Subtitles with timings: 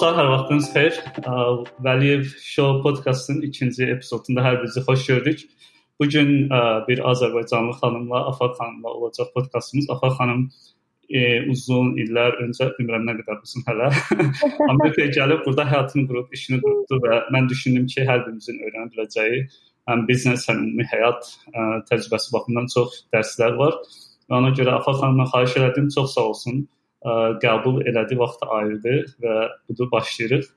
[0.00, 0.98] Sağ hər vaxtınız xeyir.
[1.84, 5.42] Vəliyev Show podkastının ikinci epizodunda hər birinizi xoş gördük.
[6.00, 6.30] Bu gün
[6.88, 9.90] bir Azərbaycanlı xanımla, Afaq xanımla olacaq podkastımız.
[9.90, 10.40] Afaq xanım
[11.10, 11.20] e,
[11.52, 13.90] uzun illər öncə bilmirəm nə qədər uzun hələ
[14.72, 19.44] Amerikaya gəlib burada həyatını qurub, işini qurdu və mən düşündüm ki, hər birimizin öyrənə biləcəyi
[19.92, 23.76] həm biznes, həm ümumi həyat ə, təcrübəsi baxımından çox dərslər var.
[24.30, 26.68] Və ona görə Afaq xanımdan xahiş elədim, çox sağ olsun.
[27.00, 29.36] Ə, qəbul elədi, vaxt ayırdı və
[29.70, 30.48] budur başlayırıq.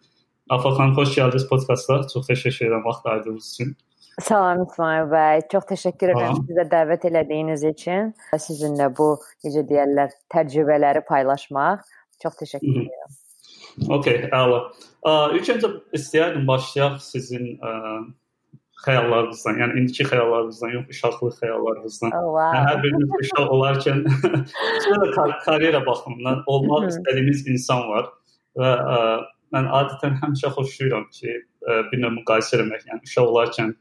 [0.51, 2.01] Afaq xanım xoş gəldiniz podkasta.
[2.11, 3.75] Çox təşəkkür edirəm vaxt ayırdığınız üçün.
[4.21, 5.41] Salam İsmail bəy.
[5.51, 8.11] Çox təşəkkür edirəm sizə dəvət elədiyiniz üçün.
[8.35, 9.13] Sizinlə bu
[9.45, 11.87] necə deyirlər, təcrübələri paylaşmaq.
[12.21, 13.15] Çox təşəkkür edirəm.
[13.97, 14.59] Okay, əla.
[15.33, 17.71] İlk öncə istəyərdim başlayaq sizin ə,
[18.85, 22.15] xəyallarınızdan, yəni indiki xəyallarınızdan, yox uşaqlıq xəyallarınızdan.
[22.17, 22.55] Oh, wow.
[22.55, 24.01] Yəni, hər biriniz uşaq olarkən
[24.85, 28.09] sonra kar karyera baxımından olmaq istədiyiniz insan var
[28.59, 28.99] və ə,
[29.55, 33.73] mən adətən həmişə xoşlayıram ki, ə, bir növ müqayisə etmək, yəni uşaq olarkən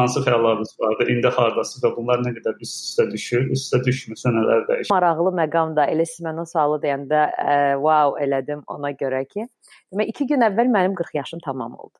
[0.00, 4.92] hansı xəyallarınız vardı, indi hardasınız və bunlar nə qədər üst-üstə düşür, üstə düşmürsə nələr dəyişir?
[4.92, 9.48] Maraqlı məqam da elə siz mənə sualı deyəndə ə, wow elədim ona görə ki,
[9.92, 11.96] demək 2 gün əvvəl mənim 40 yaşım tamam oldu.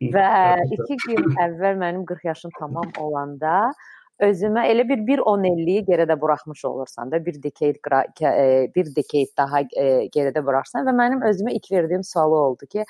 [0.00, 0.30] Və
[0.76, 3.72] 2 gün əvvəl mənim 40 yaşım tamam olanda
[4.22, 7.80] özümə elə bir 1-10 illiyi geridə buraxmış olursan da bir decade
[8.76, 9.62] bir decade daha
[10.16, 12.84] geridə buraxsan və mənim özümə ilk verdiyim sualı oldu ki,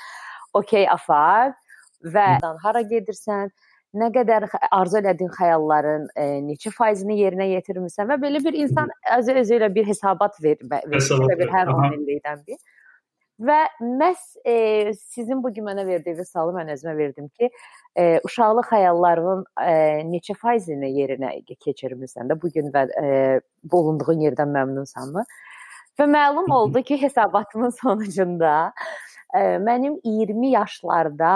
[0.54, 1.54] okay Afaq
[2.02, 2.26] və
[2.62, 3.50] hara gedirsən?
[3.96, 8.08] nə qədər arzu elədiyin xəyalların e, neçə faizini yerinə yetirmisən?
[8.10, 12.42] və belə bir insan özü özü ilə bir hesabat ver, verir bir hər 10 illikdən
[12.46, 12.58] bir.
[13.36, 17.50] Və məhz e, sizin bu gün mənə verdiyiniz sualı mən özümə verdim ki,
[17.92, 19.74] e, uşaqlıq xəyallarının e,
[20.08, 23.10] neçə faizini yerinə keçirmisən də bu gün və e,
[23.72, 25.26] bulunduğun yerdən məmnunsanmı?
[26.00, 28.72] Və məlum oldu ki, hesabatımın sonucunda
[29.34, 31.30] Mənim 20 yaşlarda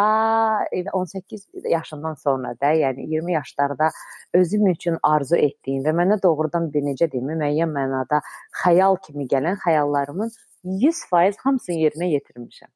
[0.93, 3.91] 18 yaşından sonra da, yəni 20 yaşlarda
[4.35, 8.23] özüm üçün arzu etdiyim və mənə doğrudan bir necə deyim, müəyyən mənada
[8.63, 10.31] xəyal kimi gələn xəyallarımın
[10.65, 12.71] 100% hamısını yerinə yetirmişəm.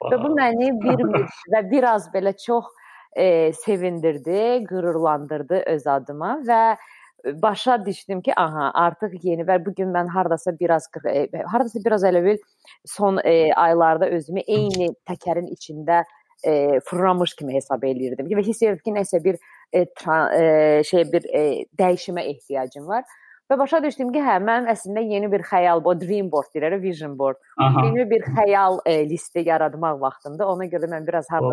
[0.00, 0.12] Wow.
[0.12, 1.02] Və bu məni bir
[1.52, 2.70] və biraz belə çox
[3.16, 6.76] e, sevindirdi, qürurlandırdı öz adıma və
[7.24, 12.04] başa düşdüm ki, aha, artıq yeni və bu gün mən hardasa biraz e, hardasa biraz
[12.04, 12.38] elə bil
[12.84, 16.04] son e, aylarda özümü eyni təkərin içində
[16.44, 19.38] e, fırlamış kimi hesab eləyirdim və hiss edirdim ki, nəsə bir
[19.72, 21.44] e, tra, e, şey bir e,
[21.78, 23.04] dəyişimə ehtiyacım var.
[23.50, 27.12] Və başa düşdüm ki, hə, mənim əslində yeni bir xəyal, o dream board deyirlər, vision
[27.18, 27.36] board.
[27.60, 27.82] Aha.
[27.84, 30.48] Yeni bir xəyal e, listi yaratmaq vaxtımdır.
[30.48, 31.52] Ona görə mən biraz harda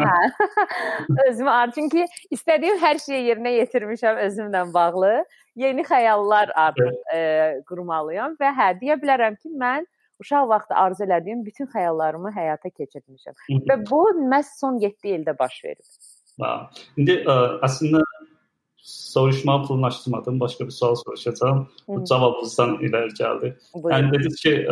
[0.00, 0.14] hə.
[1.28, 5.12] özümü ar çünki istədiyim hər şeyi yerinə yetirmişəm özümlə bağlı.
[5.60, 7.20] Yeni xəyallar artıq e,
[7.68, 9.84] qurmalıyam və hə, deyə bilərəm ki, mən
[10.24, 13.36] uşaq vaxtı arzu elədiyim bütün xəyallarımı həyata keçirmişəm.
[13.68, 14.00] və bu
[14.32, 15.84] məhz son 7 ildə baş verib.
[16.40, 16.68] Wow.
[16.96, 17.36] İndi ə,
[17.66, 18.00] əslində
[18.82, 20.40] soruşmağı planlaşdırmadım.
[20.40, 21.68] Başqa bir sual soruşacağam.
[21.88, 23.56] Bu cavabınızdan irəli gəldi.
[23.74, 23.96] Buyurun.
[23.96, 24.66] Yəni dediniz ki,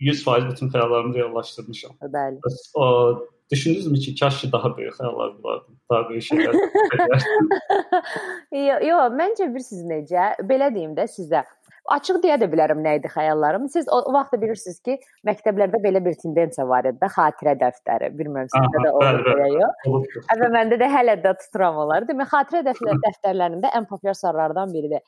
[0.00, 1.92] 100% bütün xəyallarımı reallaşdırmışam.
[2.02, 2.38] Bəli.
[2.42, 3.18] Bəs o
[3.50, 6.52] düşündünüzmü ki, kaş ki daha böyük xəyallar olardı, daha böyük şeylər.
[8.68, 10.24] yox, yo, məncə bilirsiniz necə?
[10.48, 11.44] Belə deyim də sizə.
[11.90, 13.66] Açıq deyə də bilərəm nə idi xəyallarım.
[13.72, 18.12] Siz o, o vaxt bilirsiniz ki, məktəblərdə belə bir tendensiya var idi, xatirə dəftəri.
[18.18, 20.20] Bilmirəm sizdə də olur ya yox.
[20.42, 22.06] Və məndə də hələ də tuturam onları.
[22.10, 25.02] Demək, xatirə dəftər dəftərlərində ən populyar sorulardan biridir.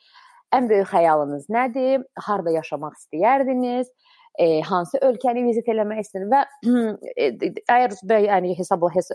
[0.54, 2.02] Ən böyük xəyalınız nədir?
[2.26, 3.88] Harda yaşamaq istəyərdiniz?
[4.38, 6.40] e, hansı ölkəni vizit eləmək istəyir və
[7.24, 7.28] e,
[7.70, 9.12] əgər də yəni hesab hes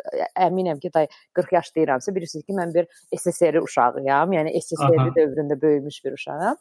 [0.47, 2.87] əminəm ki, 40 yaş deyirəmsə bilirsiniz ki, mən bir
[3.17, 4.35] SSR uşağıyam.
[4.37, 6.59] Yəni SSR dövründə böyümüş bir uşağam.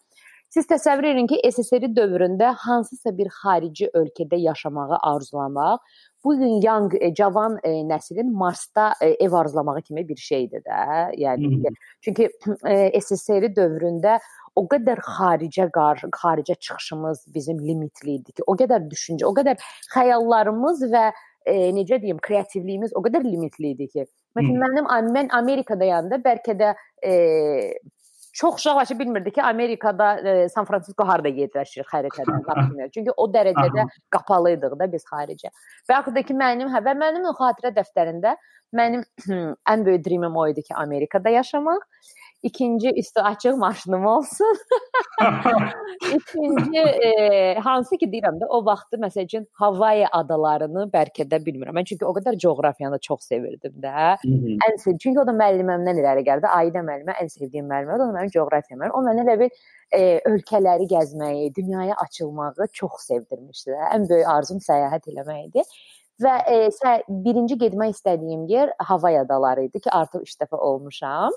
[0.49, 5.83] Siz təsəvvür edin ki, SSR dövründə hansısa bir xarici ölkədə yaşamağı arzulamaq
[6.25, 10.79] bu gün young e, cavan e, nəslin Marsda e, ev arzulamağı kimi bir şeydir də.
[11.21, 11.75] Yəni Hı -hı.
[12.01, 12.31] çünki
[12.67, 14.19] e, SSR dövründə
[14.57, 19.57] o qədər xaricə qarşı xaricə çıxışımız bizim limitli idi ki, o qədər düşüncə, o qədər
[19.95, 21.05] xəyallarımız və
[21.47, 24.07] e, necə deyim, kreativliyimiz o qədər limitli idi ki.
[24.37, 26.75] Məsələn, mənim mən Amerikada yanında bəlkə də
[27.05, 27.13] e,
[28.41, 32.87] çox uşaq başı bilmirdi ki, Amerikada e, San Fransisko harda yerləşir xəritədə vaxtında.
[32.95, 35.51] Çünki o dərəcədə qapalıydıq da biz xaricə.
[35.91, 38.37] Və axırda ki, mənim hə və mənim xatirə dəftərində
[38.79, 39.03] mənim
[39.73, 41.83] ən böyük dreamim o idi ki, Amerikada yaşamaq
[42.43, 44.57] ikinci üstü açıq maşınım olsun.
[46.15, 51.75] İkinci e, hansı ki deyirəm də o vaxtı məsəl üçün Havay adalarını bəlkə də bilmirəm.
[51.79, 54.17] Mən çünki o qədər coğrafiyanı çox sevirdim də.
[54.69, 56.47] ən sev çünki o da müəllimimdən irəli gəldi.
[56.61, 58.95] Aidə müəllimə ən sevdiyim müəllimə o da mənim coğrafiya müəllimi.
[58.95, 59.51] O mənə elə bir
[59.93, 63.77] e, ölkələri gəzməyi, dünyaya açılmağı çox sevdirmişdi.
[63.95, 65.67] Ən böyük arzum səyahət eləmək idi.
[66.23, 66.57] Və e,
[67.09, 71.37] birinci getmək istədiyim yer Havay adaları idi ki, artıq 3 dəfə olmuşam.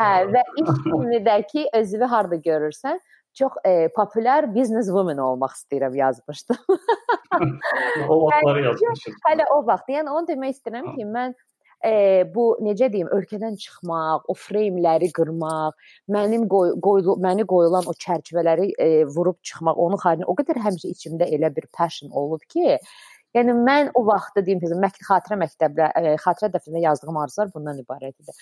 [0.00, 3.00] Hə, və iş kimi də ki, özünü harda görürsən,
[3.34, 6.56] çox e, populyar business woman olmaq istəyirəm yazmışdım.
[8.08, 9.18] o vaxtları yazmışam.
[9.28, 9.90] Hələ o vaxt.
[9.92, 11.34] Yəni onu demək istəyirəm ki, mən
[11.84, 11.92] e,
[12.34, 15.76] bu necə deyim, ölkədən çıxmaq, o freyimləri qırmaq,
[16.16, 20.94] mənim qoy, qoyulu, məni qoyulan o çərçivələri e, vurub çıxmaq, onu xaricinə o qədər həmişə
[20.94, 22.78] içimdə elə bir passion olub ki,
[23.34, 27.80] Yəni mən o vaxtda deyim ki, məktəb xatirə məktəblə ə, xatirə dəftərində yazdığım arzular bundan
[27.82, 28.36] ibarət idi.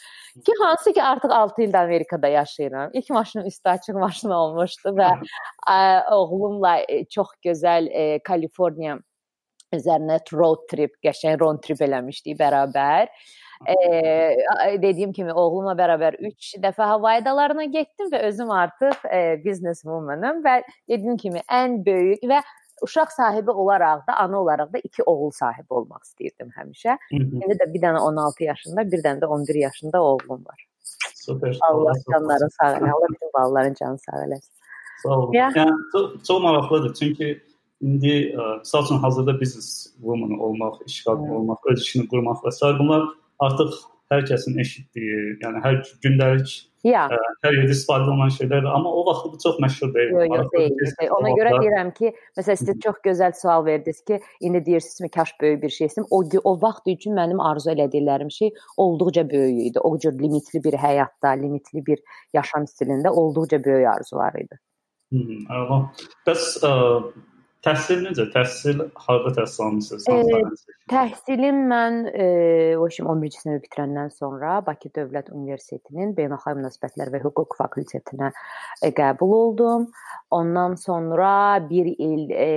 [0.45, 2.91] Ki hansı ki artıq 6 ildir Amerikada yaşayıram.
[2.93, 5.15] İlk maşınım üstü açıq maşın olmuşdu və
[5.69, 5.79] ə,
[6.19, 6.77] oğlumla
[7.11, 8.99] çox gözəl ə, Kaliforniya
[9.73, 13.09] üzərinə road trip, qəşəng road trip eləmişdik bərabər.
[13.63, 19.85] E, dediyim kimi oğlumla bərabər 3 dəfə hava adalarına getdim və özüm artıq e, business
[19.87, 20.57] womanam və
[20.91, 22.41] dediyim kimi ən böyük və
[22.83, 26.97] uşaq sahibi olaraq da, ana olaraq da iki oğul sahibi olmaq istəyirdim həmişə.
[27.11, 30.67] İndi də bir dənə 16 yaşında, bir dənə də 11 yaşında oğlum var.
[31.15, 31.59] Super.
[31.69, 32.91] Allah canları sağ eləsin.
[32.91, 34.53] Allah bütün balaların canı sağ eləsin.
[35.03, 35.33] Sağ olun.
[35.33, 35.57] Yeah.
[35.57, 36.95] Yəni çox, çox maraqlıdır.
[36.95, 37.43] Çünki
[37.81, 41.37] indi məsəl üçün hazırda business woman olmaq, iş qadını hmm.
[41.37, 42.79] olmaq, öz işini qurmaq və s.
[42.79, 43.03] bunlar
[43.39, 43.73] artıq
[44.13, 47.05] hər kəsin eşitdiyi, yəni hər gündəlik Ya.
[47.07, 50.17] Ə, hər yerdə istifadə olunan şeylərdir, amma o vaxt bu çox məşhur deyil.
[50.17, 50.73] Yox, yox, deyil.
[50.99, 51.13] deyil.
[51.15, 54.19] Ona görə deyirəm ki, məsələn sizə çox gözəl sual verdiniz ki,
[54.49, 56.09] indi deyirsinizmi kaş böyük bir şeysin.
[56.11, 59.79] O o vaxt üçün mənim arzu elədiklərim şey olduqca böyük idi.
[59.79, 62.03] O cür limitli bir həyatda, limitli bir
[62.35, 64.59] yaşam stilində olduqca böyük arzular idi.
[65.15, 65.23] Hı,
[65.55, 65.79] amma
[66.27, 66.73] bəs ə,
[67.63, 68.25] Təhsil necə?
[68.33, 70.07] Təhsil harda təhsil almısınız?
[70.11, 72.25] E, təhsilim mən e,
[72.75, 78.33] o işim 11-ci sinif bitirəndən sonra Bakı Dövlət Universitetinin Beynəlxalq münasibətlər və hüquq fakültetinə
[78.83, 79.87] e, qəbul oldum.
[80.35, 82.49] Ondan sonra bir il e,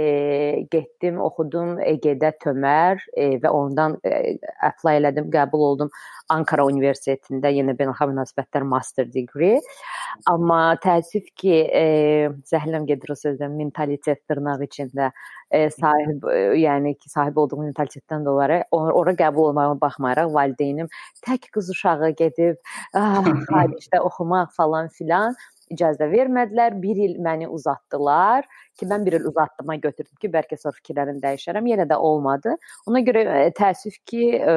[0.74, 5.94] getdim, oxudum EGD Tömər e, və ondan e, apply elədim, qəbul oldum
[6.34, 9.60] Ankara Universitetində yenə beynəlxalq münasibətlər master degree.
[10.32, 11.86] Amma təəssüf ki, e,
[12.50, 14.64] zəhləm gedir o sözdən mentalitet dırnaq
[14.96, 15.12] içində
[15.52, 20.88] e, sahib e, yəni ki, sahib olduğum mentalitetdən dolayı ora, ora qəbul olmağıma baxmayaraq valideynim
[21.26, 22.56] tək qız uşağı gedib
[22.94, 25.36] ah, xaricdə oxumaq falan filan
[25.72, 26.76] icazə vermədilər.
[26.78, 28.46] 1 il məni uzatdılar
[28.78, 31.66] ki, mən 1 il uzatdıma götürdüm ki, bəlkə sonra fikirlərimi dəyişərəm.
[31.72, 32.54] Yenə də olmadı.
[32.86, 34.56] Ona görə e, təəssüf ki, e,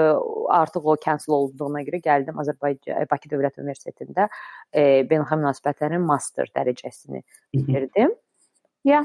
[0.52, 6.52] artıq o cancel olduğuna görə gəldim Azərbaycan e, Bakı Dövlət Universitetində ə, beynəlxalq münasibətlərin master
[6.52, 7.24] dərəcəsini
[7.56, 8.12] bitirdim.
[8.84, 9.00] Ya,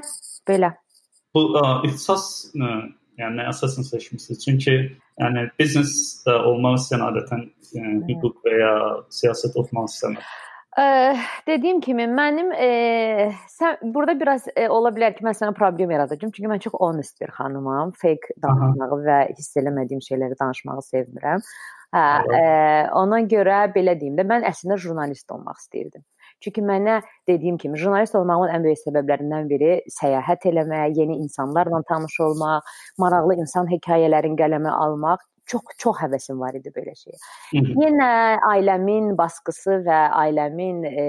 [0.47, 0.75] belə.
[1.33, 2.71] Bu ə, ixtisas nə,
[3.21, 4.43] yəni əsasını seçmisiniz?
[4.45, 4.75] Çünki
[5.21, 5.93] yəni biznes
[6.29, 8.73] olmaq istəyən adətən yəni, hüquq və ya
[9.21, 10.33] siyasət oxumaq istəmir.
[10.73, 10.85] Ə,
[11.45, 12.69] dediyim kimi mənim e,
[13.53, 16.31] sən burada biraz e, ola bilər ki, mən sənə problem yaradacağam.
[16.33, 17.93] Çünki mən çox honest bir xanımam.
[18.01, 21.45] Fake danışmağı və hiss eləmədiyim şeyləri danışmağı sevmirəm.
[21.93, 22.41] Hə, e,
[22.97, 26.01] ona görə belə deyim də mən əslində jurnalist olmaq istəyirdim.
[26.43, 26.99] Çünki mənə
[27.29, 33.39] dediyim kimi jurnalist olmağımın ən böyük səbəblərindən biri səyahət eləmək, yeni insanlarla tanış olmaq, maraqlı
[33.43, 37.17] insan hekayələrini qələmə almaq çox çox həvəsim var idi belə şeyə.
[37.53, 38.09] Yenə
[38.47, 41.05] ailəmin baskısı və ailəmin e,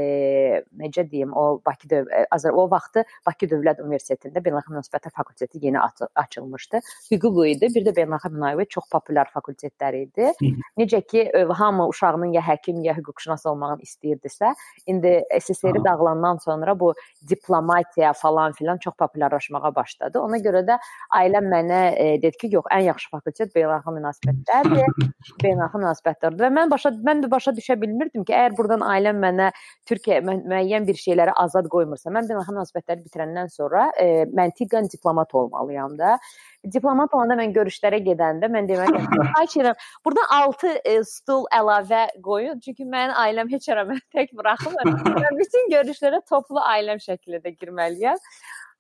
[0.80, 5.80] necə deyim, o Bakı döv Azər o vaxtı Bakı Dövlət Universitetində Beynəlxalq Münasibətlər fakülteti yeni
[5.80, 6.80] aç açılmışdı.
[7.12, 10.32] Hüquq idi, bir də beynəlxalq münasibət çox populyar fakültetlər idi.
[10.80, 14.54] Necə ki, e, hamı uşağının ya həkim, ya hüquqşünas olmağını istəyirdisə,
[14.86, 16.94] indi SSR dağılandan sonra bu
[17.28, 20.20] diplomatiya falan filan çox populyarlaşmağa başladı.
[20.20, 20.78] Ona görə də
[21.14, 25.12] ailəm mənə e, dedi ki, yox, ən yaxşı fakültet beynəlxalq münasibət münasibətlərdir,
[25.44, 29.50] beynəlxalq münasibətlərdir və mən başa mən də başa düşə bilmirdim ki, əgər burdan ailəm mənə
[29.88, 35.34] Türkiyə mü müəyyən bir şeyləri azad qoymursa, mən beynəlxalq münasibətləri bitirəndən sonra e, məntiqən diplomat
[35.34, 36.16] olmalıyam da.
[36.64, 39.02] Diplomat olanda mən görüşlərə gedəndə mən deməli,
[39.36, 44.32] xahiş edirəm, burada 6 e, stul əlavə qoyun, çünki mənim ailəm heç ara məni tək
[44.36, 44.92] buraxmır.
[45.24, 48.20] Mən bütün görüşlərə toplu ailəm şəklində girməliyəm.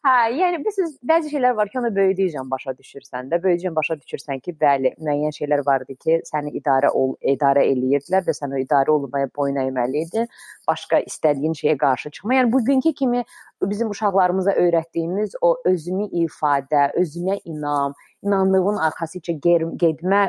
[0.04, 4.42] Hə, yəni bilirsiniz, bəzi şeylər var ki, onu böyüdükcə başa düşürsən də, böyüdükcə başa düşürsən
[4.44, 8.60] ki, bəli, müəyyən şeylər var idi ki, səni idarə ol, idarə eləyirdilər və sən o
[8.60, 10.28] idarə olunmaya boyun əyməli idin.
[10.68, 12.36] Başqa istədiyin şeyə qarşı çıxma.
[12.36, 13.24] Yəni bugünkü kimi
[13.64, 17.96] bizim uşaqlarımıza öyrətdiyimiz o özünü ifadə, özünə inam,
[18.28, 20.26] inanlığın arxasıca getmə,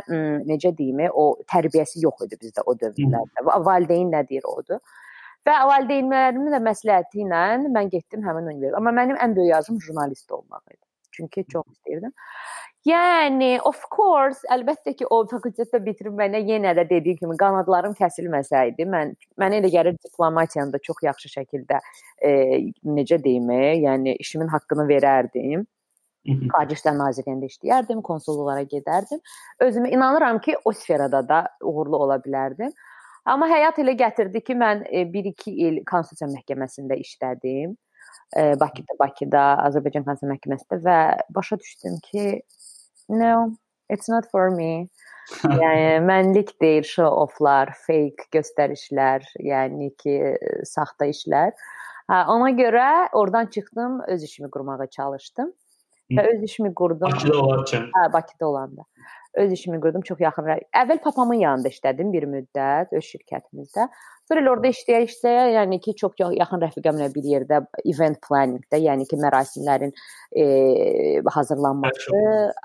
[0.54, 3.44] necə deyim, o tərbiyəsi yox idi bizdə o dövrlərdə.
[3.68, 4.80] Valideyn nə deyir odur.
[5.46, 8.80] Və valideynlərimin də məsləhəti ilə mən getdim həmin universitetə.
[8.82, 10.82] Amma mənim ən böyük arzum jurnalist olmaq idi.
[11.16, 12.14] Çünki çox istəyirdim.
[12.86, 18.86] Yəni, of course, əlbəttə ki, o fakültetdə bitirib mənə yenə də dediyim kimi qanadlarım kəsilməsəydi,
[18.90, 21.80] mən mənə elə gəlir diplomatiyanı da çox yaxşı şəkildə
[22.22, 22.34] e,
[23.00, 23.50] necə deyim,
[23.88, 25.66] yəni işimin haqqını verərdim.
[26.26, 29.22] Xarici İşlər Nazirliyində işləyərdim, konsulluqlara gedərdim.
[29.62, 32.74] Özümə inanıram ki, o sferada da uğurlu ola bilərdim.
[33.26, 37.74] Amma həyat elə gətirdi ki, mən 1-2 il Konstitusiya məhkəməsində işlədim.
[38.62, 41.00] Bakıda, Bakıda, Azərbaycan Konstitusiya məhkəməsində və
[41.34, 42.28] başa düşdüm ki,
[43.10, 43.56] no,
[43.90, 44.88] it's not for me.
[45.62, 50.16] yəni mənlik deyil show-offlar, fake göstərişlər, yəni ki,
[50.70, 51.56] saxta işlər.
[52.12, 55.50] Hə, ona görə oradan çıxdım, öz işimi qurmağa çalışdım
[56.14, 57.10] və öz işimi qurdum.
[57.10, 57.88] Bakıda olarkən.
[57.96, 58.86] Hə, Bakıda olanda.
[59.36, 60.48] Öz işimi qurdum, çox yaxın.
[60.72, 63.90] Əvvəl papamın yanında işlədim bir müddət öz şirkətimizdə.
[64.26, 67.60] Sonra elə orada işləyə-işləyə, yəni ki, çox yaxın rəfiqəmlə bir yerdə
[67.92, 69.94] event planningdə, yəni ki, mərasimlərin
[70.32, 70.46] e,
[71.36, 72.22] hazırlanması,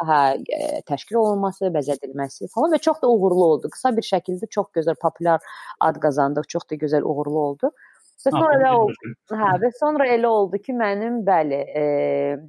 [0.09, 0.21] hə,
[0.57, 3.73] e, təşkil olunması, bəzədilməsi falan və çox da uğurlu oldu.
[3.75, 5.45] Qısa bir şəkildə çox gözəl populyar
[5.85, 7.75] ad qazandıq, çox da gözəl uğurlu oldu.
[8.25, 9.15] Və sonra elə oldu.
[9.33, 11.85] Hə, və sonra elə oldu ki, mənim bəli, e,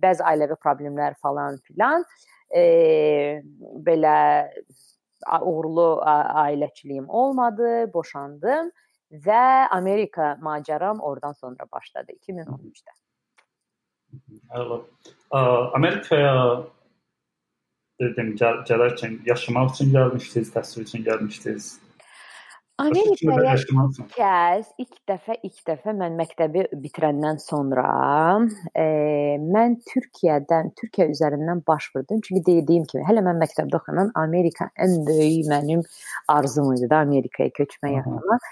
[0.03, 2.07] bəzi ailəvi problemlər falan filan
[2.55, 3.43] e,
[3.85, 4.17] belə
[5.41, 6.01] uğurlu
[6.45, 8.71] ailəçiliyim olmadı, boşandım
[9.11, 12.93] və Amerika macəram oradan sonra başladı 2013-də.
[14.55, 14.81] Əla.
[15.77, 16.33] Amerikaya
[18.01, 21.71] dedim gəl gələrkən yaşamaq üçün gəlmişdiniz, təhsil üçün gəlmişdiniz.
[22.81, 27.85] Amerikaya ilk kəz, ilk dəfə, ilk dəfə mən məktəbi bitirəndən sonra
[28.73, 28.85] e,
[29.41, 32.21] mən Türkiyədən, Türkiyə üzərindən baş vurdum.
[32.25, 35.85] Çünki dediyim kimi, hələ mən məktəbdə oxuyan Amerika ən böyük mənim
[36.31, 38.51] arzum idi da Amerikaya köçmək yaşamaq.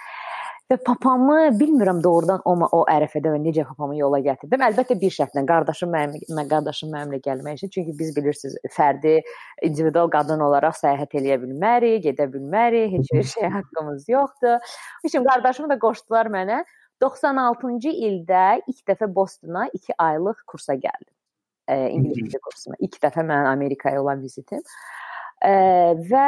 [0.70, 4.62] Və papamı bilmirəm doğrudan o o ərəfədə və necə papamı yola gətirdim.
[4.68, 7.72] Əlbəttə bir şərtlə qardaşım mənim mən qardaşım mənimlə gəlmək üçün.
[7.74, 9.16] Çünki biz bilirsiniz, fərdi
[9.66, 14.72] individual qadın olaraq səyahət eləyə bilmərik, gedə bilmərik, heç bir şey haqqımız yoxdur.
[15.10, 16.62] Üçün qardaşımı da qoşdular mənə.
[17.02, 21.14] 96-cı ildə ilk dəfə Bostona 2 aylıq kursa gəldim.
[21.66, 22.78] E, ingiliscə kursuna.
[22.78, 24.62] İlk dəfə mənim Amerikaya olan vizitim.
[25.42, 25.52] E,
[26.12, 26.26] və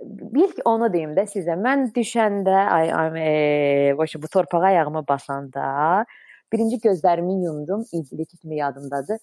[0.00, 1.56] İlk onu deyim də sizə.
[1.58, 6.04] Mən düşəndə, ay, ay e, bu torpağa ayağımı basanda
[6.52, 7.84] birinci gözlərimi yumdum.
[7.92, 9.18] İndiki kimi yadımdadır.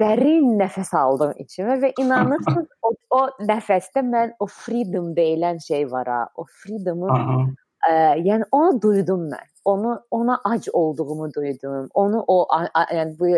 [0.00, 6.10] Dərin nəfəs aldım içimə və inanırsınız o, o nəfəsdə mən o freedom deyilən şey var
[6.10, 6.22] ha.
[6.34, 9.50] O freedomu ə, yəni onu duydum mən.
[9.64, 11.88] Onu ona ac olduğumu duydum.
[11.94, 13.30] Onu o a, a, yəni bu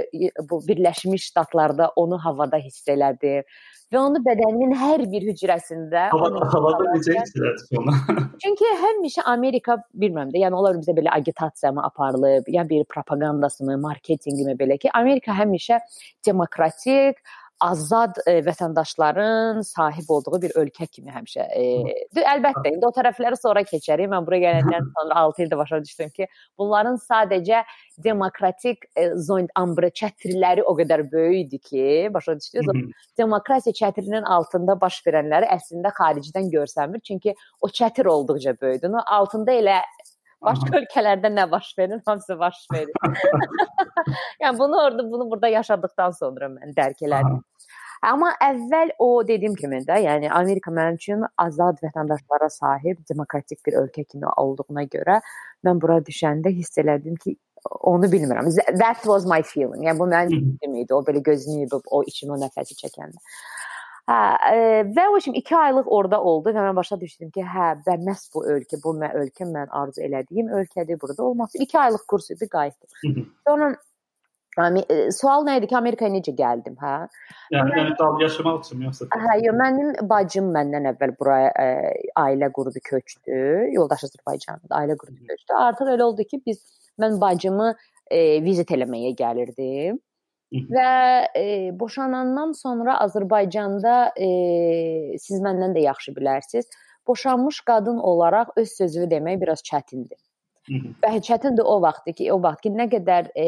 [0.50, 3.44] bu Birləşmiş Ştatlarda onu havada hiss elədim
[3.92, 8.24] və onu bədəninin hər bir hücrəsində havada, havada necə hiss edərsiniz onu?
[8.42, 13.64] Çünki həmişə Amerika bilmirəm də, yəni onlar bizə belə agitasiya mı aparılıb, ya bir propagandası
[13.64, 15.80] mı, marketinqi mi belə ki, Amerika həmişə
[16.26, 17.22] demokratik,
[17.60, 21.46] azad e, vətəndaşların sahib olduğu bir ölkə kimi həmişə.
[21.56, 24.10] E, əlbəttə, indi o tərəfləri sonra keçərik.
[24.12, 27.62] Mən bura gələndən sonra 6 ildə başa düşdüm ki, bunların sadəcə
[28.04, 32.92] demokratik e, zond ambre çətirləri o qədər böyük idi ki, başa düşdünüz?
[33.18, 38.92] Demokratiya çətirinin altında baş verənləri əslində xaricdən görsənmir, çünki o çətir olduqca böyüdü.
[39.06, 39.80] Altında elə
[40.46, 42.92] Başqa ölkələrdə nə baş verir, hamısı baş verir.
[44.42, 47.42] yəni bunu orada bunu burada yaşadıktan sonra mən dərk elədim.
[48.06, 53.78] Amma əvvəl o dediyim kimi də, yəni Amerika mənim üçün azad vətəndaşlara sahib demokratik bir
[53.82, 55.20] ölkə kimi olduğuna görə
[55.66, 57.36] mən bura düşəndə hiss elədim ki,
[57.80, 58.50] onu bilmirəm.
[58.78, 59.82] That was my feeling.
[59.86, 60.94] Yəni bu mənim fikrim idi.
[60.94, 63.18] O belə gözünü yumub o içimə nəfəsi çəkəndə.
[64.06, 64.18] Hə,
[64.54, 64.58] e,
[64.94, 68.28] və o kimi 2 aylıq orada oldu və mən başa düşdüm ki, hə, və məhz
[68.34, 71.58] bu ölkə, bu mən ölkə mən arzu elədiyim ölkədir, burada olması.
[71.58, 73.26] 2 aylıq kurs idi, qayıtdım.
[73.48, 73.74] Sonra
[74.56, 74.82] Yəni
[75.12, 76.94] sual nə idi ki, Amerikaya necə gəldim, hə?
[77.52, 79.08] Yəni, mən, yəni dal yaşamaq üçün yoxsa?
[79.12, 81.66] Hə, yox, mənim bacım məndən əvvəl buraya ə,
[82.22, 83.42] ailə qurdu, köçdü.
[83.74, 85.58] Yoldaş Azərbaycanda ailə qurdu, köçdü.
[85.60, 86.62] Artıq elə oldu ki, biz
[87.02, 90.00] mən bacımı ə, vizit eləməyə gəlirdim.
[90.52, 94.28] Və e, boşanandan sonra Azərbaycanda e,
[95.18, 96.70] siz məndən də yaxşı bilərsiniz,
[97.06, 100.20] boşanmış qadın olaraq öz sözünü demək biraz çətindir.
[100.66, 103.44] Və çətindir o vaxtdır ki, o vaxt ki, nə qədər e,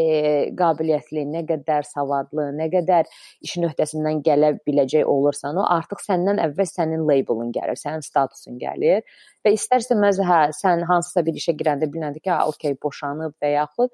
[0.59, 3.11] qabiliyyətli, nə qədər savadlı, nə qədər
[3.47, 9.03] işin öhdəsindən gələ biləcək olursan, o artıq səndən əvvəl sənin labelin gəlir, sənin statusun gəlir.
[9.43, 13.91] Və istərsəməz hə, sən hansısa bir işə girəndə biləndə ki, ha, okey, boşanıb və yaxud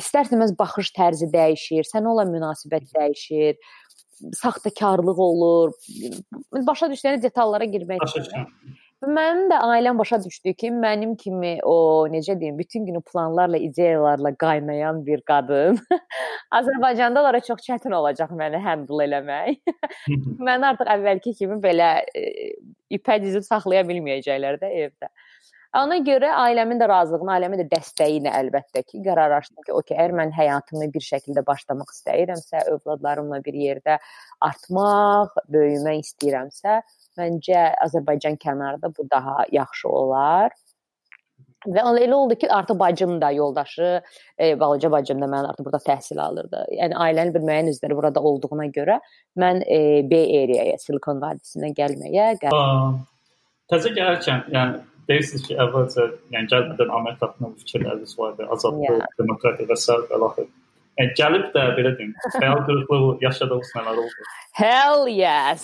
[0.00, 3.56] istər-istəməz baxış tərzi dəyişir, sənə olan münasibət dəyişir,
[4.40, 5.72] saxtakarlıq olur.
[6.66, 8.04] Başa düşdüyünüz detallara girmək.
[9.00, 14.34] Mənim də ailəm başa düşdü ki, mənim kimi o necə deyim, bütün günü planlarla, ideyalarla
[14.36, 15.78] qaynayan bir qadın
[16.58, 19.72] Azərbaycanda onlara çox çətin olacaq məni handle eləmək.
[20.48, 22.52] Mən artıq əvvəlki kimi belə e,
[22.92, 25.08] ipə dizib saxlaya bilməyəcəklər də evdə.
[25.78, 30.14] Ona görə ailəmin də razılığına, ailəmin də dəstəyi ilə əlbəttə ki, qərarlaşdım ki, okey, əgər
[30.18, 34.00] mən həyatımı bir şəkildə başlamaq istəyirəmsə, övladlarımla bir yerdə
[34.42, 36.80] artmaq, böyümək istəyirəmsə,
[37.20, 40.58] məncə Azərbaycan kənarında bu daha yaxşı olar.
[41.68, 44.02] Və elə oldu ki, artıq bacım da, yoldaşı,
[44.40, 46.64] e, balaca bacım da mənim artıq burada təhsil alırdı.
[46.80, 48.98] Yəni ailənin bir müəyyən üzvləri burada olduğuna görə
[49.38, 53.04] mən e, Bay Area-ya, Silikon vadisinə gəlməyə qərar
[53.70, 59.14] Təzə gələrkən, yəni deyirsiniz ki, əvvəlcə yəni gəlmədən Amerika haqqında fikirləriniz vardı, azadlıq, yeah.
[59.20, 60.00] demokratiya və s.
[60.10, 60.48] və
[60.98, 64.24] Yəni gəlib də belə deyim, xəyal qırıqlığı yaşadığınız nələr oldu?
[64.58, 65.62] Hell yes.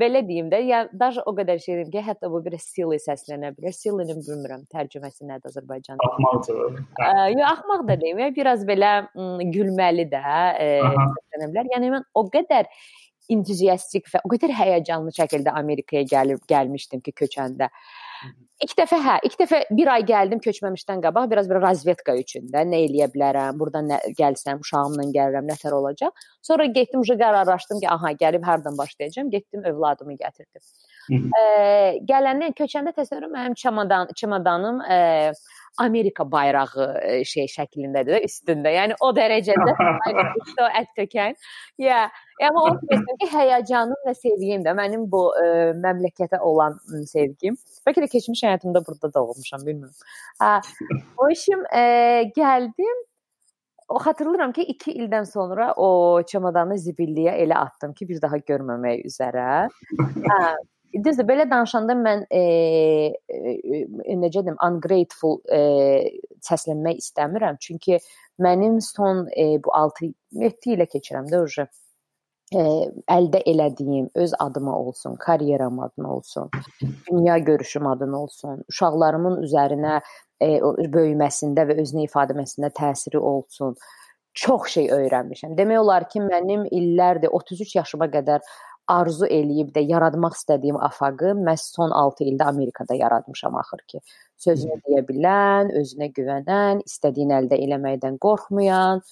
[0.00, 3.52] belə deyim də, yəni daha o qədər şey deyim ki, hətta bu bir silly səslənə
[3.54, 3.76] bilər.
[3.76, 6.08] Silly-ni bilmirəm tərcüməsi nədir Azərbaycanda.
[6.08, 6.80] Axmaqdır.
[7.36, 8.92] Yox, axmaq da deyim, biraz belə
[9.54, 10.24] gülməli də
[10.58, 11.70] səslənə bilər.
[11.76, 12.72] Yəni mən o qədər
[13.30, 17.70] entuziastik və o qədər həyəcanlı şəkildə Amerikaya gəlib gəlmişdim ki, köçəndə.
[18.62, 22.62] İlk dəfə hə, ilk dəfə bir ay gəldim köçməmişdən qabaq biraz bir razvedka üçün də
[22.68, 26.14] nə eləyə bilərəm, burdan nə gəlsəm, uşağımla gəlirəm, nətər olacaq.
[26.46, 29.32] Sonra getdim, qərarlaşdım ki, aha, gəlib hardan başlayacağam.
[29.34, 30.62] Getdim, övladımı gətirdim.
[31.10, 31.42] e,
[32.06, 35.32] gələndən köçəndə təsəvvür mənim çamadan, çamadanım e,
[35.80, 36.88] Amerika bayrağı
[37.28, 38.72] şey şəklindədir də üstündə.
[38.74, 39.74] Yəni o dərəcədə
[40.44, 41.38] üstə ət tökən.
[41.80, 42.02] Ya,
[42.48, 45.46] amma o ki, həyəcanım və sevgim də mənim bu ə,
[45.80, 46.76] məmləkətə olan
[47.08, 47.56] sevgim.
[47.86, 50.12] Bəlkə də keçmiş həyatımda burada doğulmuşam, bilmirəm.
[50.42, 50.58] Ha,
[51.16, 51.86] o işim ə,
[52.36, 53.08] gəldim
[53.92, 59.02] o xatırlayıram ki, 2 ildən sonra o çamadanı zibilliyə elə atdım ki, bir daha görməmək
[59.08, 59.48] üzrə.
[60.28, 60.38] Hə,
[60.92, 62.40] Düzdür, belə danışanda mən e,
[63.32, 65.60] e, necə deyim, ungrateful e,
[66.44, 67.56] səslənmək istəmirəm.
[67.60, 67.98] Çünki
[68.44, 70.10] mənim son e, bu 6
[70.42, 71.64] 7 ilə keçirəm də uje
[72.52, 72.64] e,
[73.16, 76.50] əldə elədiyim öz adıma olsun, karyeram adına olsun,
[77.10, 79.98] dünya görüşüm adına olsun, uşaqlarımın üzərinə
[80.42, 80.58] e,
[80.98, 83.76] böyüməsində və özünü ifadə etməsində təsiri olsun.
[84.34, 85.56] Çox şey öyrənmişəm.
[85.58, 88.40] Demək olar ki, mənim illərdir 33 yaşıma qədər
[88.90, 94.00] arzu eləyib də yaratmaq istədiyim afaqı məhz son 6 ildə Amerikada yaratmışam axır ki.
[94.44, 99.02] Sözünü deyə bilən, özünə güvənən, istədiyini əldə eləməkdən qorxmayan,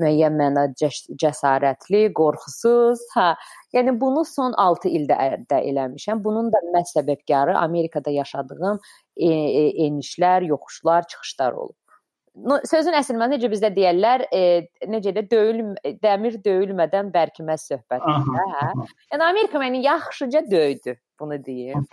[0.00, 0.90] müəyyən mənada
[1.22, 3.02] cəsarətli, qorxusuz.
[3.16, 3.32] Hə,
[3.74, 6.22] yəni bunu son 6 ildə əldə eləmişəm.
[6.24, 8.78] Bunun da məhz səbəbkarı Amerikada yaşadığım
[9.16, 11.76] e, e, enişlər, yoxuşlar, çıxışlar olub
[12.68, 14.40] sözün əsl mənası necə bizdə deyirlər, e,
[14.90, 15.62] necə də döyül
[16.02, 18.68] dəmir döyülmədən bərkiməz söhbətində, hə?
[19.12, 21.86] Yəni Amerika məni yaxşıca döydü, bunu deyim.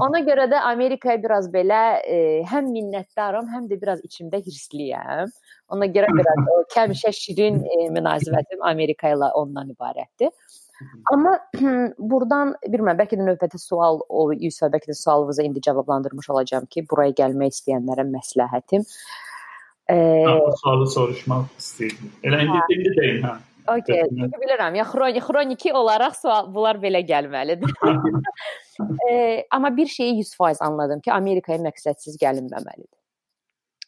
[0.00, 2.18] Ona görə də Amerikaya biraz belə e,
[2.50, 5.30] həm minnətdaram, həm də biraz içimdə hirsliyəm.
[5.74, 10.34] Ona görə biraz o kəmişə şirin e, münasibətim Amerika ilə ondan ibarətdir.
[11.12, 11.36] Amma
[12.10, 16.82] burdan bilmirəm, bəlkə də növbəti sual o Yusuf bəlkə də sualınızı indi cavablandırmış olacağam ki,
[16.90, 19.33] buraya gəlmək istəyənlərə məsləhətim E,
[19.90, 22.12] sualı soruşmaq istəyirdim.
[22.24, 22.76] Elə indi hə.
[22.76, 23.34] indi deyim, hə.
[23.64, 27.70] Okay, çünki bilirəm, ya xroni xroniki olaraq sual bunlar belə gəlməlidir.
[29.08, 29.14] e,
[29.50, 32.98] amma bir şeyi 100% anladım ki, Amerikaya məqsədsiz gəlinməməlidir.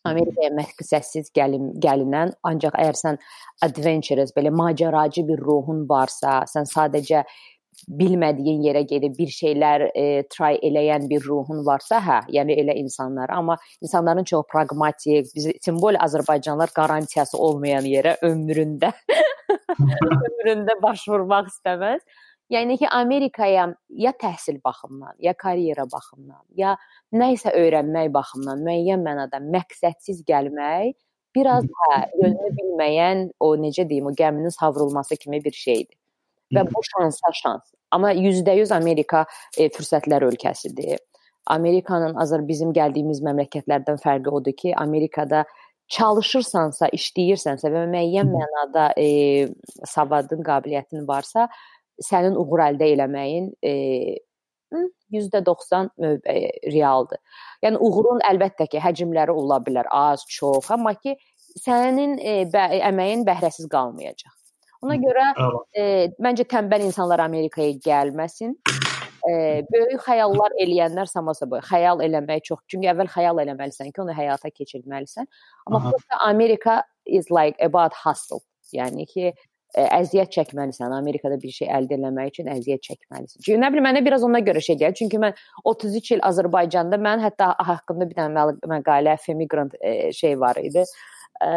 [0.06, 3.20] Amerikaya məqsədsiz gəlin gəlinən, ancaq əgər sən
[3.66, 7.24] adventurous, belə macəracı bir ruhun varsa, sən sadəcə
[7.88, 13.30] bilmədiyin yerə gedib bir şeylər e, try eləyən bir ruhun varsa, hə, yəni elə insanlar,
[13.30, 18.92] amma insanların çox praqmatik, biz simbol Azərbaycanlılar qarantiyası olmayan yerə ömründə
[20.28, 22.02] ömründə baş vurmaq istəməz.
[22.50, 26.76] Yəni ki, Amerikaya ya təhsil baxımından, ya karyera baxımından, ya
[27.12, 30.94] nə isə öyrənmək baxımından müəyyən mənada məqsədsiz gəlmək
[31.34, 35.96] biraz hə, yönünü bilməyən o necə deyim, o gəminin savrulması kimi bir şeydir
[36.54, 37.74] və bu şansa şans.
[37.90, 39.24] Amma %100 Amerika
[39.58, 40.98] e, fürsətlər ölkəsidir.
[41.46, 45.44] Amerikanın azər bizim gəldiyimiz məmləkətlərdən fərqi odur ki, Amerikada
[45.94, 49.08] çalışırsansa, işləyirsənsə və müəyyən mənada e,
[49.86, 51.46] savadın, qabiliyyətin varsa,
[52.02, 53.74] sənin uğur əldə eləməyin e,
[55.14, 56.40] %90 e,
[56.74, 57.20] realdır.
[57.62, 61.14] Yəni uğurun əlbəttə ki, həcmləri ola bilər, az, çox, amma ki
[61.62, 64.34] sənin e, bə əməyin bəhrəsiz qalmayacaq.
[64.84, 65.30] Ona görə
[65.76, 65.84] e,
[66.22, 68.56] məncə tənbəl insanlar Amerikaya gəlməsin.
[69.26, 69.32] E,
[69.72, 71.62] böyük xəyallar eləyənlər samasa boy.
[71.66, 72.62] Xəyal eləmək çox.
[72.70, 75.26] Çünki əvvəl xəyal eləməlisən ki, onu həyata keçirməlisən.
[75.66, 78.42] Amma burada Amerika is like about hustle.
[78.74, 79.34] Yəni ki, ə,
[79.80, 80.94] e, əziyyət çəkməlisən.
[80.94, 83.40] Amerikada bir şey əldə etmək üçün əziyyət çəkməlisən.
[83.40, 85.00] Çünki nə bilim mənə biraz ona görə şey gəlir.
[85.00, 90.60] Çünki mən 33 il Azərbaycanda mən hətta haqqında bir dənə məqalə Femigrant e, şey var
[90.62, 90.84] idi.
[91.42, 91.52] Ə,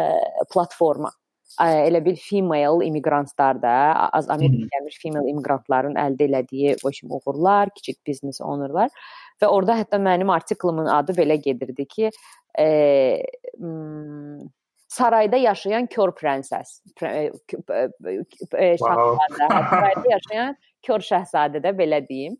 [0.52, 1.12] platforma
[1.60, 3.72] elə bir female immigrantlar da
[4.12, 8.90] az Amerikaya gəlmiş female immigrantların əldə elədiyi kimi uğurlar, kiçik biznes ownerlar
[9.42, 12.10] və orada hətta mənim artiklimin adı belə gedirdi ki,
[12.58, 13.22] e,
[14.88, 16.80] sarayda yaşayan kör prenses.
[17.00, 22.36] Şahzadə, sarayda yaşayan kör şahzadə də belə deyim.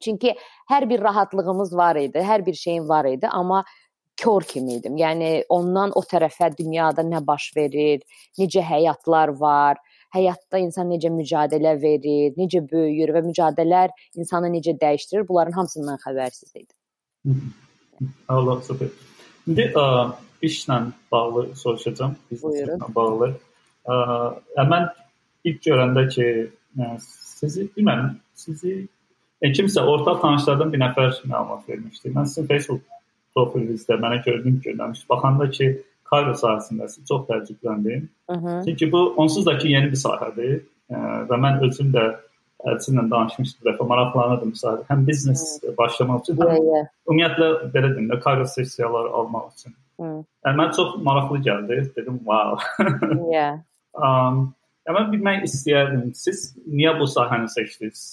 [0.00, 0.34] Çünki
[0.70, 3.64] hər bir rahatlığımız var idi, hər bir şeyin var idi, amma
[4.16, 4.96] kör kimi idim.
[5.00, 8.02] Yəni ondan o tərəfə dünyada nə baş verir,
[8.40, 9.80] necə həyatlar var,
[10.14, 16.54] həyatda insan necə mücadilə verir, necə böyüyür və mücadilələr insanı necə dəyişdirir, bunların hamısından xəbərsiz
[16.54, 17.52] idim.
[18.28, 18.90] Allah super.
[19.46, 19.86] İndi ə,
[20.44, 20.80] işlə
[21.12, 22.16] bağlı soruşacağam.
[22.30, 23.32] Bizneslə bağlı.
[23.86, 24.90] Ə, mən
[25.46, 26.28] ilk görəndə ki,
[26.80, 26.92] ə,
[27.36, 28.74] sizi bilmirəm, sizi
[29.42, 32.12] e, kimsə ortaq tanışlardan bir nəfər məlumat vermişdi.
[32.16, 32.82] Mən sizin Facebook
[33.36, 35.04] profilinizdə mənə gördüm görməmiş.
[35.10, 35.70] Baxanda ki,
[36.10, 37.04] kargo sahəsindəsiz.
[37.08, 38.06] Çox təəccübləndim.
[38.66, 42.06] Çünki bu onsuz da ki yeni bir sahədir ə, e, və mən özüm də
[42.66, 44.86] Əlçinlə danışmışdım bir dəfə, maraqlanırdım sahədə.
[44.88, 45.42] Həm biznes
[45.76, 46.86] başlamaq üçün, həm yeah, yeah.
[47.06, 49.74] ümumiyyətlə belə deyim də, kargo sessiyaları almaq üçün.
[50.00, 50.22] Hmm.
[50.46, 51.78] Yəni mənə çox maraqlı gəldi.
[51.98, 52.56] Dedim, wow.
[53.36, 53.60] yeah.
[53.94, 54.40] Um,
[54.88, 56.08] yəni mən bilmək istəyərdim.
[56.18, 58.06] Siz niyə bu sahəni seçdiniz?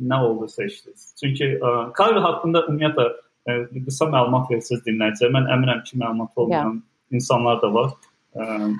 [0.00, 1.12] Nə oldu seçdiniz?
[1.20, 3.06] Çünki ə, e, kargo haqqında ümumiyyətlə
[3.48, 7.92] ə, qısa məlumat versəz dinləyicilər, mən əminəm ki, məlumat olmayan yeah insanlar da var.
[8.34, 8.72] Ə,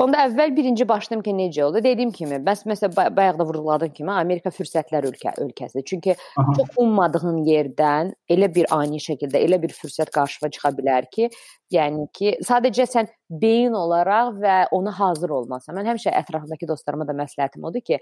[0.00, 1.82] Onda əvvəl birinci başladım ki, necə oldu?
[1.84, 5.84] Dediyim kimi, bəs məsələn bayaq da vurğuladığım kimi Amerika fürsətlər ölkə ölkəsidir.
[5.84, 6.54] Çünki Aha.
[6.56, 11.28] çox ummadığın yerdən elə bir ani şəkildə elə bir fürsət qarşına çıxa bilər ki,
[11.76, 15.76] yəni ki, sadəcə sən beyin olaraq və ona hazır olmasan.
[15.76, 18.00] Mən həmişə ətrafımdakı dostlarıma da məsləhətim odur ki,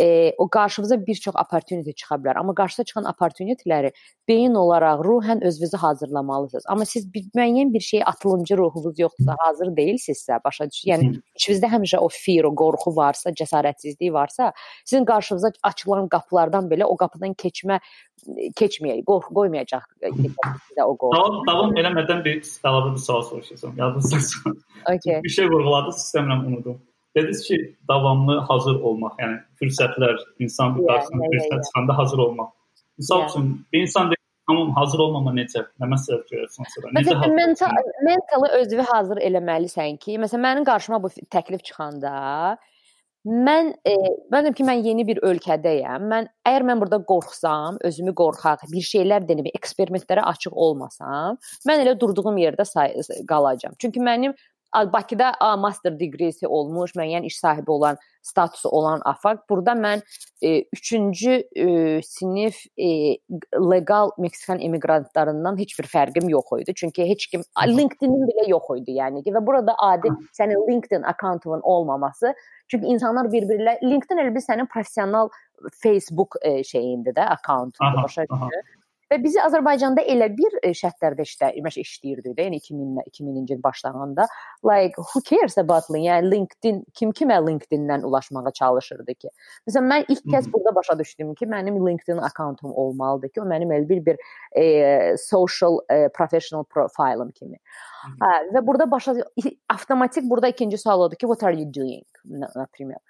[0.00, 3.92] e, o qarşınıza bir çox opportunity çıxa bilər, amma qarşıda çıxan opportunityləri
[4.28, 6.64] beyin olaraq, ruhən özünüzü hazırlamalısınız.
[6.68, 10.84] Amma siz bir müəyyən bir şeyə atılımcı ruhunuz yoxdursa, hazır deyilsinizsə, başa düş.
[10.90, 14.52] Yəni içinizdə həmişə o fear, o qorxu varsa, cəsarətsizlik varsa,
[14.84, 17.80] sizin qarşınıza açılan qapılardan belə o qapıdan keçmə
[18.58, 21.18] keçməyək, qorxu qoymayacaq sizə o qorxu.
[21.18, 23.76] Davam, davam eləmədən bir əlavə bir sual soruşacağam.
[23.78, 24.18] Yadınızda.
[24.84, 25.22] Okay.
[25.24, 26.80] Bir şey vurğuladınız, istəmirəm unudum.
[27.16, 32.50] Dediniz ki, davamlı hazır olmaq, yəni fürsətlər, insan yeah, fürsət çıxanda hazır olmaq.
[32.98, 35.62] Misal üçün bir insan deyir, tamam hazır olmama necə?
[35.82, 36.92] Nə məsələ görürsən sonra?
[36.98, 37.34] Necə hazır?
[37.38, 42.14] Mental, mentalı özünü hazır eləməlisən ki, məsələn mənim qarşıma bu təklif çıxanda
[43.24, 43.94] mən e,
[44.32, 46.08] mən deyim ki, mən yeni bir ölkədəyəm.
[46.10, 51.94] Mən əgər mən burada qorxsam, özümü qorxaq, bir şeylər denib eksperimentlərə açıq olmasam, mən elə
[52.00, 52.66] durduğum yerdə
[53.28, 53.78] qalacağam.
[53.80, 54.36] Çünki mənim
[54.92, 59.44] Bakıda a, master degree-si olmuş, müəyyən iş sahibi olan, statusu olan afaq.
[59.50, 60.02] Burada mən
[60.42, 62.88] 3-cü e, e, sinif e,
[63.70, 66.74] legal Meksikan immiqrantlarından heç bir fərqim yox idi.
[66.76, 71.60] Çünki heç kim LinkedIn-in belə yox idi, yəni ki və burada adi sənin LinkedIn akkauntunun
[71.62, 72.34] olmaması
[72.68, 75.28] Çünki insanlar bir-birlə LinkedIn elə bir sənin professional
[75.82, 78.72] Facebook e, şeyindir də, akkauntun başa düşür.
[79.09, 81.47] Və bizi Azərbaycanda elə bir e, şərtlərdə işlə
[81.81, 84.27] işləyirdi də, yəni 2000 2000-ci il başlanğanda
[84.69, 86.05] like who cares about LinkedIn?
[86.05, 89.31] Yəni LinkedIn kim kimə LinkedIn-dən ulaşmağa çalışırdı ki?
[89.65, 93.73] Məsələn mən ilk kəz burada başa düşdüm ki, mənim LinkedIn akkauntum olmalıdır ki, o mənim
[93.73, 94.19] elə bir bir
[94.53, 97.57] e, social e, professional profilım kimi.
[98.21, 99.15] Hə, və burada başa
[99.73, 102.05] avtomatik burada ikinci sual odur ki, what are you doing?
[102.55, 103.01] Например.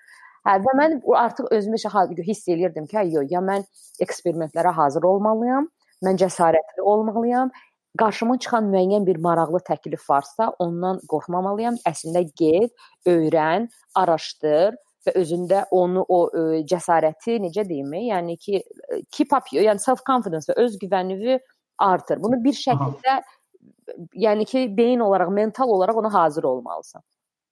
[0.48, 1.76] Hə, və mən artıq özümü
[2.24, 3.68] hiss eləyirdim ki, yox, ya mən
[4.00, 5.68] eksperimentlərə hazır olmalıyam,
[6.05, 7.53] Mən cəsarətli olmalıyam.
[7.99, 11.79] Qarşıma çıxan müəyyən bir maraqlı təklif varsa, ondan qorxmamalıyam.
[11.87, 12.73] Əslində get,
[13.07, 14.75] öyrən, araşdır
[15.07, 18.63] və özündə onu o ə, cəsarəti necə deyim, yəni ki,
[19.13, 21.39] keep up, yəni self confidence və öz güvənini
[21.79, 22.23] artır.
[22.23, 23.39] Bunu bir şəkildə Aha.
[24.27, 27.03] yəni ki, beyin olaraq, mental olaraq ona hazır olmalısan.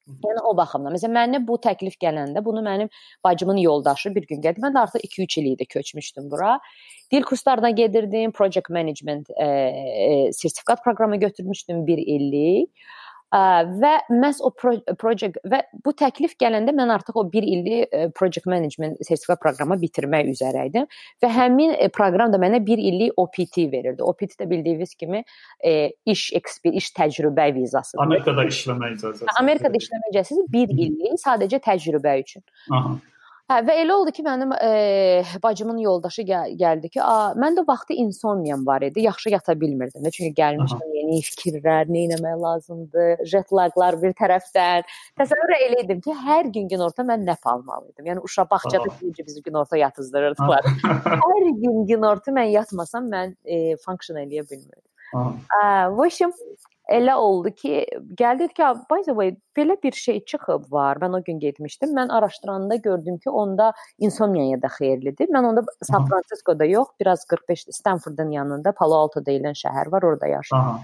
[0.08, 0.96] Yəni o baxımdan.
[0.96, 2.88] Məsələn, mənə bu təklif gələndə bunu mənim
[3.24, 4.62] bacımın yoldaşı bir gün gəldi.
[4.64, 6.58] Mən artıq 2-3 il idi köçmüşdüm bura.
[7.12, 12.70] Dil kurslarına gedirdim, project management e, e, sertifikat proqramı götürmüşdüm 1 illik
[13.32, 19.00] və məhz o project və bu təklif gələndə mən artıq o 1 illik project management
[19.00, 20.88] sertifikat proqramı bitirmək üzrə idim
[21.22, 24.02] və həmin proqram da mənə 1 illik OPT verirdi.
[24.02, 25.24] OPT də bildiyiniz kimi
[26.04, 28.04] iş eksper, iş təcrübə vizasıdır.
[28.04, 29.30] Amerikada işləmə icazəsi.
[29.40, 32.44] Amerikada işləmə icazəsi 1 illik sadəcə təcrübə üçün.
[32.70, 32.98] Aha.
[33.51, 34.71] Hə və elə oldu ki, mənim e,
[35.43, 39.05] bacımın yoldaşı gəl gəldi ki, a, mən də vaxtı insomniyam var idi.
[39.05, 44.83] Yaxşı yata bilmirdim də, çünki gəlmişdim yeni fikirlər, nə etmək lazımdır, jet laglar bir tərəfdən.
[45.21, 48.11] Təsəvvür eləyirdim ki, hər gün günorta mən nəp almalıydım.
[48.11, 50.67] Yəni uşaq bağçada necə bizi günorta yatızdırırdılar.
[51.23, 54.83] hər gün günorta mən yatmasam mən e, function eləyə bilmirdim.
[55.15, 56.33] Aa, в общем,
[56.90, 57.84] elə oldu ki,
[58.18, 60.98] gəldik ki, by the way, belə bir şey çıxıb var.
[61.02, 61.94] Mən o gün getmişdim.
[61.96, 65.30] Mən araşdıranda gördüm ki, onda insomniyaya da xeyirlidir.
[65.30, 70.26] Mən onda San Fransiskoda yox, biraz 45 Stanfordun yanında Palo Alto deyilən şəhər var, orada
[70.26, 70.82] yaşayıram.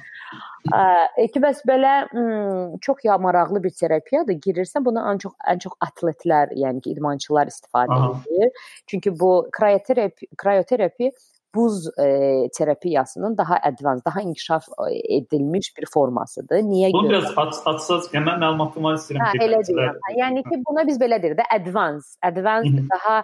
[0.68, 4.38] Ə, ki bəs belə ım, çox ya maraqlı bir terapiyadır.
[4.44, 8.12] Girirsən bunu ən çox ən çox atletlər, yəni ki, idmançılar istifadə Aha.
[8.28, 8.52] edir.
[8.86, 11.12] Çünki bu krioterapi, krioterapi
[11.54, 16.56] buz e, terapiyasının daha advanced, daha inkişaf e, edilmiş bir formasıdır.
[16.56, 17.08] Niyə Bunu görə?
[17.08, 20.00] biraz aç, açsaz, yəni mən məlumatımı istəyirəm hə, elə deyirəm.
[20.18, 23.22] Yəni ki, buna biz belə deyirik də advanced, advanced daha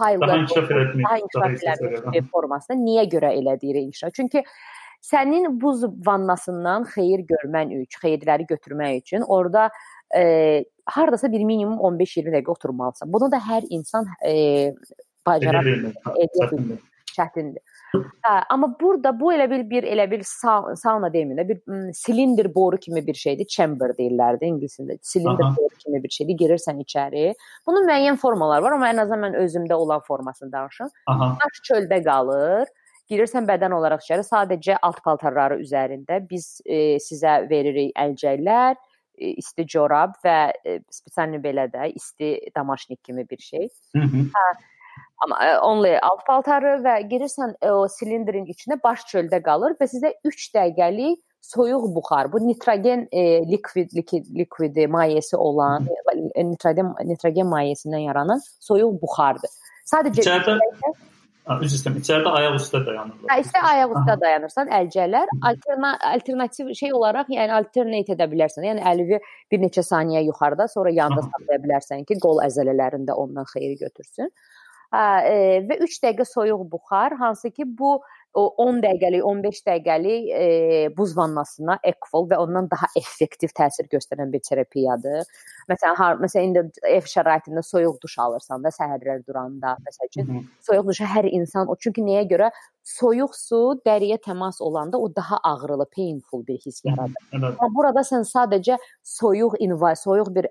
[0.00, 1.50] high daha level, inkişaf etmiş, daha inkişaf
[1.82, 2.78] edilmiş bir formasında.
[2.80, 4.14] Niyə görə elə deyirik inkişaf?
[4.14, 4.44] Çünki
[5.04, 9.70] sənin buz vannasından xeyir görmən üçün, xeyirləri götürmək üçün orada
[10.16, 13.12] e, hardasa bir minimum 15-20 dəqiqə oturmalısan.
[13.12, 14.74] Bunu da hər insan e,
[15.26, 16.78] bacara bilir
[17.16, 17.62] çətindir.
[17.96, 22.76] Hə, amma burada bu elə bir bir elə bir sauna demir də bir silindr boru
[22.76, 24.98] kimi bir şeydir, chamber deyirlər də ingiliscə.
[25.02, 26.38] Silindr boru kimi bir şeydir.
[26.44, 27.28] Girirsən içəri.
[27.66, 30.90] Bunun müəyyən formaları var, amma ən azından mən özümdə olan formasını danışım.
[31.08, 32.68] Baş çöldə qalır.
[33.10, 38.74] Girirsən bədən olaraq içəri, sadəcə alt paltarları üzərində biz e, sizə veririk əlcəklər,
[39.14, 43.68] e, isti corab və e, spesialni belə də isti damaşnik kimi bir şey.
[43.94, 44.24] Hı -hı.
[44.34, 44.46] Hə,
[45.24, 49.88] Amma e, only alt paltarı və girirsən e, o silindrin içinə baş çöldə qalır və
[49.88, 52.32] sizə 3 dəqiqəlik soyuq buxar.
[52.32, 55.88] Bu nitrogen e, likvid likid likvidi mayesi olan
[56.34, 59.52] e, nitrogen nitrogen mayesindən yaranan soyuq buxardır.
[59.92, 60.58] Sadəcə içəridə
[61.46, 61.98] Üzr istəyirəm.
[62.02, 63.28] İçəridə ayaq üstə dayanırlar.
[63.30, 68.66] Hə, istə ayaq üstə dayanırsan, əlcəklər alterna alternativ şey olaraq, yəni alternate edə bilərsən.
[68.66, 69.20] Yəni əlini
[69.54, 74.26] bir neçə saniyə yuxarıda, sonra yanda saxlaya bilərsən ki, qol əzələlərində ondan xeyir götürsün.
[74.26, 74.55] E,
[74.92, 77.98] və 3 dəqiqə soyuq buxar, hansı ki bu
[78.36, 80.46] o 10 dəqiqəlik, 15 dəqiqəlik e,
[80.96, 85.24] buz vannasına ekvol və ondan daha effektiv təsir göstərən bir terapiyadır.
[85.66, 90.86] Məsələn, har, məsələn indi ev şəraitində soyuq duş alırsan da səhərlər duranda, məsəl üçün soyuq
[90.92, 92.50] duşa hər insan o çünki nəyə görə
[92.86, 97.18] soyuq su dəriyə təmas olanda o daha ağrılı, painful bir his yaradır.
[97.32, 97.58] Evet.
[97.58, 100.46] Amma burada sən sadəcə soyuq inva, soyuq bir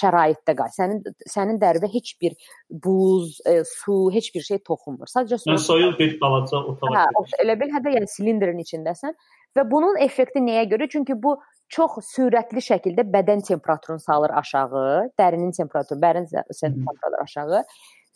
[0.00, 0.72] şəraitdə qal.
[0.76, 1.00] Sənin
[1.32, 2.36] sənin dəridə heç bir
[2.68, 5.08] buz, e, su, heç bir şey toxunmur.
[5.08, 6.92] Sadəcə soyuq, yəni, soyuq bir balaca otağa.
[6.98, 9.16] Hə, elə bil hətta yəni silindrin içindəsən
[9.56, 10.92] və bunun effekti nəyə görə?
[10.92, 11.38] Çünki bu
[11.72, 14.84] çox sürətli şəkildə bədən temperaturunu salır aşağı,
[15.18, 17.64] dərinin temperaturu, bədən temperaturu aşağı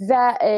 [0.04, 0.54] və e,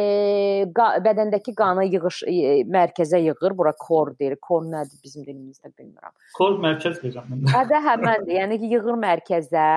[0.74, 3.54] qa, bədəndəki qanı yığış e, mərkəzə yığır.
[3.58, 4.36] Bura kor deyir.
[4.42, 6.14] Kor nədir bizim dilimizdə bilmirəm.
[6.36, 7.44] Kor mərkəz deyirəm mən.
[7.54, 8.34] Hə də həməndir.
[8.40, 9.68] Yəni ki, yığır mərkəzə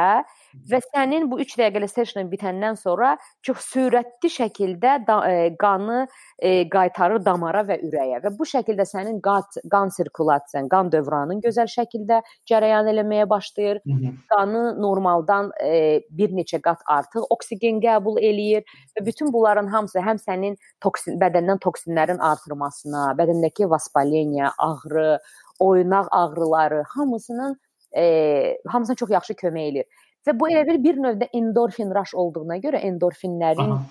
[0.71, 6.05] və sənin bu 3 dəqiqəlik session bitəndən sonra çox sürətli şəkildə da, e, qanı
[6.37, 11.69] e, qaytarır damara və ürəyə və bu şəkildə sənin qat, qan sirkulasiyan, qan dövranın gözəl
[11.71, 13.81] şəkildə cərəyan eləməyə başlayır.
[13.85, 14.13] Hı -hı.
[14.33, 18.63] Qanı normaldan e, bir neçə qat artıq oksigen qəbul eləyir
[18.95, 25.19] və bütün bunların hamısı həm sənin toksin bədəndən toksinlərin artırmasına, bədəndəki vaspaleniya, ağrı,
[25.59, 27.59] oynaq ağrıları hamısının
[27.97, 29.85] e, hamısına çox yaxşı kömək eləyir.
[30.27, 33.81] Və bu elə bir bir növdə endorfin rush olduğuna görə endorfinlərin Aha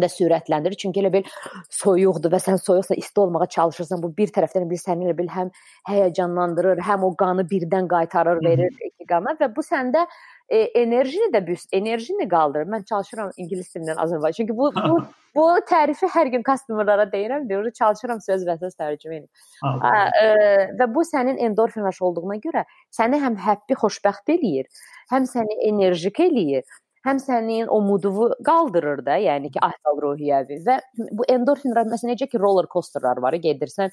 [0.00, 0.78] də sürətləndirir.
[0.80, 1.28] Çünki elə bil
[1.72, 4.02] soyuqdur və sən soyuqsa isti olmağa çalışırsan.
[4.02, 5.52] Bu bir tərəfdən bir səni elə bil həm
[5.90, 10.06] həyəcanlandırır, həm o qanı birdən qaytarır, verir iki qana və bu səndə
[10.48, 12.68] e, enerjini də büst, enerjini qaldırır.
[12.70, 14.36] Mən çalışıram ingilis dilindən Azərbaycan.
[14.36, 14.98] Çünki bu bu
[15.36, 19.30] bu tərifi hər gün customerlara deyirəm, deyir, çalışıram söz və söz tərcümə edim.
[19.64, 20.28] E,
[20.80, 24.70] və bu sənin endorfin olduğuna görə səni həm happy, xoşbəxt eləyir
[25.12, 26.64] həm səni enerjik eləyir,
[27.04, 30.78] həm sənin o muduvu qaldırır da, yəni ki, ahval ruhiyyəvi və
[31.12, 33.92] bu endorfin məsələn necə ki roller coasterlar var, gedirsən,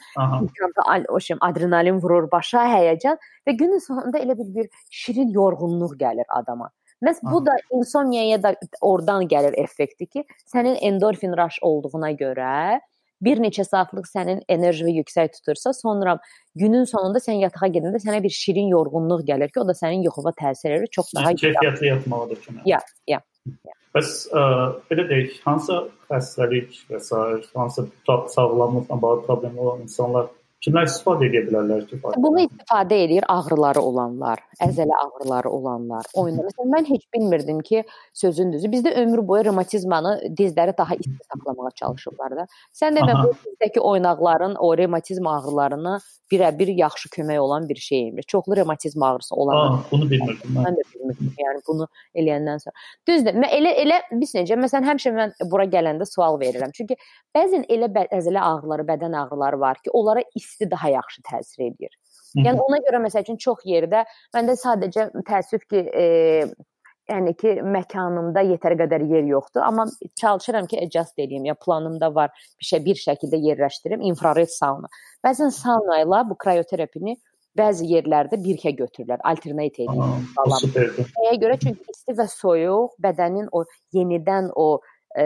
[1.10, 6.26] o şey adrenalin vurur başa, həyəcan və günün sonunda elə bir bir şirin yorğunluq gəlir
[6.30, 6.72] adama.
[7.02, 12.80] Məs bu da insomniyaya da oradan gəlir effekti ki, sənin endorfin rush olduğuna görə
[13.22, 16.18] bir neçə saatlıq sənin enerjini yüksək tutursa, sonra
[16.56, 20.34] günün sonunda sən yatağa gedəndə sənə bir şirin yorğunluq gəlir ki, o da sənin yuxuna
[20.42, 22.66] təsir edir, çox daha keyfiyyətli yatmağa da kömək.
[22.66, 23.22] Ya, ya.
[23.96, 24.44] Bəs ə,
[24.90, 25.80] belə deyək, hansı
[26.10, 27.24] xəstəlik və s.
[27.56, 30.30] hansı sağlamlıqla bağlı problemli olan insanlar
[30.62, 31.98] Kimlər istifadə edə bilərlər ki?
[32.22, 36.06] Bunu istifadə edir ağrıları olanlar, əzələ ağrıları olanlar.
[36.14, 37.82] Oyunda məsələn mən heç bilmirdim ki,
[38.22, 42.46] sözün düzü bizdə ömür boyu revmatizmanı dizləri daha isti saxlamağa çalışırlar da.
[42.78, 45.98] Sən də bu dizdəki oynaqların o revmatizm ağrılarına
[46.32, 48.26] birə-bir yaxşı kömək olan bir şeymiş.
[48.28, 49.56] Çoxlu revmatizm ağrısı olan.
[49.56, 50.68] Aa, bunu bilmirdim mən.
[50.68, 51.34] Mən də bilmirdim.
[51.42, 52.76] Yəni bunu eləyəndən sonra.
[53.10, 53.36] Düzdür.
[53.36, 56.72] Mən elə elə biz necə məsələn həmişə mən bura gələndə sual verirəm.
[56.78, 56.96] Çünki
[57.36, 61.96] bəzən elə əzələ ağrıları, bədən ağrıları var ki, onlara isti daha yaxşı təsir edir.
[62.36, 66.06] Yəni ona görə məsəl üçün çox yerdə məndə sadəcə təəssüf ki, e,
[67.12, 69.88] yəni ki, məkanımda yetər qədər yer yoxdur, amma
[70.22, 71.46] çalışıram ki, adjust edeyim.
[71.50, 74.92] Ya planımda var bir şey bir şəkildə yerləşdirim, infrared sauna.
[75.26, 77.18] Bəzən sauna ilə bu krioterapini
[77.58, 80.24] bəzi yerlərdə birgə götürürlər, alternate edirlər.
[81.18, 81.58] Nəyə görə?
[81.60, 84.80] Çünki isti və soyuq bədənin o yenidən o
[85.18, 85.26] e,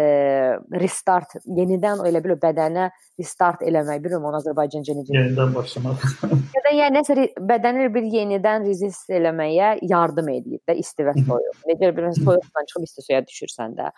[0.82, 2.88] restart, yenidən elə bil bədənə
[3.20, 5.14] restart eləmək, bilmirəm onu Azərbaycanca necə.
[5.16, 6.04] Yenidən başlamaq.
[6.56, 11.64] ya da yəni nəsə bədəni bir yenidən resist eləməyə yardım edir də isti və soyuq.
[11.70, 13.94] Necə bilirsən soyuqdan çıxıb isti suya düşürsən də.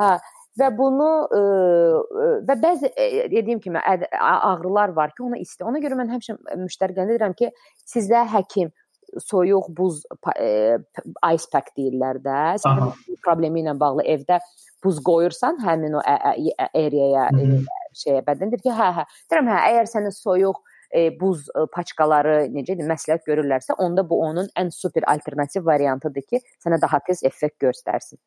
[0.00, 0.14] Hə,
[0.60, 1.44] və bunu ə,
[2.48, 2.92] və bəzi
[3.32, 5.64] dediyim kimi ağrılar var ki, ona isti.
[5.66, 7.52] Ona görə mən həmişə müştərilərə deyirəm ki,
[7.88, 8.72] sizdə həkim
[9.18, 10.02] soyuq buz
[10.38, 10.78] e,
[11.32, 12.38] ice pack deyirlər də.
[12.62, 12.90] Sən
[13.24, 14.40] problemi ilə bağlı evdə
[14.86, 17.28] buz qoyursan həmin o areaya
[17.96, 19.04] şeyə bədən deyir ki, hə, hə.
[19.30, 24.50] Deyirəm, hə, əgər sənə soyuq e, buz e, paçkaları necədir, məsləhət görürlərsə, onda bu onun
[24.58, 28.20] ən super alternativ variantıdır ki, sənə daha tez effekt göstərsin.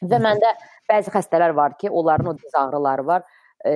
[0.00, 0.54] Və məndə
[0.88, 3.24] bəzi xəstələr var ki, onların o diz ağrıları var.
[3.66, 3.72] E,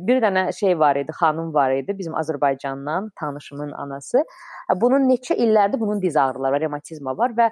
[0.00, 4.24] bir dənə şey var idi, xanım var idi, bizim Azərbaycandan tanışımın anası.
[4.80, 7.50] Bunun neçə illərdir bunun diz ağrıları revmatizma var və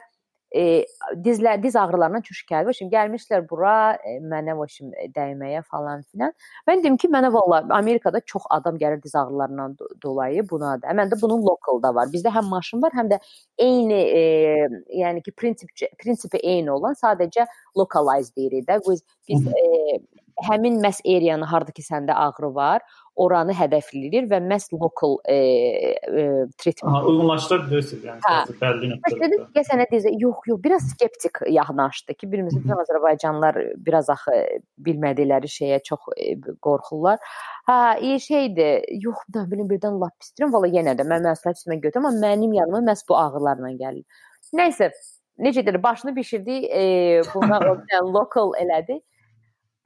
[0.55, 0.85] e,
[1.25, 2.77] dizlər diz ağrılarından çox şikayət var.
[2.79, 6.35] Şimdi gəlmişlər bura e, mənə başım dəyməyə falan filan.
[6.69, 10.95] Mən dedim ki, mənə valla Amerikada çox adam gəlir diz ağrılarından do dolayı buna da.
[10.97, 12.11] Məndə bunun lokalda var.
[12.13, 13.21] Bizdə həm maşın var, həm də
[13.59, 14.23] eyni e,
[15.03, 17.47] yəni ki, prinsip prinsipi eyni olan sadəcə
[17.79, 18.81] localized deyirik də.
[18.89, 19.99] Biz, biz e,
[20.45, 22.83] həmin məs areanı harda ki səndə ağrı var,
[23.17, 26.25] oranı hədəfləyir və məhz local e, e,
[26.61, 26.91] treatment.
[26.91, 28.37] Aha, uyğunlaşdırırsınız yəni hə.
[28.61, 28.91] bəlli.
[29.23, 34.37] Dedim ki, sənə deyəcək, yox, yox, biraz skeptik yanaşdı ki, bilmirsən, Azərbaycanlılar biraz axı
[34.89, 37.21] bilmədikləri şeyə çox e, qorxurlar.
[37.71, 38.87] Hə, iyi şeydir.
[39.09, 40.53] Yox, da bilim birdən lap pisdirəm.
[40.55, 44.05] Valla yenə də mən məsləhət üstümə götürəm, amma mənim yanıma məhz bu ağrılarla gəlir.
[44.57, 44.93] Nəysə,
[45.43, 46.87] necə deyir, başını bişirdi, e,
[47.35, 47.61] buna
[48.13, 49.01] local elədi.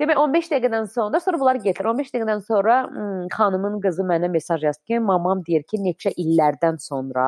[0.00, 1.90] Demək 15 dəqiqədən sonra, sonra bunlar getdilər.
[1.92, 6.80] 15 dəqiqədən sonra ım, xanımın qızı mənə mesaj yazdı ki, mamam deyir ki, neçə illərdən
[6.80, 7.26] sonra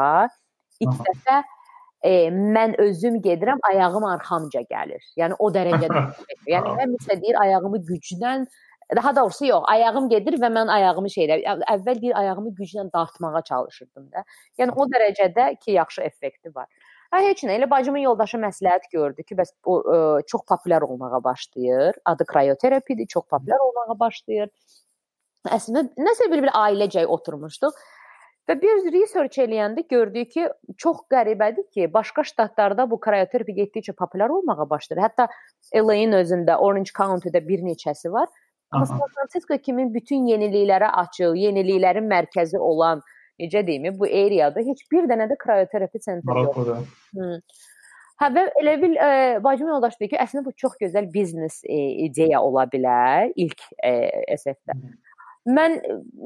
[0.80, 1.42] ilk dəfə
[2.02, 5.04] e, mən özüm gedirəm, ayağım arxamca gəlir.
[5.20, 6.04] Yəni o dərəcədə.
[6.54, 8.48] yəni həmişə deyir ayağımı gücdən
[8.96, 11.38] daha doğrusu yox, ayağım gedir və mən ayağımı şeylə
[11.74, 14.24] əvvəl deyir ayağımı güclə dartmağa çalışırdım da.
[14.60, 16.68] Yəni o dərəcədə ki, yaxşı effekti var.
[17.12, 17.58] Hə heç nə.
[17.58, 21.98] Elə bacımın yoldaşı məsləhət gördü ki, bəs bu ə, e, çox populyar olmağa başlayır.
[22.08, 24.48] Adı krioterapidir, çox populyar olmağa başlayır.
[25.44, 27.76] Əslində nəsə bir-bir ailecək oturmuşduq.
[28.48, 30.48] Və bir research eləyəndə gördük ki,
[30.80, 35.04] çox qəribədir ki, başqa ştatlarda bu krioterapi getdikcə populyar olmağa başlayır.
[35.04, 35.28] Hətta
[35.76, 38.32] LA-ın özündə Orange County-də bir neçəsi var.
[38.72, 43.04] Amma San Francisco kimi bütün yeniliklərə açıq, yeniliklərin mərkəzi olan
[43.40, 46.82] necə deyim, bu areada heç bir dənə də krioterapi sentri yoxdur.
[48.22, 51.78] Hə və elə bil e, bacım yoldaş deyir ki, əslində bu çox gözəl biznes e,
[52.06, 53.94] ideya ola bilər ilk e,
[54.36, 54.76] SF-də.
[55.42, 55.72] Mən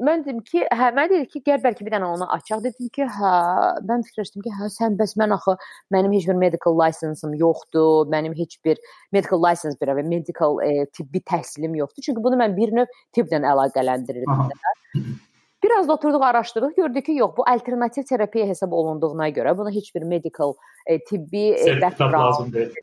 [0.05, 2.61] mən dedim ki, hə mən dedim ki, gəl bəlkə bir dənə onu açaq.
[2.67, 3.31] Dedim ki, hə,
[3.89, 5.55] mən fikirləşdim ki, hə sən bəs mən axı
[5.95, 8.83] mənim heç bir medical license-ım yoxdur, mənim heç bir
[9.17, 12.11] medical license bir və medical e, tibbi təhsilim yoxdur.
[12.11, 15.17] Çünki bunu mən bir növ tibblə əlaqələndirirdim.
[15.67, 19.95] Biraz da oturduq, araşdırdıq, gördük ki, yox, bu alternativ terapiya hesab olunduğuna görə buna heç
[19.95, 20.53] bir medical
[20.87, 22.75] e, tibbi e, lazım deyil.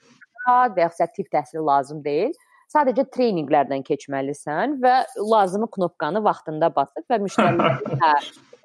[0.47, 2.33] Və yaxud tibb təhsili lazım deyil.
[2.73, 4.95] Sadəcə treyninqlərdən keçməlisən və
[5.31, 8.11] lazımi knopkanı vaxtında basıb və müştərilərin hə,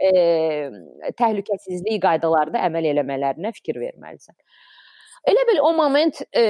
[0.03, 0.11] e,
[1.21, 4.35] təhlükəsizlik qaydalarına əməl eləmələrinə fikir verməlisən.
[5.31, 6.45] Elə bil o moment e,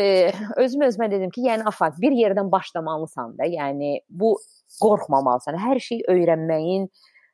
[0.57, 4.37] özüm özümə dedim ki, yəni afaq bir yerdən başlamalısan da, yəni bu
[4.81, 5.61] qorxmamalısan.
[5.61, 6.89] Hər şey öyrənməyin,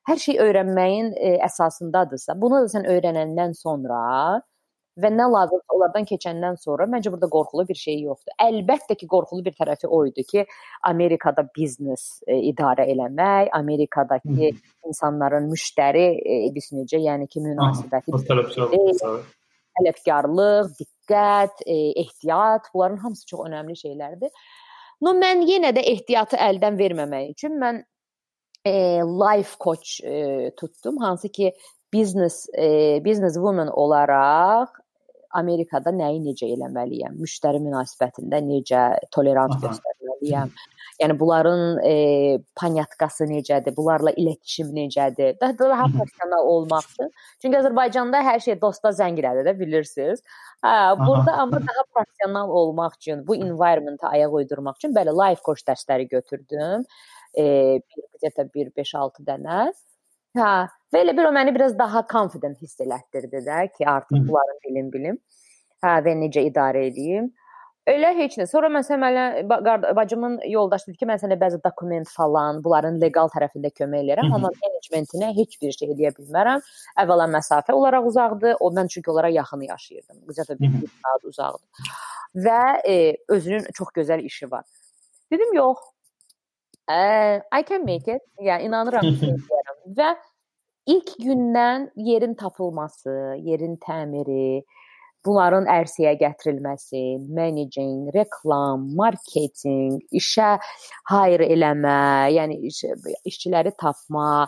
[0.08, 4.40] hər şey öyrənməyin e, əsasındadırsa, bunu da sən öyrənəndən sonra
[5.00, 8.34] və nə lazımsa onlardan keçəndən sonra məncə burada qorxulu bir şey yoxdur.
[8.44, 10.44] Əlbəttə ki, qorxulu bir tərəfi o idi ki,
[10.90, 14.52] Amerikada biznes e, idarə eləmək, Amerikadakı
[14.86, 19.16] insanların müştəri e, biz necə, yəni ki, münasibəti, e,
[19.80, 24.30] tələbkarlıq, diqqət, e, ehtiyat, bunların hamısı çox önəmli şeylərdir.
[25.02, 27.82] No mən yenə də ehtiyatı əldən verməmək üçün mən
[28.64, 30.96] e, life coach e, tuttum.
[30.98, 31.52] Hansı ki
[31.94, 34.68] business e, business woman olaraq
[35.34, 37.16] Amerikada nəyi necə eləməliyəm?
[37.18, 38.84] Müştəri münasibətində necə
[39.14, 40.52] tolerant göstərməliyəm?
[41.02, 41.94] Yəni bunların e,
[42.54, 43.74] panyatkası necədir?
[43.76, 45.34] Bunlarla iletişim necədir?
[45.40, 47.10] Daha daha professional olmaqdır.
[47.42, 50.22] Çünki Azərbaycanda hər şey dosta zənglədir də bilirsiniz.
[50.62, 51.42] Hə, burada Aha.
[51.42, 56.86] amma daha professional olmaq üçün, bu environment-a ayaq uydurmaq üçün belə life coach dərsləri götürdüm
[57.38, 57.44] e,
[57.80, 59.60] bir, bir bir 5-6 dənə
[60.34, 64.56] Hə, və elə bir o məni biraz daha confident hiss elətdirdi də ki, artıq bunların
[64.64, 65.18] bilim bilim.
[65.84, 67.28] Hə, və necə idarə edeyim.
[67.86, 68.46] Elə heç nə.
[68.50, 73.70] Sonra məsələn mənə bacımın yoldaşı dedi ki, mən sənə bəzi dokument falan, bunların legal tərəfində
[73.76, 76.66] kömək eləyərəm, amma menecmentinə heç bir şey eləyə bilmərəm.
[77.04, 80.22] Əvvəla məsafə olaraq uzaqdır, o mən çünki onlara yaxın yaşayırdım.
[80.26, 81.94] Qısaca bir saat uzaqdır.
[82.48, 82.96] Və e,
[83.36, 84.64] özünün çox gözəl işi var.
[85.30, 85.93] Dedim, yox.
[86.90, 88.22] E, I can make it.
[88.40, 89.32] Yəni inanıram ki.
[89.96, 90.14] Və
[90.86, 94.64] ilk gündən yerin tapılması, yerin təmiri,
[95.24, 97.02] bunların ərsəyə gətirilməsi,
[97.38, 100.54] managing, reklam, marketinq, işə
[101.10, 101.98] hire eləmə,
[102.36, 102.82] yəni iş,
[103.24, 104.46] işçiləri tapma,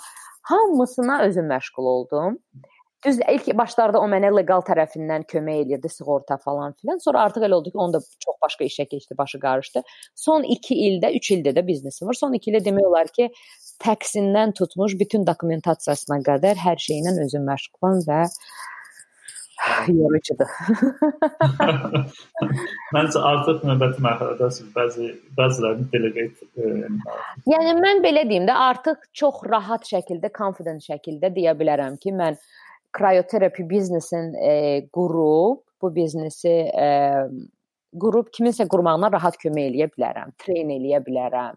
[0.50, 2.38] hamısına özüm məşğul oldum.
[3.06, 6.98] Düz ilk başlarda o mənə legal tərəfindən kömək edirdi, sığorta falan filan.
[7.04, 9.82] Sonra artıq elə oldu ki, onda çox başqa işə keçdi, başı qarışdı.
[10.18, 12.18] Son 2 ildə, 3 ildə də biznesim var.
[12.18, 13.28] Son 2 ildə demək olar ki,
[13.84, 18.24] taksindən tutmuş bütün dokumentasiyasına qədər hər şeylə özüm məşğulam və
[19.88, 20.50] yorucudur.
[22.94, 26.90] Məncə artıq növbəti mərhələdəsiz bəzi bəzilərini delegate e,
[27.54, 32.36] yəni mən belə deyim də artıq çox rahat şəkildə, confident şəkildə deyə bilərəm ki, mən
[32.98, 34.52] cryoterapi biznesin e,
[34.92, 36.88] qurub bu biznesi e,
[38.00, 41.56] qurub kiminsə qurmağına rahat kömək eləyə bilərəm, treyn eləyə bilərəm.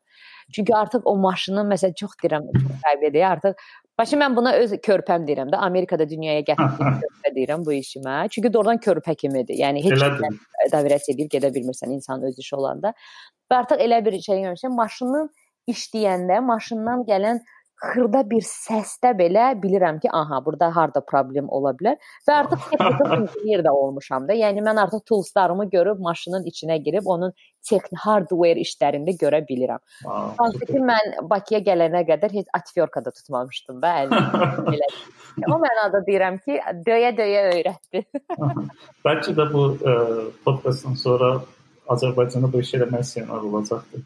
[0.55, 3.25] Çünki artıq o maşının məsələn çox deyirəm, çox qəribədir.
[3.27, 3.69] Artıq
[3.99, 5.57] Başı mən buna öz körpəm deyirəm də.
[5.59, 8.13] Amerikada dünyaya gətirdiyim körpə deyirəm bu işimə.
[8.31, 9.57] Çünki doğrudan körpə kimidir.
[9.59, 10.29] Yəni heç nə
[10.71, 12.93] davrət edib gedə bilmirsən insan öz işi olanda.
[13.51, 15.27] Və artıq elə bir şey görmüşəm, maşının
[15.73, 17.43] işləyəndə maşından gələn
[17.79, 21.95] xırda bir səsdə belə bilirəm ki, aha, burada harda problem ola bilər
[22.27, 24.35] və artıq texnika ingineer də olmuşam da.
[24.35, 27.33] Yəni mən artıq toolslarımı görüb maşının içinə girib onun
[27.69, 29.81] texnik hardware işlərində görə bilirəm.
[30.39, 34.79] Hansı ki mən Bakıya gələnə qədər heç atfyorkada tutmamışdım da əlimi.
[35.53, 38.05] o mənada deyirəm ki, döyə-döyə öyrətdi.
[39.07, 41.37] Bəlkə də bu e, ə, podcastdan sonra
[41.89, 44.03] Azərbaycanda bu işə də mən senar olacaqdı.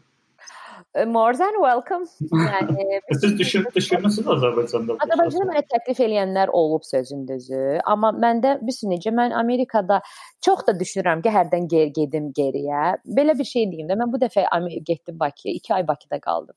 [0.94, 2.04] More than welcome.
[2.78, 4.94] Yəni siz düşün, düşünmüsünüz Azərbaycanda?
[5.02, 7.62] Azərbaycanda mənə təklif eləyənlər olub sözün düzü.
[7.90, 9.98] Amma məndə bilirsən necə mən Amerikada
[10.46, 12.84] çox da düşünürəm ki, hərdən ger gedim geriyə.
[13.18, 14.46] Belə bir şey deyim də mən bu dəfə
[14.86, 16.54] getdim Bakıya, 2 ay Bakıda qaldım.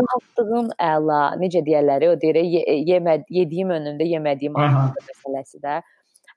[0.00, 1.22] Rahatlığım əla.
[1.38, 2.42] Necə deyirlər, o deyir,
[2.90, 5.78] yeməd, yediyim önündə yemədiyim məsələsi də.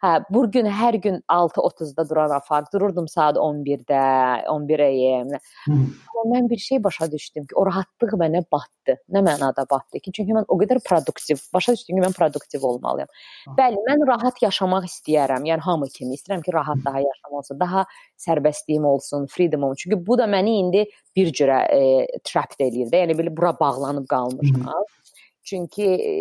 [0.04, 5.30] Hə, bu gün hər gün 6:30-da duraraq dururdum saat 11-də, 11 AM.
[5.72, 8.98] Amma mən bir şey başa düşdüm ki, o rahatlıq mənə batdı.
[9.16, 13.08] Nə mənada batdı ki, çünki mən o qədər produktiv, başa düşdüm ki, mən produktiv olmalıyam.
[13.58, 15.48] Bəli, mən rahat yaşamaq istəyirəm.
[15.54, 17.88] Yəni hamı kimi istəyirəm ki, rahat daha yaşam olsun, daha
[18.28, 19.86] sərbəstliyim olsun, freedom olsun.
[19.86, 20.86] Çünki bu da məni indi
[21.16, 21.82] bir cürə e,
[22.28, 23.06] trapped eləyir də.
[23.06, 24.88] Yəni belə bura bağlanıb qalmışam.
[25.44, 26.12] Çünki e,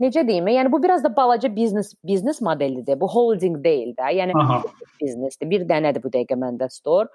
[0.00, 3.00] necə deyim, yəni bu biraz da balaca biznes biznes modelidir.
[3.00, 4.12] Bu holding deyil də.
[4.20, 4.36] Yəni
[5.00, 5.50] biznesdir.
[5.50, 7.08] Bir dənədir bu dəqiqə məndə store.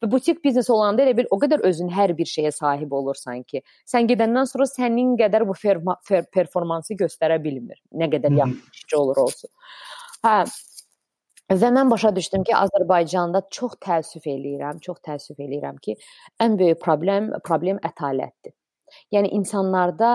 [0.00, 3.62] Və butik biznes olanda elə bir o qədər özün hər bir şeyə sahib olursan ki,
[3.88, 7.80] sən gedəndən sonra sənin qədər bu ferma, fer, performansı göstərə bilmir.
[7.92, 9.52] Nə qədər yaxşı işçi olur olsun.
[10.24, 10.42] Hə,
[11.50, 15.96] Və mən başa düşdüm ki, Azərbaycanda çox təəssüf eləyirəm, çox təəssüf eləyirəm ki,
[16.44, 18.54] ən böyük problem problem ətalətdir.
[19.10, 20.12] Yəni insanlarda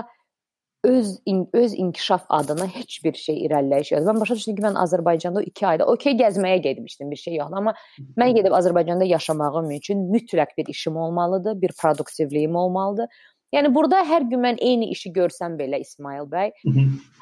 [0.85, 4.09] öz in, öz inkişaf adına heç bir şey irəliləyiş yoxdur.
[4.11, 7.73] Mən başa düşdüm ki, mən Azərbaycanda 2 ayda okey gəzməyə getmişdim, bir şey yoxdur, amma
[8.21, 13.09] mən gedib Azərbaycanda yaşamağım üçün mütləq bir işim olmalıdır, bir produktivliyim olmalıdır.
[13.55, 16.51] Yəni burada hər gün mən eyni işi görsəm belə İsmail bəy,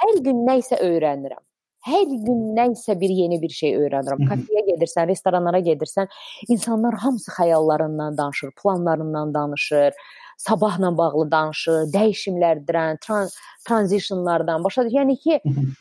[0.03, 1.43] hər gün nə isə öyrənirəm.
[1.84, 4.25] Hər gün nə isə bir yeni bir şey öyrənirəm.
[4.29, 6.11] Kafeyə gedirsən, restoranlara gedirsən,
[6.47, 9.93] insanlar hamısı xəyallarından danışır, planlarından danışır
[10.38, 13.36] sabahla bağlı danışır, dəyişimlərdən, trans
[13.67, 15.39] transitionlardan, başa yəni ki,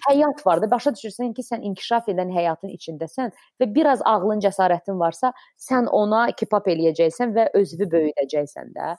[0.08, 5.00] həyat var da, başa düşürsən ki, sən inkişaf edən həyatın içindəsən və biraz ağlın, cəsarətin
[5.00, 8.94] varsa, sən ona kipap eləyəcəksən və özünü böyüdəcəksən də.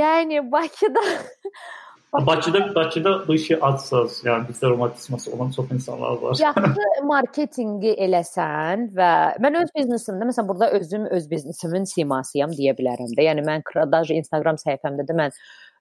[0.00, 1.04] Yəni Bakıda
[2.12, 6.36] Bakıda Bakıda bu işi adsız, yəni bizdə romantizması olan çox insanlar var.
[6.42, 9.10] Yaxşı marketinqi eləsən və
[9.44, 13.28] mən öz biznesimdə məsələn burada özüm öz biznesimin simasıyam deyə bilərəm də.
[13.30, 15.36] Yəni mən Kradaj Instagram səhifəmdə də mən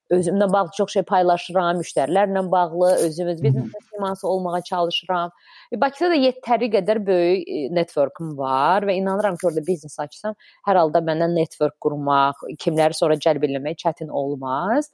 [0.10, 5.32] özümlə bağlı çox şey paylaşıram, müştərilərlə bağlı, özümüz biznes siması olmağa çalışıram.
[5.76, 10.82] Bakıda da yetəri qədər böyük e, networkum var və inanıram ki, orada biznes açsam, hər
[10.82, 14.90] halda məndən network qurmaq, kimləri sonra cəlb etmək çətin olmaz.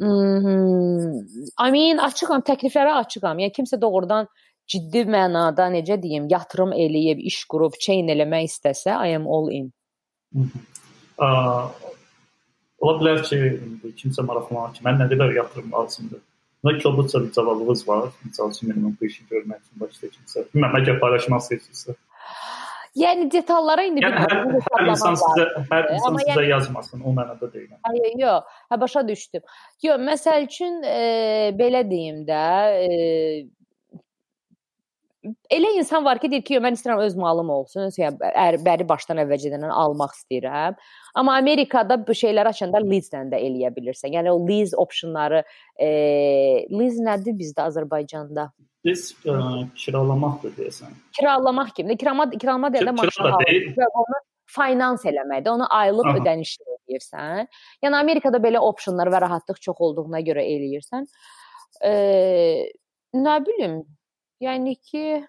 [0.00, 3.38] I mean, açıqam, təkliflərə açıqam.
[3.44, 4.28] Yəni kimsə doğrudan
[4.72, 9.72] ciddi mənada necə deyim, yatırım eləyib, iş qurub, chain eləmək istəsə, I am all in.
[12.82, 13.36] Ola bilər ki,
[14.00, 16.22] kimsə maraqlanar ki, mən nə qədər yatırım lazımdır.
[16.62, 18.10] Buna kobudca bir cavabınız var.
[18.24, 20.46] Misal üçün minimum bu işi görmək üçün kimsə.
[20.54, 21.96] Bilməm, əgər paylaşmaq istəyirsinizsə.
[22.98, 24.32] Yəni detallara indi yəni, hər,
[24.66, 27.78] hər insan sizə hər insan sizə yəni, yazmasın, o mənada deyiləm.
[27.88, 28.58] Hayır, yox.
[28.68, 29.42] Hə başa düşdüm.
[29.86, 30.98] Yox, məsəl üçün e,
[31.56, 32.42] belə deyim də,
[32.84, 32.90] e,
[35.56, 39.64] elə insan var ki, deyir ki, mən istəyirəm öz malım olsun, yəni bəri başdan əvvəlcədən
[39.70, 40.76] almaq istəyirəm.
[41.16, 44.12] Amma Amerikada bu şeyləri açanda lease-lə də eləyə bilirsən.
[44.18, 45.40] Yəni o lease optionları,
[45.80, 45.88] e,
[46.68, 48.50] lease nədir bizdə Azərbaycanda?
[48.86, 49.34] Lease e,
[49.78, 50.98] kiralamaqdır deyəsən.
[51.18, 51.96] Kiralamaq kimi.
[52.00, 54.20] Kiralama kiralama deyəndə maşın almaq.
[54.52, 55.54] Finans eləməkdir.
[55.54, 56.18] Onu aylıq Aha.
[56.20, 57.46] ödənişlə eləyirsən.
[57.84, 61.06] Yəni Amerikada belə optionlar və rahatlıq çox olduğuna görə eləyirsən.
[61.88, 61.92] E,
[63.16, 63.78] nə bilim,
[64.42, 65.22] Yəni ki,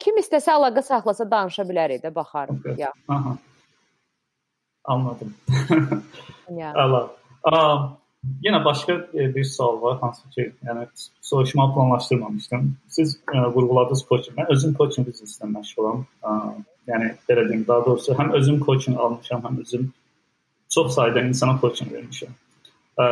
[0.00, 2.62] kim istəsə əlaqə saxlasa danışa bilərik də, baxarıq.
[2.62, 2.78] Okay.
[2.80, 2.92] Ya.
[3.12, 3.34] Aha.
[4.88, 5.34] Anladım.
[6.56, 6.72] ya.
[6.84, 7.02] Əla.
[7.52, 7.84] Um,
[8.42, 10.86] yenə başqa e, bir sual var, hansı ki, yəni
[11.20, 12.76] soruşmağı planlaşdırmamışdım.
[12.88, 14.38] Siz ə, e, vurğuladınız coaching.
[14.38, 16.04] Mən özüm coaching bizneslə məşğulam.
[16.22, 16.34] Ə,
[16.92, 19.88] yəni belə deyim, daha doğrusu həm özüm coaching almışam, həm özüm
[20.68, 22.36] çox sayda insana coaching vermişəm.
[22.98, 23.08] Ə,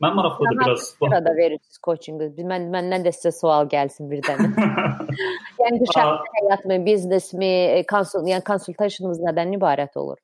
[0.00, 0.94] Mən maraqlıdır Aha, biraz.
[1.00, 2.30] Burada verirsiniz coachingu.
[2.48, 4.54] Mən məndən də sizə sual gəlsin birdən.
[5.60, 7.50] yəni bu şəxsi həyatmı, biznesmi,
[7.90, 10.16] konsul, yəni konsultasyonumuz nədən ibarət olur?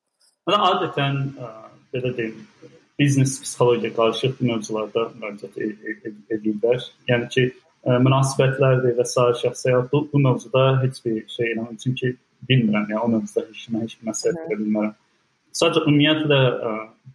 [0.49, 1.51] Mən adətən ə,
[1.93, 2.41] belə deyim,
[2.99, 6.85] biznes psixologiya qarışıq mövzularda müraciət e, e, e, edirlər.
[7.09, 7.43] Yəni ki,
[7.87, 12.15] münasibətlərdir və sair şəxsi həyat bu, bu mövzuda heç bir şey inanın çünki
[12.49, 14.95] bilmirəm, yəni o mövzuda heç nə heç bir məsələ verə bilmərəm.
[15.57, 16.39] Sadəcə ümumiyyətlə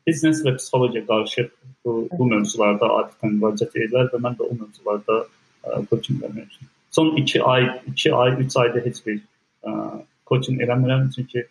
[0.06, 1.50] biznes və psixologiya qarışıq
[1.84, 5.18] bu, bu mövzularda adətən müraciət edirlər və mən də o mövzularda
[5.90, 6.70] coaching vermişəm.
[6.92, 9.20] Son 2 ay, 2 ay, 3 ayda heç bir
[9.66, 9.74] ə,
[10.28, 11.44] coaching eləmirəm çünki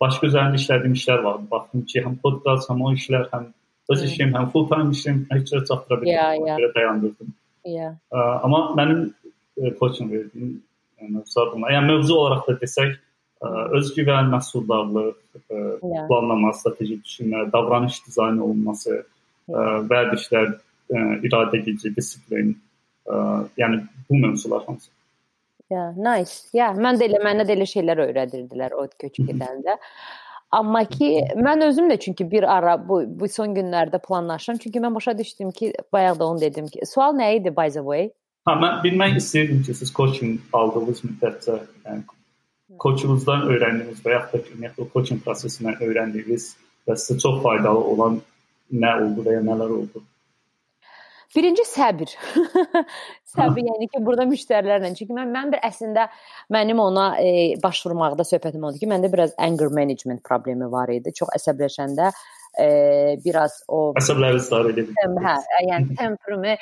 [0.00, 1.38] başqa üzərində işlədiyim işlər var.
[1.50, 3.46] Baxdım ki, həm podkast, həm o işlər, həm
[3.92, 6.14] öz işim, həm full time işim heç cürə çatdıra bilmirəm.
[6.14, 6.58] Yeah, yeah.
[6.60, 7.34] Belə dayandırdım.
[7.64, 7.96] Yeah.
[8.12, 9.10] Ə, amma mənim
[9.80, 10.62] coaching verdiyim
[11.08, 11.74] mövzular bunlar.
[11.74, 12.96] Yəni mövzu olaraq da desək,
[13.78, 15.16] özgüvən, məhsuldarlıq,
[15.50, 16.06] yeah.
[16.08, 19.02] planlama, strateji düşünmə, davranış dizayn olunması,
[19.92, 20.54] vərdişlər,
[21.26, 22.54] iradə gücü, disiplin,
[23.60, 24.90] yəni bu mövzular hamısı.
[25.72, 26.44] Yeah, nice.
[26.52, 29.78] Yeah, mən də elə mənə də elə şeylər öyrədirdilər o köçü gedəndə.
[30.54, 34.58] Amma ki mən özüm də çünki bir ara bu bu son günlərdə planlaşıram.
[34.62, 37.82] Çünki mən başa düşdüm ki, bayaq da onu dedim ki, sual nə idi by the
[37.88, 38.10] way?
[38.46, 42.04] Ha, mən bilmək istəyirdim ki, siz coaching aldığınız müddətdə, yəni
[42.84, 46.48] koçunuzdan öyrəndiyiniz və yaxud da ümumiyyətlə coaching prosesindən öyrəndiyiniz
[46.86, 48.20] və sizə çox faydalı olan
[48.84, 50.04] nə oldu və ya nələr oldu?
[51.34, 52.12] Birinci səbir.
[53.34, 56.06] səbir, yəni ki, burada müştərilərlə çünki mən mən bir əslində
[56.54, 57.32] mənim ona e,
[57.62, 61.14] başvurmaqda söhbətim oldu ki, məndə biraz anger management problemi var idi.
[61.18, 62.12] Çox əsəbləşəndə
[62.60, 62.68] e,
[63.24, 65.18] biraz o əsəbləri idarə edə bilmirdim.
[65.24, 65.34] Hə,
[65.68, 66.56] yəni temperimi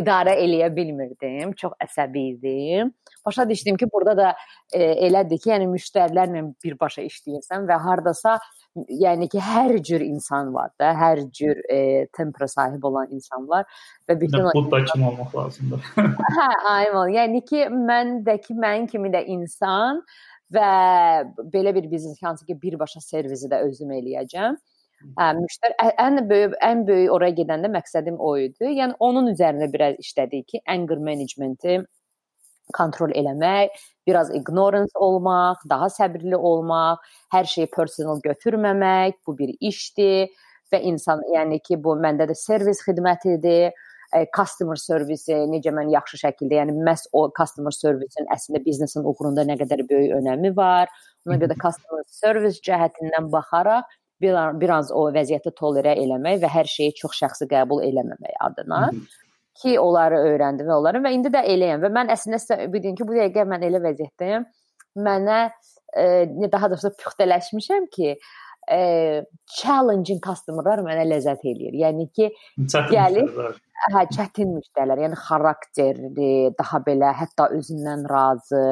[0.00, 1.54] idarə eləyə bilmirdim.
[1.58, 2.92] Çox əsəbi idim.
[3.26, 4.28] Başa düşdüm ki, burada da
[4.72, 8.38] e, elədir ki, yəni müştərilərlə birbaşa işləyirsən və hardasa
[8.88, 13.66] yəni ki, hər cür insan var da, hər cür e, tempera sahib olan insanlar
[14.08, 15.92] və bütün o da kim olmaq lazımdır.
[16.38, 17.14] hə, aynen.
[17.16, 20.02] Yəni ki, məndəki mən kimi də insan
[20.54, 20.72] və
[21.52, 24.56] belə bir biznes hansı ki, birbaşa servisi də özüm eləyəcəm.
[25.18, 28.72] Müştəri ən böyük ən böyük oraya gedəndə məqsədim o idi.
[28.80, 31.78] Yəni onun üzərində biraz işlədik ki, anger managementi
[32.74, 33.72] kontrol eləmək,
[34.06, 40.28] biraz ignorance olmaq, daha səbirli olmaq, hər şeyi personal götürməmək, bu bir işdir
[40.72, 43.70] və insan, yəni ki, bu məndə də servis xidmətidir.
[44.32, 49.58] Customer servisi necə mən yaxşı şəkildə, yəni məhz o customer servisin əslində biznesin uğrunda nə
[49.60, 50.88] qədər böyük önəmi var.
[51.28, 53.84] Ona görə də customer service cəhətindən baxaraq
[54.20, 58.86] bir, bir az o vəziyyəti tolerə eləmək və hər şeyi çox şəxsi qəbul eləməmək adına.
[58.90, 59.24] Hı -hı
[59.62, 63.16] ki, onları öyrəndim və onları və indi də eləyəm və mən əslində bildim ki, bu
[63.18, 64.46] dəqiqə mən elə vəziyyətdəyəm.
[65.06, 65.38] Mənə
[65.98, 66.04] e,
[66.52, 68.14] daha doğrusu püxtələşmişəm ki,
[68.70, 68.80] e,
[69.58, 71.78] challenging customerlar mənə ləzzət eləyir.
[71.82, 72.30] Yəni ki,
[72.92, 73.30] gəlir
[73.94, 78.64] hə çətin müştərilər, yəni xarakterli, daha belə hətta özündən razı,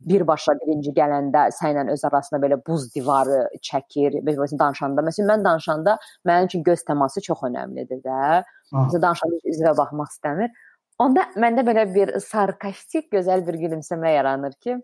[0.00, 4.20] birbaşa birinci gələndə sənlə öz arasında belə buz divarı çəkir.
[4.26, 8.42] Məsələn danışanda, məsələn mən danışanda mənim üçün göz təması çox əhəmilidir də.
[8.72, 10.54] Məsələn danışanda üzvə baxmaq istəmir.
[11.02, 14.80] Onda məndə belə bir sarkastik gözəl bir gülümsəmə yaranır ki,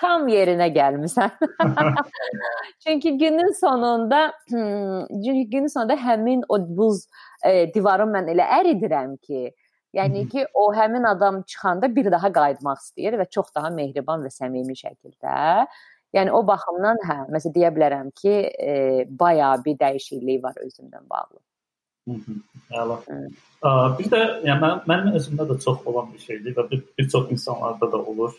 [0.00, 1.34] tam yerinə gəlmisən.
[2.86, 7.06] çünki günün sonunda çünki günün sonunda həmin o buz
[7.44, 9.50] e, divarı mən elə əridirəm ki,
[9.96, 14.30] Yəni ki, o həmin adam çıxanda bir daha qayıtmaq istəyir və çox daha mehriban və
[14.32, 15.66] səmimi şəkildə.
[16.16, 18.34] Yəni o baxımdan hə, məsələn deyə bilərəm ki,
[18.68, 18.72] e,
[19.08, 21.40] bayağı bir dəyişiklik var özümdən bağlı.
[22.72, 22.98] Əla.
[23.98, 27.32] Bir də yəni mən mənim özümdə də çox olan bir şeydir və bir, bir çox
[27.32, 28.36] insanlarda da olur.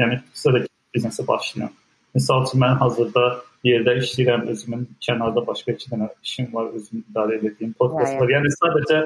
[0.00, 0.66] Yəni xüsusilə
[0.96, 1.72] biznesə başlayan.
[2.16, 3.24] Məsəl üçün mən hazırda
[3.66, 8.32] yerdə işləyirəm, özümün kənarda başqa iki dənə işim var, özüm idarə etdiyim podkast var.
[8.36, 9.00] Yəni sadəcə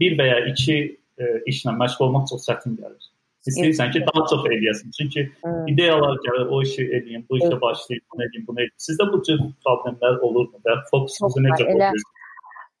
[0.00, 0.78] bir və ya iki
[1.50, 3.08] işlə məşğul olmaq çox çətin gəlir.
[3.48, 4.92] İstəyirsən ki, daha çox eləyəsən.
[4.98, 5.66] Çünki hmm.
[5.72, 8.76] ideyalar gəlir, o işi eləyim, bu işə başlayım, bunu eləyim, bunu eləyim.
[8.86, 12.14] Sizdə bu cür problemlər olurmu və fokusunuzu necə qoyuyorsunuz?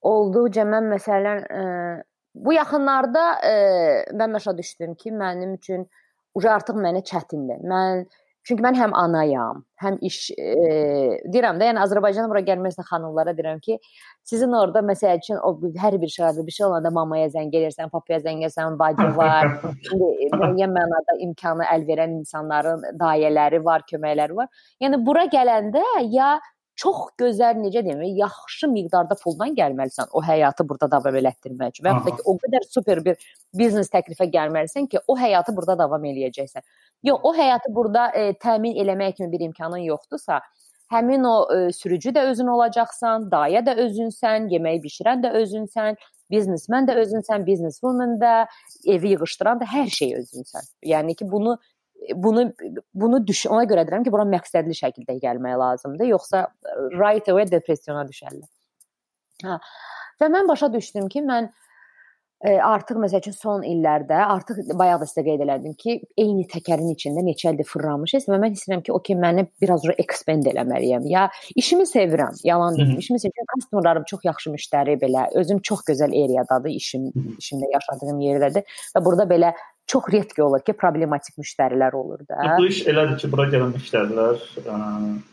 [0.06, 2.02] olduqca mən məsələn ə, e,
[2.38, 5.86] bu yaxınlarda ə, e, mən başa düşdüm ki, mənim üçün
[6.38, 7.62] uca artıq mənə çətindir.
[7.66, 8.04] Mən
[8.48, 10.46] çünki mən həm anayam, həm iş e,
[11.28, 13.76] deyirəm də, yəni Azərbaycana bura gəlməzsə xanımlara deyirəm ki,
[14.30, 18.22] sizin orada məsəl üçün o hər bir şəhərdə bir şey olanda mamaya zəng edirsən, papaya
[18.24, 19.50] zəng edirsən, bacı var.
[19.92, 24.48] İndi müəyyən mənada imkanı əl verən insanların dayələri var, köməkləri var.
[24.82, 26.38] Yəni bura gələndə ya
[26.78, 31.86] çox gözəl necə deyim, yaxşı miqdarda puldan gəlməlisən o həyatı burada davam elətdirmək üçün.
[31.86, 33.24] Və yaxud da ki, o qədər super bir
[33.58, 36.62] biznes təklifə gəlməlisən ki, o həyatı burada davam eləyəcəksən.
[37.10, 40.40] Yox, o həyatı burada e, təmin eləmək kimi bir imkanın yoxdursa,
[40.94, 45.98] həmin o e, sürücü də özün olacaqsan, dayə də özünsən, yeməyi bişirən də özünsən,
[46.30, 48.46] biznesmen də özünsən, businesswoman da,
[48.86, 50.70] evi yığışdıran da hər şey özünsən.
[50.94, 51.58] Yəni ki, bunu
[52.14, 52.52] bunu
[52.94, 56.46] bunu düş ona görə deyirəm ki, bura məqsədli şəkildə gəlmək lazımdır, yoxsa
[56.94, 58.48] right away depressiyona düşərlər.
[59.44, 59.58] Hə.
[60.18, 61.50] Və mən başa düşdüm ki, mən
[62.46, 66.90] e, artıq məsəl üçün son illərdə artıq bayaq da sizə qeyd elədim ki, eyni təkərin
[66.94, 71.06] içində neçə ildir fırlanmışıq və mən hiss edirəm ki, okey, məni biraz ora expand eləməliyəm.
[71.10, 72.98] Ya işimi sevirəm, yalan deyil.
[72.98, 73.50] İşimi sevirəm.
[73.54, 79.26] Customerlarım çox yaxşı müştəri belə, özüm çox gözəl areadadır, işim işimdə yaşadığım yerdədir və burada
[79.30, 79.54] belə
[79.88, 82.56] çox redki olur ki, problematik müştərilər olur da.
[82.58, 84.78] Bu iş elədir ki, bura gələn müştərilər, ə,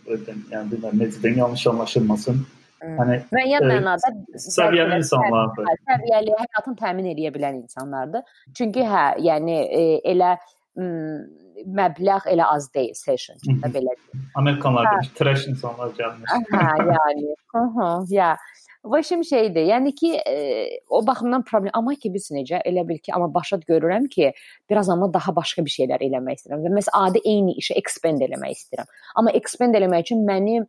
[0.08, 2.44] yəni bilmirəm, necədən yanlış anlaşılmasın.
[2.86, 4.12] Hani müəyyən mənada
[4.44, 5.68] səviyyəli insanlardır.
[5.70, 8.36] Hə, səviyyəli həyatını təmin edə bilən insanlardır.
[8.58, 10.36] Çünki hə, yəni e, elə
[11.80, 13.96] məbləğ elə az deyil session üçün də belə.
[14.40, 15.14] Amerikanlarda hə.
[15.18, 16.36] trash insanlar gəlmiş.
[16.52, 17.36] Hə, yəni.
[17.56, 18.36] Hı-hı, ya.
[18.86, 19.62] Başım şeydir.
[19.66, 20.36] Yəni ki, e,
[20.90, 21.72] o baxımdan problem.
[21.74, 24.34] Amma ki biz necə elə bil ki, amma başa görürəm ki,
[24.70, 28.54] biraz amma daha başqa bir şeylər eləmək istəyirəm və məs adi eyni işi expand eləmək
[28.60, 28.92] istəyirəm.
[29.16, 30.68] Amma expand eləmək üçün mənim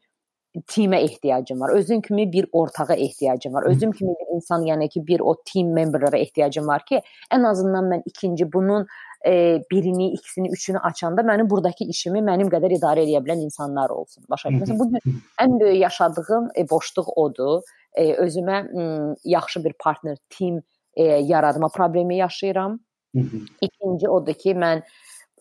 [0.73, 1.75] timə ehtiyacım var.
[1.77, 3.67] Özüm kimi bir ortağa ehtiyacım var.
[3.69, 7.03] Özüm kimi bir insan, yəni ki, bir o team memberlara ehtiyacım var ki,
[7.33, 8.87] ən azından mən ikinci bunun
[9.27, 14.24] e, birini, ikisini, üçünü açanda mənim burdakı işimi mənim qədər idarə edə bilən insanlar olsun.
[14.31, 14.79] Başa düşürsən?
[14.79, 17.62] Bu gün ən böyük yaşadığım e, boşluq odur
[17.95, 18.61] e, özümə
[19.24, 20.61] yaxşı bir partner, team
[20.97, 22.81] e, yaratma problemi yaşayıram.
[23.61, 24.83] İkinci odur ki, mən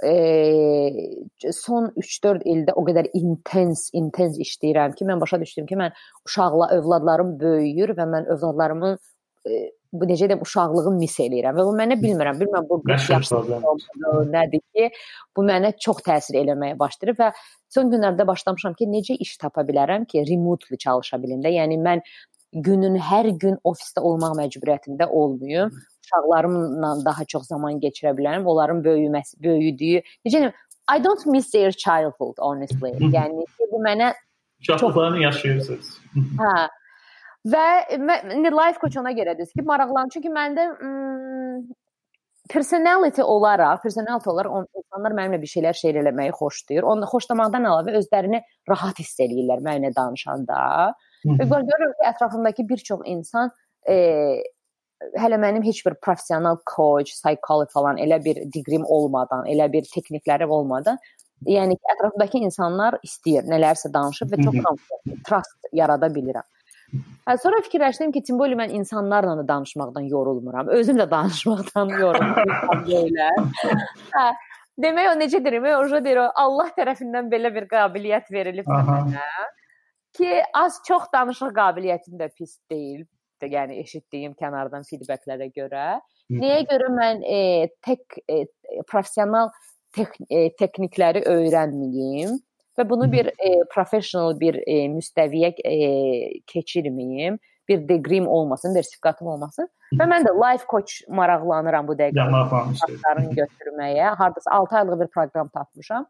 [0.03, 5.95] e, son 3-4 ildə o qədər intens, intens işləyirəm ki, mən başa düşdüm ki, mən
[6.27, 8.97] uşaqla övladlarım böyüyür və mən övladlarımın
[9.95, 13.59] bu necə deyim uşaqlığını mis eləyirəm və bu mənə bilmirəm, bilmirəm bu yaşlı
[14.33, 14.89] nədir ki,
[15.37, 17.31] bu mənə çox təsir eləməyə başlayır və
[17.73, 21.53] son günlərdə başlamışam ki, necə iş tapa bilərəm ki, remotely çalışa bilim də.
[21.55, 22.03] Yəni mən
[22.65, 25.73] günün hər gün ofisdə olmaq məcburiyyətində olmayım.
[26.05, 28.45] Uşaqlarımla daha çox zaman keçirə bilərəm.
[28.45, 30.53] Onların böyüməsi, böyüdüyü, necə deyim,
[30.85, 32.93] I don't miss their childhood honestly.
[32.99, 34.13] yəni bu mənə
[34.61, 35.87] uşaqlıqlarını yaşayırsınız.
[36.41, 36.67] hə.
[37.45, 40.69] Və indi life coach ona görədir ki, maraqlanım çünki məndə
[42.49, 46.85] personality olaraq, personality olaraq insanlar mənimlə bir şeylər şeir eləməyi xoşlayır.
[46.93, 50.57] Onu xoşlamaqdan əlavə özlərini rahat hiss eləyirlər mənimlə danışanda.
[51.25, 53.53] Və görürəm ki, ətrafımdakı bir çox insan
[53.89, 53.95] e,
[55.21, 60.53] hələ mənim heç bir professional coach, psixolog falan elə bir diqrim olmadan, elə bir texniklərim
[60.53, 60.97] olmadan,
[61.49, 64.85] yəni ki, ətrafımdakı insanlar istəyir nələrsə danışıb və çox
[65.27, 66.45] trust yarada bilirəm.
[67.41, 70.69] Sonra fikirləşdim ki, Timboli mən insanlarla da danışmaqdan yorulmuram.
[70.75, 73.29] Özüm də danışmaqdan yorulmuram belə.
[74.13, 74.25] Hə,
[74.85, 79.25] demək o necə deyirəm, o deyir, Allah tərəfindən belə bir qabiliyyət verilib mənə
[80.15, 83.05] ki, az çox danışıq qabiliyyətim də pis deyil.
[83.45, 85.99] Yəni eşitdiyim kənardan feedbacklərə görə.
[86.33, 87.41] Nəyə görə mən e,
[87.85, 88.39] tək e,
[88.89, 89.51] professional
[89.93, 92.39] tek, e, texnikləri öyrənməyim
[92.77, 95.75] və bunu bir e, professional bir e, müstəviyə e,
[96.51, 97.37] keçirməyim,
[97.69, 99.69] bir degree olmasın, sertifikatım olmasın.
[99.93, 102.27] Və mən də life coach maraqlanıram bu dəqiqə.
[102.31, 104.11] Maraqlanıram götürməyə.
[104.19, 106.05] Hardasa 6 aylıq bir proqram tapmışam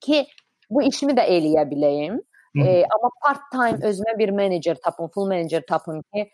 [0.00, 0.24] ki,
[0.70, 2.22] bu işimi də eləyə biləyim.
[2.54, 6.28] E, amma part-time özümə bir menecer tapım, full menecer tapım ki,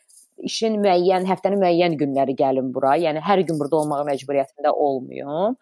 [0.45, 2.95] işin müəyyən, həftənin müəyyən günləri gəlim bura.
[3.01, 5.57] Yəni hər gün burada olmağa məcburiyyətində olmuyum.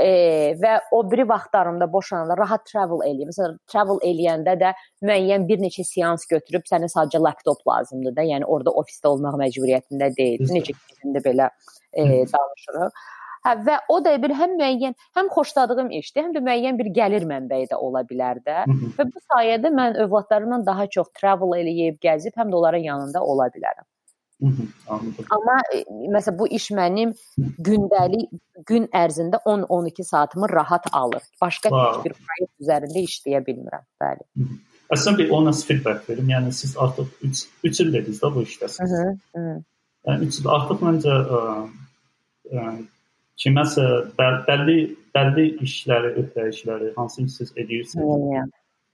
[0.00, 3.32] E, və o biri vaxtlarımda boşananda rahat travel eləyim.
[3.32, 4.72] Məsələn, travel eləyəndə də
[5.06, 8.26] müəyyən bir neçə seans götürüb sənə sadəcə laptop lazımdır da.
[8.30, 10.46] Yəni orada ofisdə olmaq məcburiyyətində deyil.
[10.52, 11.50] Necə ki, belə
[11.92, 13.04] e, danışırıq.
[13.46, 17.26] Hə və o da bir həm müəyyən, həm xoşladığım işdir, həm də müəyyən bir gəlir
[17.30, 18.64] mənbəyi də ola bilər də.
[18.96, 23.46] Və bu sayədə mən övladlarımla daha çox travel eləyib, gəzib, həm də onların yanında ola
[23.54, 23.86] bilərəm.
[24.40, 25.24] Hı -hı, anladım.
[25.30, 25.78] Amma e,
[26.16, 28.28] məsələn bu iş mənim gündəlik
[28.66, 31.22] gün ərzində 10-12 saatımı rahat alır.
[31.40, 31.86] Başqa wow.
[31.88, 33.84] heç bir proyekt üzərində işləyə bilmirəm.
[34.02, 34.22] Bəli.
[34.36, 34.58] Hı -hı.
[34.94, 36.28] Əslində bir ona feedback verim.
[36.28, 38.90] Yəni siz artıq 3 3 il dediniz də bu işdəsiniz.
[38.90, 39.62] Hı -hı.
[40.06, 41.40] Yəni 3 il artıq məncə ə,
[42.52, 42.76] ə,
[43.42, 43.86] kiməsə
[44.18, 44.78] bəlli
[45.16, 48.04] bəlli işləri, öhdəlikləri hansı ki siz edirsiniz.
[48.32, 48.46] Yeah.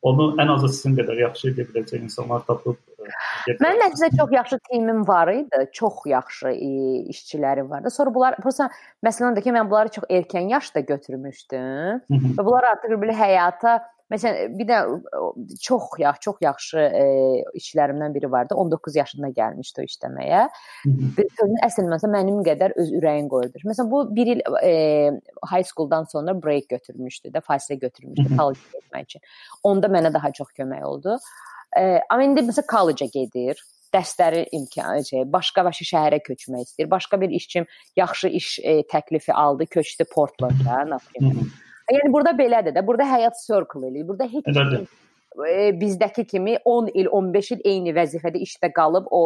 [0.02, 2.78] Onu ən azı sizin qədər yaxşı edə biləcək insanlar tapıb
[3.60, 5.64] Mənim nəticədə çox yaxşı timim var idi.
[5.72, 6.52] Çox yaxşı
[7.14, 7.90] işçilərim vardı.
[7.90, 8.70] Sonra bunlar prosta
[9.04, 12.04] məsələn də ki, mən bunları çox erkən yaşda götürmüşdüm.
[12.10, 13.80] Və bunlar artıq belə həyata
[14.12, 14.78] Məsələn, bir də
[15.62, 17.04] çox yax, çox yaxşı e,
[17.56, 18.54] işlərimdən biri vardı.
[18.54, 20.42] 19 yaşında gəlmişdi o işləməyə.
[20.84, 23.64] Sözün əsl mənası mənim qədər öz ürəyin qoyurdur.
[23.68, 24.74] Məsələn, bu 1 il e,
[25.52, 29.24] high school-dan sonra break götürmüşdü də, fasilə götürmüşdü college getmək üçün.
[29.62, 31.16] Onda mənə daha çox kömək oldu.
[31.78, 33.60] E, amma indi məsələn college-a gedir
[33.92, 36.90] dərsləri imkanı şey, başqa başqa şəhərə köçmək istəyir.
[36.90, 37.66] Başqa bir işçim
[37.96, 41.52] yaxşı iş e, təklifi aldı, köçdü Portland-a, nə bilim.
[41.92, 42.86] Yəni burada belədir də.
[42.86, 44.08] Burada həyat circle eləyir.
[44.08, 44.86] Burada heç kim
[45.48, 49.22] e, bizdəki kimi 10 il, 15 il eyni vəzifədə işdə qalıb o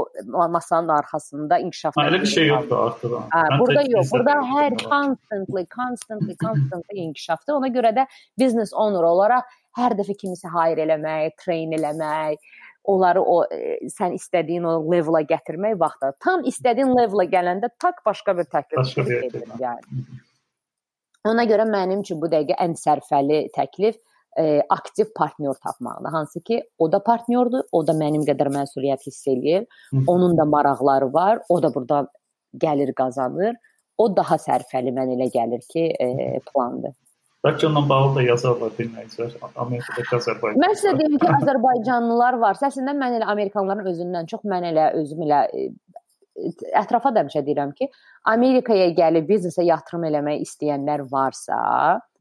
[0.50, 2.10] masanın arxasında inkişaf edir.
[2.10, 3.16] Elə bir şey yoxdur artıq.
[3.34, 4.12] Hə, burada yox.
[4.14, 7.58] Burada hər constantly, constantly, constantly inkişafdır.
[7.60, 8.06] Ona görə də
[8.38, 12.40] business owner olaraq hər dəfə kimisə hire eləmək, train eləmək,
[12.86, 16.12] onları o e, sən istədiyin o levela gətirmək vaxtı.
[16.22, 20.04] Tam istədiyin levela gələndə tak başqa bir təklif edir yəni.
[21.26, 23.98] Ona görə mənim üçün bu dəqiqə ən sərfəli təklif
[24.38, 26.10] e, aktiv partnyor tapmaqdır.
[26.14, 29.66] Hansı ki, o da partnyordur, o da mənim qədər məsuliyyət hiss eləyir.
[30.06, 32.06] Onun da maraqları var, o da burada
[32.54, 33.56] gəlir qazanır.
[33.98, 36.94] O daha sərfəli mən elə gəlir ki, e, plandır.
[37.46, 39.34] Bəlkə onunla bağlı da yazarlar dinləyicilər.
[39.54, 40.62] Amerikadakı Azərbaycan.
[40.64, 42.58] Mən sizə deyim ki, Azərbaycanlılar var.
[42.68, 45.68] Əslində mən elə Amerikanlıların özündən çox mən elə özüm elə e,
[46.80, 47.88] ətrafa da həmişə deyirəm ki,
[48.32, 51.58] Amerikaya gəlib biznesə yatırım eləmək istəyənlər varsa,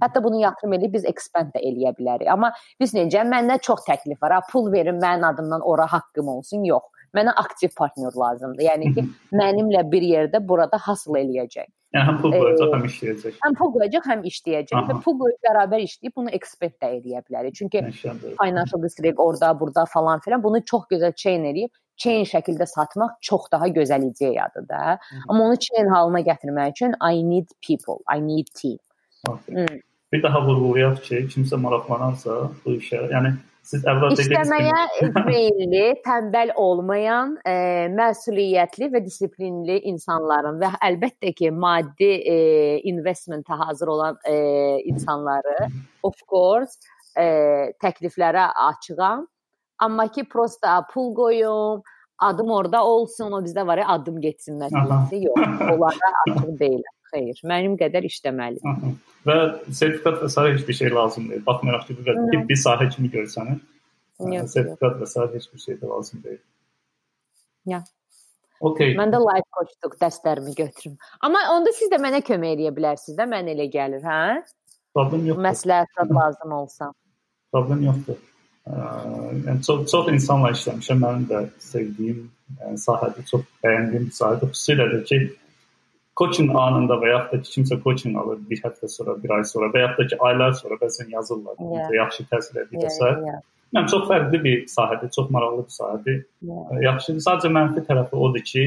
[0.03, 2.29] hətta bunu yatırım eləyib biz expand da eləyə bilərik.
[2.31, 2.51] Amma
[2.81, 4.37] biz necə məndə çox təklif var.
[4.37, 6.69] Ha, pul verin mənim adımdan ora haqqım olsun.
[6.69, 6.85] Yox.
[7.15, 8.63] Mənə aktiv partnyor lazımdır.
[8.65, 11.69] Yəni ki, mənimlə bir yerdə burada hasıl eləyəcək.
[11.95, 13.37] Yəni həm pul qoyacaq, həm işləyəcək.
[13.45, 14.87] Həm pul qoyacaq, həm işləyəcək Aha.
[14.89, 17.55] və pul qoyub bərabər işləyib bunu expert də eləyə bilərik.
[17.55, 17.83] Çünki
[18.41, 21.71] financial district orada, burada falan filan bunu çox gözəl chain eləyib
[22.03, 24.81] chain şəkildə satmaq çox daha gözəl ideyadır da.
[25.09, 25.21] Hı -hı.
[25.29, 28.77] Amma onu chain halına gətirmək üçün I need people, I need team.
[29.27, 29.55] Okay.
[29.55, 29.65] Hı.
[30.13, 32.31] Bir daha vurğulayaq ki, kimsə maraqlanarsa
[32.65, 33.33] bu işə, yəni
[33.65, 34.79] siz əvvəl İstəməyə
[35.25, 37.55] meyilli, tənbəl olmayan, e,
[37.93, 42.39] məsuliyyətli və disiplinli insanların və əlbəttə ki, maddi e,
[42.91, 44.35] investmentə hazır olan e,
[44.85, 45.69] insanları
[46.05, 46.77] of course
[47.17, 49.25] e, təkliflərə açığam
[49.79, 51.81] Amma ki prosta pul qoyum,
[52.19, 55.41] adım orada olsun, o bizdə var ya adım getsin məsələsi yox.
[55.73, 56.93] Onlara açıq deyiləm.
[57.15, 58.75] Xeyr, mənim qədər işləməli.
[59.25, 59.37] Və
[59.71, 61.43] sertifikat və sair heç bir şey lazım deyil.
[61.47, 63.61] Baxmayaraq ki, bu qədər tibbi sahə kimi görsənir.
[64.51, 66.43] Sertifikat və sair heç bir şey də lazım deyil.
[67.71, 67.81] Ya.
[68.65, 68.93] Okay.
[68.97, 70.93] Mən də life coachluq dərslərimi götürüm.
[71.25, 74.21] Amma onda siz də mənə kömək edə bilərsiniz də, mən elə gəlir, hə?
[74.95, 75.43] Problem yoxdur.
[75.49, 76.93] Məsləhət lazım olsa.
[77.51, 78.21] Problem yoxdur
[78.65, 81.01] yəni çox çox insanla işləmişəm.
[81.01, 82.21] Mənim də sevdiyim
[82.59, 84.51] yəni, sahədə çox bəyəndiyim bir sahədir.
[84.53, 85.19] Xüsusilə də ki,
[86.19, 89.69] coaching anında və yaxud da ki, kimsə coaching alır bir həftə sonra, bir ay sonra
[89.73, 91.59] və yaxud da ki, aylar sonra bəzən yazırlar.
[91.59, 91.93] Yeah.
[91.99, 93.13] Yaxşı təsir edir və s.
[93.75, 96.19] Yəni çox fərqli bir sahədir, çox maraqlı bir sahədir.
[96.49, 96.75] Yeah.
[96.87, 98.65] Yaxşı, sadəcə mənfi tərəfi odur ki,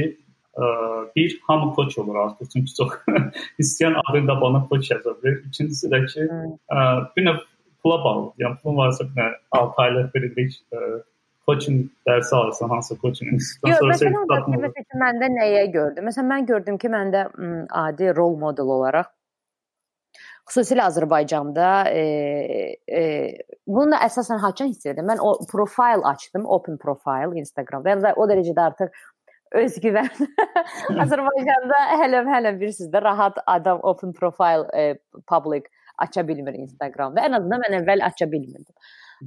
[0.59, 0.73] ə,
[1.17, 2.97] bir hamı coach olur artıq çünki çox
[3.65, 5.41] istəyən adında bana coach yaza bilər.
[5.49, 6.29] İkincisi də ki,
[6.69, 7.41] ə, bir növ
[7.83, 8.33] pula bağlı.
[8.45, 11.01] Yəni pulun varsa nə 6 aylıq bir illik ə,
[11.49, 16.09] coaching dərsi alırsan, hansı coaching institutdan sonra sertifikat Məsələn, məndə nəyə gördüm?
[16.11, 19.09] Məsələn, mən gördüm ki, məndə m, adi rol model olaraq
[20.49, 22.03] xüsusilə Azərbaycanda e,
[22.89, 23.03] e,
[23.69, 25.11] bunu da əsasən haçan hiss edirəm.
[25.11, 29.03] Mən o profil açdım, open profile Instagramda və o dərəcədə artıq
[29.59, 30.09] özgüvən
[31.05, 34.97] Azərbaycanda hələ hələ bilirsiniz də rahat adam open profile e,
[35.29, 35.69] public
[35.99, 37.25] aça bilmir Instagramda.
[37.29, 38.75] Ən azından mən əvvəl aça bilmirdim.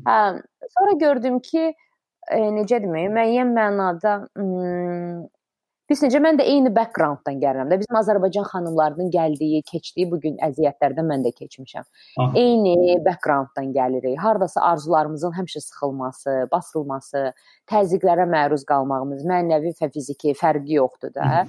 [0.08, 0.18] Hə,
[0.72, 1.91] sonra gördüm ki, e,
[2.30, 4.18] necə demək, müəyyən mənada
[5.92, 7.78] Biz necə mən də eyni backgrounddan gəlirəm də.
[7.82, 11.84] Bizim Azərbaycan xanımlarının gəldiyi, keçdiyi bu gün əziyyətlərdən mən də keçmişəm.
[12.16, 12.28] Aha.
[12.40, 14.16] Eyni backgrounddan gəlirik.
[14.24, 17.26] Hardasa arzularımızın həmişə sıxılması, basılması,
[17.74, 21.28] təzyiqlərə məruz qalmağımız, mənəvi və fiziki fərqi yoxdur da.
[21.28, 21.44] Hı.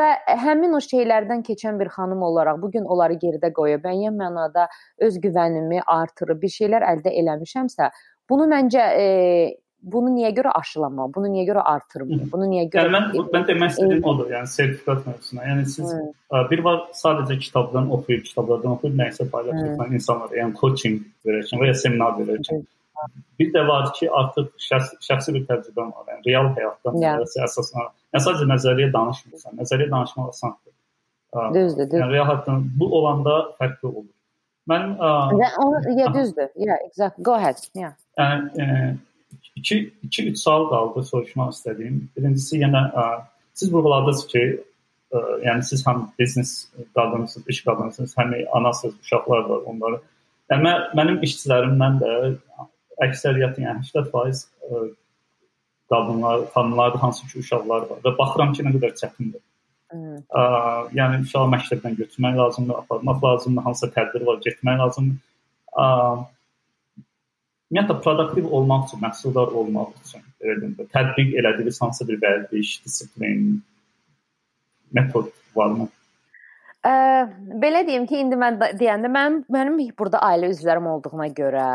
[0.00, 0.08] Və
[0.46, 4.70] həmin o şeylərdən keçən bir xanım olaraq bu gün onları geridə qoyub müəyyən mənada
[5.04, 7.90] öz güvənimi artırıb bir şeylər əldə eləmişəmsə,
[8.30, 9.08] bunu məncə e,
[9.82, 11.12] bunu niyə görə aşılamam?
[11.14, 12.28] Bunu niyə görə artırmayım?
[12.32, 15.46] Bunu niyə görə Yəni mən mən demək istədiyim odur, yəni sertifikat mövzusuna.
[15.50, 16.42] Yəni siz Hı.
[16.50, 21.78] bir var sadəcə kitabdan oxuyub, kitablardan oxuyub nəyisə paylaşırsan insanlara, yəni coaching verirsən və ya
[21.84, 22.66] seminar verirsən.
[23.40, 26.04] Bir də var ki, artıq şəxs, şəxsi bir təcrübən var.
[26.12, 27.22] Yəni real həyatdan yeah.
[27.46, 29.58] əsasına Yəni sadəcə nəzəriyyə danışmırsan.
[29.60, 30.72] Nəzəriyyə danışmaq asandır.
[31.54, 32.00] Düzdür, düzdür.
[32.02, 34.08] Yəni real həyatdan bu olanda fərqli olur.
[34.70, 34.96] Mən
[35.38, 36.50] Və o ya düzdür.
[36.56, 37.22] Yeah, exactly.
[37.24, 37.62] Go ahead.
[37.74, 37.94] Yeah.
[38.18, 38.98] Yəni
[39.60, 42.00] 2 2 3 sual qaldı soruşmaq istədiyim.
[42.16, 43.06] Birincisi yenə ə,
[43.54, 44.44] siz vurğuladınız ki,
[45.12, 46.54] ə, yəni siz həm biznes
[46.96, 50.00] qadınsınız, iş qadınsınız, həm anasınız, uşaqlar var, onları.
[50.50, 52.16] Yəni mən, mənim işçilərimdən də
[53.06, 54.82] əksəriyyətin, yəni 80% ə,
[55.90, 59.42] qadınlar, xanımlar, hansı ki uşaqlar var və baxıram ki, nə qədər çətindir.
[59.90, 60.42] Ə,
[60.94, 65.18] yəni uşağı məktəbdən götürmək lazımdır, aparmaq lazımdır, hansısa tədbir var, getmək lazımdır.
[65.74, 65.88] Ə,
[67.70, 73.62] ümumiyyətlə produktiv olmaq üçün, məhsuldar olmaq üçün belə deyim, tətbiq elədiyiniz hansı bir vərdiş, disiplin,
[74.92, 75.86] metod varmı?
[76.80, 76.92] Ə,
[77.60, 81.66] belə deyim ki, indi mən deyəndə mənim mənim burada ailə üzvlərim olduğuna görə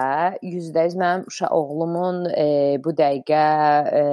[0.41, 2.47] 100% mənim uşaq oğlumun e,
[2.83, 3.43] bu dəqiqə
[3.99, 4.03] e,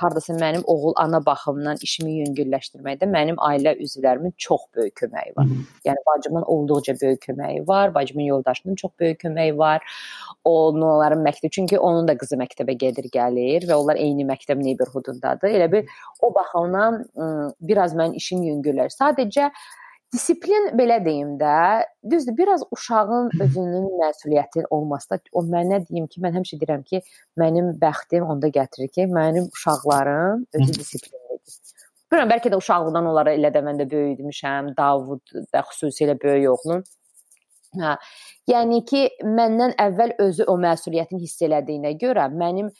[0.00, 5.52] hardasa mənim oğul ana baxımından işimi yüngülləşdirməkdə mənim ailə üzvlərimin çox böyük köməyi var.
[5.86, 9.82] Yəni bacımın olduqca böyük köməyi var, bacımın yoldaşının çox böyük köməyi var.
[10.44, 15.48] Onların məktəb çünki onun da qızı məktəbə gedir, gəlir və onlar eyni məktəb neighborhoodundadır.
[15.48, 15.88] Elə bir
[16.20, 17.00] o baxımdan
[17.60, 18.92] biraz mənim işim yüngüllər.
[18.92, 19.50] Sadəcə
[20.14, 26.20] Disiplin belə deyim də, düzdür, biraz uşağın özünün məsuliyyəti olması da o mənə deyim ki,
[26.22, 27.00] mən həmişə deyirəm ki,
[27.40, 31.56] mənim bəxtim onda gətirir ki, mənim uşaqlarım özü disiplinlidir.
[32.12, 36.86] Bilmirəm, bəlkə də uşaqlıqdan onlara elə də mən də böyütmüşəm, Davud da xüsusilə böyük oğlum.
[37.82, 37.96] Hə.
[38.54, 42.70] Yəni ki, məndən əvvəl özü o məsuliyyətini hiss elədiyinə görə mənim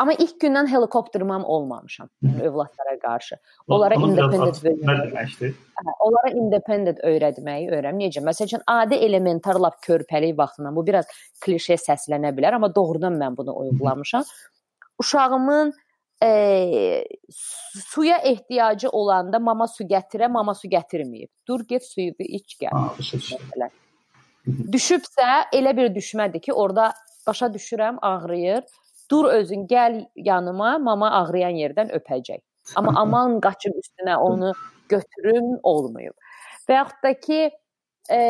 [0.00, 3.36] Amma ilk gündən helikopterman olmamışam yəni övladlara qarşı.
[3.68, 5.52] Onlara independent öyrətməkdir.
[6.00, 8.00] Onlara independent öyrətməyi öyrəm.
[8.00, 8.22] Necə?
[8.24, 11.12] Məsələn, adi elementar lap körpəlik vaxtından bu biraz
[11.44, 14.24] klişe səslənə bilər, amma doğrudan mən bunu uygulamışam.
[14.98, 15.72] Uşağımın
[16.24, 17.04] e,
[17.84, 21.28] suya ehtiyacı olanda mama su gətirə, mama su gətirməyib.
[21.48, 23.70] Dur get suyu iç gəl.
[24.46, 26.92] Düşübsə elə bir düşmədi ki, orada
[27.26, 28.64] başa düşürəm, ağrıyır
[29.12, 32.40] Dur özün gəl yanıma, mama ağrıyan yerdən öpəcək.
[32.76, 34.52] Amma aman qaçıb üstünə onu
[34.88, 36.14] götürüm olmayıb.
[36.68, 37.40] Və yaxud da ki,
[38.10, 38.20] e,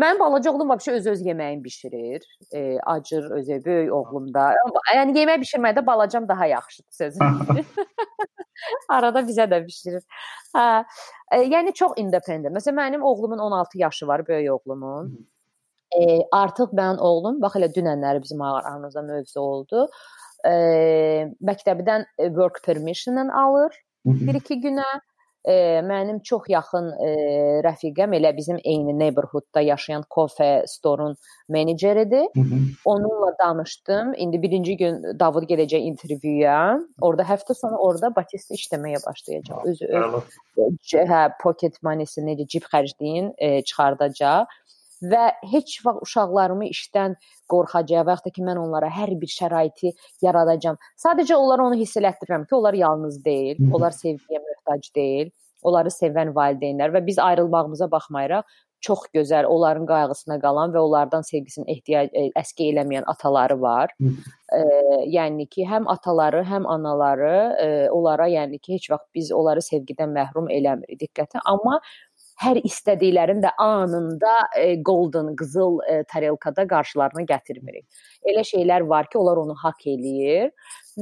[0.00, 2.26] mənim balaca oğlum vəbşə öz öz yeməyini bişirir.
[2.52, 4.52] E, acır özü böyük oğlum da.
[4.94, 7.64] Yəni yemək bişirməkdə balacam daha yaxşıdır sözüm.
[8.88, 10.02] Arada bizə də bişirir.
[10.54, 10.84] Hə.
[11.32, 12.54] E, yəni çox independent.
[12.56, 15.14] Məsələn mənim oğlumun 16 yaşı var, böyük oğlumun.
[15.94, 19.86] E, artıq mən oğlum, bax elə dünənləri bizim aramızda mövzu oldu.
[20.44, 20.54] E,
[21.50, 23.74] məktəbdən work permission alır
[24.06, 24.86] 1-2 günə.
[25.44, 27.08] E, mənim çox yaxın e,
[27.66, 31.16] rəfiqəm elə bizim eyni neighborhoodda yaşayan Coffee Store-un
[31.48, 32.26] meneceridir.
[32.84, 34.14] Onunla danışdım.
[34.16, 36.80] İndi birinci gün Davud gedəcək intervyuya.
[37.00, 39.68] Orada həftə sonu orada Batista işləməyə başlayacaq.
[39.68, 39.86] Özü
[40.64, 44.48] öz hə pocket money-si necə cib xərcliyin e, çıxardacaq
[45.12, 47.16] və heç vaxt uşaqlarımı işdən
[47.52, 49.94] qorxacaq və ya da ki, mən onlara hər bir şəraiti
[50.24, 50.78] yaradacam.
[51.04, 55.32] Sadəcə onlara onu hiss elətdirirəm ki, onlar yalnız deyil, onlar sevgiyə möhtac deyil.
[55.64, 58.44] Onları sevən valideynlər və biz ayrılmağımıza baxmayaraq
[58.84, 63.94] çox gözəl, onların qayğısına qalan və onlardan sevgisini ehtiyac e, əskik eləməyən ataları var.
[64.58, 64.60] e,
[65.16, 70.12] yəni ki, həm ataları, həm anaları e, onlara, yəni ki, heç vaxt biz onları sevgidən
[70.18, 71.80] məhrum eləmirik diqqətə, amma
[72.42, 77.86] hər istədiklərini də anında e, golden, qızıl e, tarelkada qarşılarına gətirmirik.
[78.26, 80.50] Elə şeylər var ki, onlar onu haqq eləyir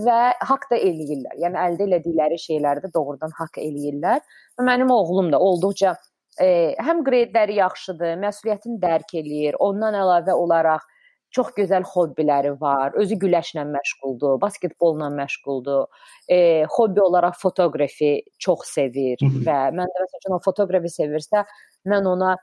[0.07, 1.37] və haqq da eləyirlər.
[1.45, 4.24] Yəni əldə elədikləri şeyləri də doğrudan haqq eləyirlər.
[4.59, 5.97] Və mənim oğlum da olduqca
[6.41, 6.49] e,
[6.80, 9.61] həm qreydləri yaxşıdır, məsuliyyətini dərk eləyir.
[9.61, 10.85] Ondan əlavə olaraq
[11.33, 12.93] çox gözəl hobbiləri var.
[13.01, 15.89] Özü güləşlə məşğuldur, basketbolla məşğuldur.
[16.28, 21.45] E, hobbi olaraq fotoqrafi çox sevir və mən də məsələn o fotoqrafi sevirsə,
[21.89, 22.37] mən ona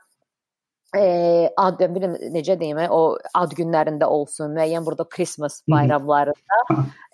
[0.96, 1.04] e,
[1.56, 6.62] ad bilmirəm necə deyim, o ad günlərində olsun, müəyyən burada Christmas bayramlarında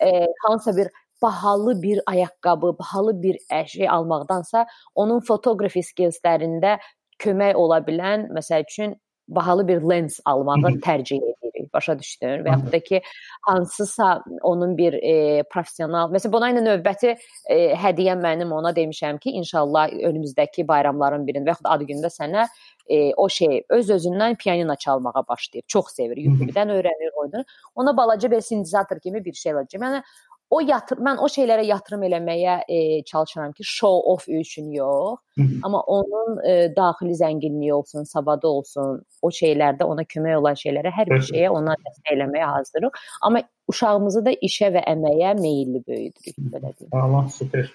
[0.00, 6.76] e, hansısa bir bahalı bir ayaqqabı, bahalı bir əşya almaqdansa onun fotoqrafi skillslərində
[7.22, 8.96] kömək ola bilən, məsəl üçün
[9.28, 11.45] bahalı bir lens almağı tərcih edirik.
[11.72, 12.44] Başa düşdün?
[12.46, 13.00] Və yaxud da ki,
[13.46, 19.34] hansısa onun bir e, professional, məsələn, buna ilə növbəti e, hədiyyə mənim ona demişəm ki,
[19.42, 22.46] inşallah önümüzdəki bayramların birində və yaxud ad günündə sənə
[22.88, 25.64] e, o şey öz özündən pianino çalmağa başlayır.
[25.68, 26.16] Çox sevir.
[26.16, 27.44] YouTube-dan öyrənir, oyunur.
[27.74, 29.82] Ona balaca bir sintezator kimi bir şey alacaq.
[29.82, 30.02] Yəni
[30.50, 32.78] o yatır mən o şeylərə yatırım eləməyə e,
[33.08, 35.18] çalışıram ki, show off üçün yox,
[35.66, 41.10] amma onun e, daxili zənginliyi olsun, savadı olsun, o şeylərdə ona kömək olan şeylərə hər
[41.10, 43.00] bir şeyə ona dəstək eləməyə hazırıq.
[43.22, 46.92] Amma uşağımızı da işə və əməyə meylli böyüdürük belə deyim.
[46.92, 47.72] Allah super.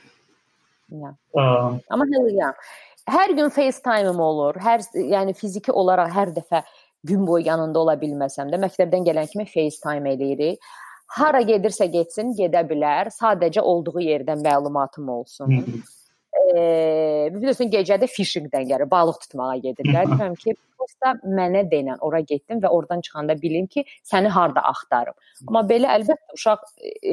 [0.91, 1.15] Ya.
[1.33, 1.79] Um.
[1.89, 2.05] Amma
[2.35, 2.53] ya,
[3.07, 4.59] hər gün FaceTime-ım olur.
[4.63, 6.63] Hər yəni fiziki olaraq hər dəfə
[7.03, 10.71] gün boyu yanında ola bilməsəm də məktəbdən gələn kimi FaceTime eləyirik
[11.17, 13.11] hara gedirsə getsin, gedə bilər.
[13.15, 15.57] Sadəcə olduğu yerdən məlumatım olsun.
[16.41, 20.07] Eee, bilirsən gecədə fishingdən gəlir, balıq tutmağa gedirlər.
[20.11, 25.17] Deyirəm ki, prosta mənə denən, ora getdim və oradan çıxanda bilim ki, səni harda axtarım.
[25.47, 26.63] Amma belə əlbəttə uşaq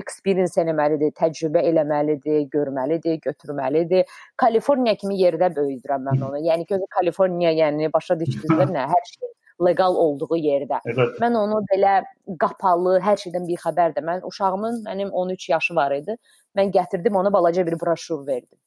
[0.00, 4.06] experience eləməlidir, təcrübə eləməlidir, görməlidir, götürməlidir.
[4.44, 6.42] Kaliforniya kimi yerdə böyüdürəm mən onu.
[6.46, 9.34] Yəni ki, Kaliforniya yəni başa düşdünüz nə, hər şey
[9.66, 10.80] leqal olduğu yerdə.
[10.86, 11.16] Evet.
[11.22, 12.02] Mən onu belə
[12.40, 14.04] qapalı, hər şeydən bixəbərdir.
[14.06, 16.16] Mən uşağımın mənim 13 yaşı var idi.
[16.56, 18.58] Mən gətirdim ona balaca bir broşur verdim.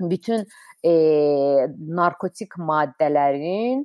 [0.00, 0.46] Bütün
[0.84, 0.92] e,
[1.78, 3.84] narkotik maddələrin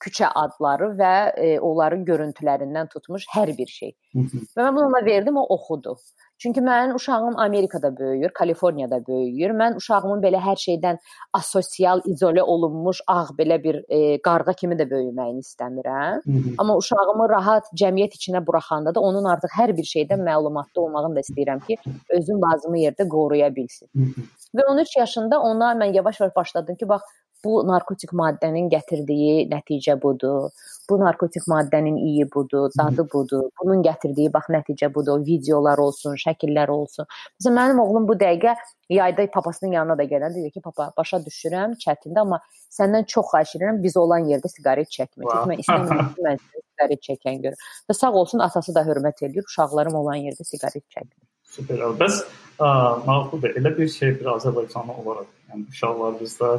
[0.00, 3.92] küçə adları və e, onların görüntülərindən tutmuş hər bir şey.
[4.14, 5.96] və mən bunu ona verdim, o oxudu.
[6.42, 9.50] Çünki mənim uşağım Amerikada böyüyür, Kaliforniyada böyüyür.
[9.50, 10.96] Mən uşağımın belə hər şeydən
[11.36, 16.24] asosial, izolə olunmuş, ağ belə bir e, qarğa kimi də böyüməyini istəmirəm.
[16.24, 16.54] Hı -hı.
[16.58, 21.20] Amma uşağımı rahat cəmiyyət içinə buraxanda da onun artıq hər bir şeydən məlumatlı olmağını da
[21.20, 21.76] istəyirəm ki,
[22.08, 23.88] özün lazımı yerdə qoruya bilsin.
[23.96, 24.22] Hı -hı.
[24.56, 27.02] Və 13 yaşında ona mən yavaş-yavaş başladım ki, bax
[27.44, 30.50] bu narkotik maddənin gətirdiyi nəticə budur.
[30.90, 33.46] Bu narkotik maddənin iyi budur, dadı budur.
[33.62, 35.22] Bunun gətirdiyi bax nəticə budur.
[35.26, 37.06] Videolar olsun, şəkillər olsun.
[37.38, 38.56] Məsələn mənim oğlum bu dəqiqə
[38.90, 42.40] yayda papasının yanına da gələndə deyir ki, papa, başa düşürəm, çətindir, amma
[42.74, 45.22] səndən çox xahiş edirəm biz olan yerdə siqaret çəkmə.
[45.22, 45.32] Wow.
[45.32, 47.64] Çünki mən istəmirəm ki, mən siqaret çəkən görüm.
[47.90, 51.22] Və sağ olsun atası da hörmət edir, uşaqlarım olan yerdə siqaret çəkmir.
[51.54, 51.86] Super.
[52.02, 52.20] Bəs
[52.58, 53.56] məqbuldur.
[53.58, 56.50] Elə bir şey bir Azərbaycanlı olaraq, yəni uşaqlarımızda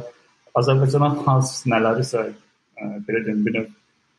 [0.58, 3.70] Azərbaycana hansı nələrisə ə, belə deyim, bir növ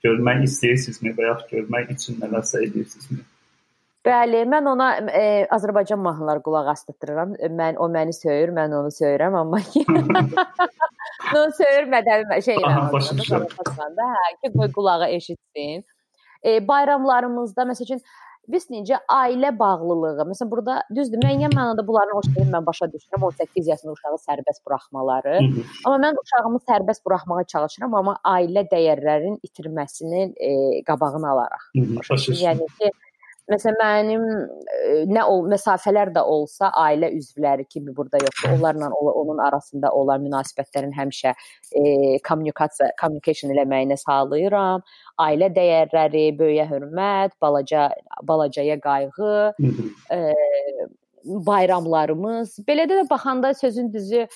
[0.03, 3.21] görmək istəyirsinizmi və ya görmək üçün nələrsə edirsinizmi?
[4.03, 5.23] Bəli, mən ona e,
[5.55, 7.37] Azərbaycan mahnıları qulaq asdırıram.
[7.59, 9.85] Mən o məni söyür, mən onu söyürəm, amma ki
[11.39, 13.47] onu söyürmədən şey eləmirəm.
[14.01, 15.85] Hə, ki qoy qulağı eşitsin.
[16.43, 18.03] E, bayramlarımızda məsələn
[18.47, 20.25] biz necə ailə bağlılığı.
[20.29, 23.23] Məsələn burada düzdür, müəyyən mənada bunların o şeyi mən başa düşürəm.
[23.29, 25.37] 18 yaşında uşağı sərbəst buraxmaları.
[25.85, 30.51] Amma mən uşağımı sərbəst buraxmağa çalışıram, amma ailə dəyərlərinin itirməsinin e,
[30.87, 31.69] qabağını alaraq.
[32.43, 32.91] Yəni ki,
[33.51, 34.21] Məsələn mənim
[35.11, 38.53] nə ol məsafələr də olsa ailə üzvləri kimi burada yoxdur.
[38.55, 41.83] Onlarla onun arasında olan münasibətlərin həmişə e,
[42.23, 44.85] kommunikasiya communication eləməyinə sağlayıram.
[45.27, 47.89] Ailə dəyərləri, böyüyə hörmət, balaca
[48.23, 49.35] balacaya qayğı,
[50.15, 50.19] e,
[51.51, 52.59] bayramlarımız.
[52.67, 54.27] Belə də baxanda sözün düzü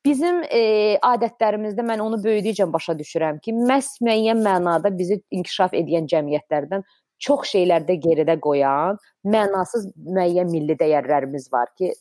[0.00, 6.06] Bizim e, adətlərimizdə mən onu böyüdükcə başa düşürəm ki, məhz müəyyən mənada bizi inkişaf edən
[6.08, 6.86] cəmiyyətlərdən
[7.20, 8.98] çox şeylərdə geridə qoyan,
[9.28, 11.92] mənasız müəyyən milli dəyərlərimiz var ki,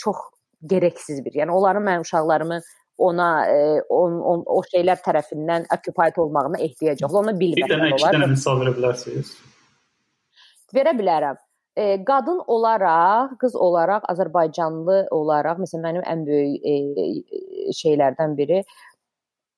[0.00, 0.22] çox
[0.70, 1.40] gərəksiz bir.
[1.42, 2.64] Yəni onların mənim uşaqlarımın
[3.00, 7.22] ona e, on, on, o şeylər tərəfindən occupied olmağına ehtiyac yoxdur.
[7.22, 7.70] Onu bilmək olar.
[7.70, 9.30] Bir dənə, iki dənə misal verə bilərsiniz?
[10.76, 11.40] Verə bilərəm.
[11.80, 18.60] E, qadın olaraq, qız olaraq, Azərbaycanlı olaraq, məsələn mənim ən böyük e, şeylərdən biri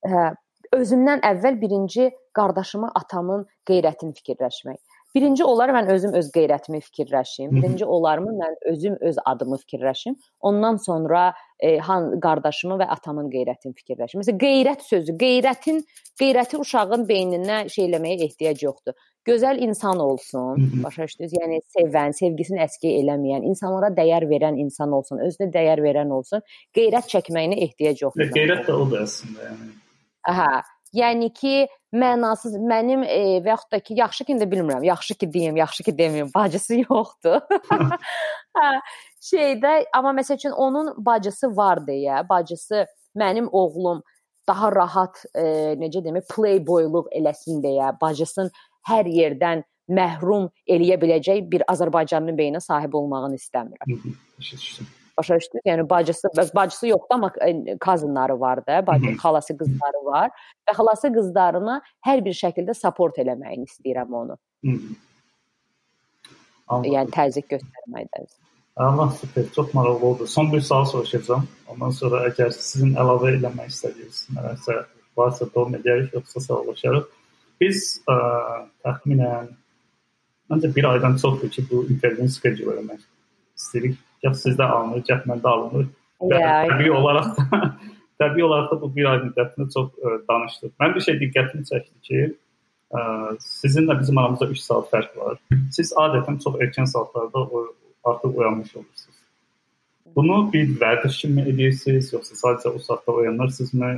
[0.07, 0.29] hə,
[0.77, 4.79] özümdən əvvəl birinci qardaşımı, atamın qeyrətini fikirləşmək.
[5.15, 7.51] Birinci olar mən özüm öz qeyrətimi fikirləşim.
[7.53, 10.15] Birinci olarmı mən özüm öz adımı fikirləşim.
[10.39, 14.23] Ondan sonra e, han qardaşımı və atamın qeyrətini fikirləşim.
[14.23, 15.83] Məsələn, qeyrət sözü, qeyrətin
[16.21, 18.97] qeyrəti uşağın beyninə şey eləməyə ehtiyac yoxdur.
[19.29, 21.37] Gözəl insan olsun, başa düşdünüz?
[21.37, 26.41] Yəni sevən, sevgisini əskik eləməyən, insanlara dəyər verən insan olsun, özünə dəyər verən olsun.
[26.75, 28.33] Qeyrət çəkməyinə ehtiyac yoxdur.
[28.33, 29.71] Qeyrət də odur əslində, yəni.
[30.27, 30.63] Aha,
[30.93, 35.29] Yəni ki, mənasız mənim e, və yaxud da ki, yaxşı ki də bilmirəm, yaxşı ki
[35.33, 37.41] deyim, yaxşı ki deməyim, bacısı yoxdur.
[38.57, 38.69] hə,
[39.29, 42.85] şeydə, amma məsəl üçün onun bacısı var deyə, bacısı
[43.17, 44.03] mənim oğlum
[44.47, 45.43] daha rahat, e,
[45.81, 48.51] necə demə, playboyluq eləsin deyə, bacısının
[48.89, 53.97] hər yerdən məhrum eləyə biləcək bir Azərbaycanlı beyinə sahib olmağını istəmirəm.
[55.17, 55.61] Başa düşdünüz?
[55.65, 57.31] Yəni bacısı bacısı yoxdur amma
[57.85, 60.29] cousinları var da, bacı, xalası qızları var
[60.67, 64.37] və xalası qızlarına hər bir şəkildə support eləməyini istəyirəm onu.
[66.71, 68.25] Yəni təzyiq göstərməkdən.
[68.75, 70.27] Allah super, çox maraqlı oldu.
[70.27, 71.45] Son bir sual soruşacağam.
[71.69, 74.79] Ondan sonra əgər sizin əlavə eləmək istədiyiniz nəsə
[75.17, 77.05] varsa davam edərik, yoxsa sağollaşarıq.
[77.61, 78.15] Biz ə,
[78.85, 79.51] təxminən
[80.49, 83.05] məncə bir aydan çoxdur ki, bu intervyunu schedule eləmək
[83.59, 85.89] istəyirik gah sizdə alınır, gah məndə alınır.
[86.23, 86.99] Yeah, təbii yeah.
[86.99, 87.59] olaraq da,
[88.23, 90.73] təbii olaraq da bu bir ay müddətində çox ə, danışdıq.
[90.79, 92.21] Mən bir şey diqqətimi çəkdi ki,
[92.95, 93.01] ə,
[93.43, 95.41] sizinlə bizim aramızda 3 saat fərq var.
[95.75, 97.65] Siz adətən çox erkən saatlarda o,
[98.03, 99.19] artıq oyanmış olursunuz.
[100.15, 103.93] Bunu bir vərdiş kimi edirsiniz, yoxsa sadəcə o saatda oyanırsınızmı?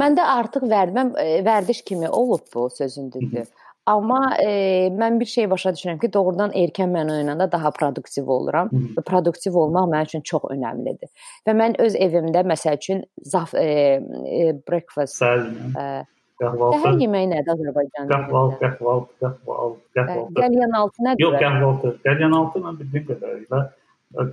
[0.00, 1.14] Məndə artıq vərdəm
[1.46, 3.46] vərdiş kimi olub bu sözün düzdür.
[3.86, 4.50] Amma e,
[4.92, 8.94] mən bir şey başa düşürəm ki, doğrudan erkən mən oyananda daha produktiv oluram Hı -hı.
[8.96, 11.10] və produktiv olmaq mənim üçün çox əhəmilidir.
[11.48, 16.04] Və mən öz evimdə məsəl üçün zaf e, e, breakfast e,
[16.40, 16.78] Qəhvaltı.
[16.80, 18.16] Səhər yeməyi nədir Azərbaycanda?
[18.16, 20.36] Qəhvaltı, qəhvaltı, qəhvaltı, qəhvaltı.
[20.40, 21.24] Qəlyanaltı nədir?
[21.26, 21.92] Yox, qəhvaltı.
[22.06, 23.60] Qəlyanaltı mən bildiyim qədərilə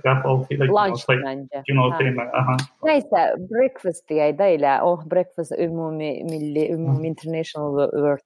[0.04, 1.62] qəhvaltı ilə lunch məncə.
[1.68, 2.30] Günorta yeməyi.
[2.40, 2.56] Aha.
[2.88, 4.78] Nəysə, breakfast deyək də elə.
[4.88, 8.24] O breakfast ümumi milli, ümumi international word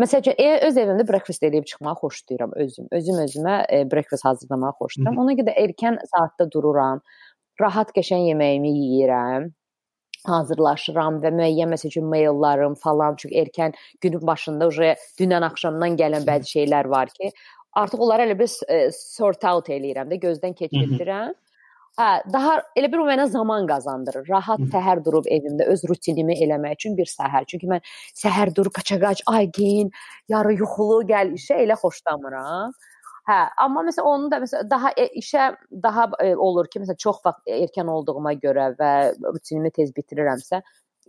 [0.00, 2.88] Məsələn, e, öz evimdə breakfast eləyib çıxmağı xoşlayıram özüm.
[2.92, 5.20] Özüm özümə e, breakfast hazırlamağı xoşlayıram.
[5.22, 7.00] Ona görə də erkən saatda dururam.
[7.60, 9.48] Rahat qəşəng yeməyimi yeyirəm
[10.26, 13.74] hazırlaşıram və müəyyən məsəl üçün maillarım falan çünki erkən
[14.04, 17.30] günün başında uje dünən axşamdan gələn bəzi şeylər var ki,
[17.72, 21.32] artıq onları elə bir e, sort out eləyirəm də gözdən keçirdirəm.
[21.32, 21.45] Hı -hı.
[21.96, 24.26] Hə, daha elə bir o mənə zaman qazandırır.
[24.28, 27.46] Rahat səhər durub evimdə öz rutinimi eləmək üçün bir səhər.
[27.48, 27.80] Çünki mən
[28.20, 29.88] səhər durub qaçaqaç, ay geyin,
[30.28, 32.74] yarı yuxulu gəl işə elə xoşlamıram.
[33.30, 35.46] Hə, amma məsələn onu da məsələn daha e, işə
[35.86, 38.92] daha e, olur ki, məsələn çox vaxt erkən olduğuma görə və
[39.24, 40.60] rutinimi tez bitirirəmsə,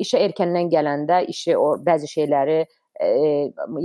[0.07, 3.11] işə erkəndən gələndə işi o bəzi şeyləri e,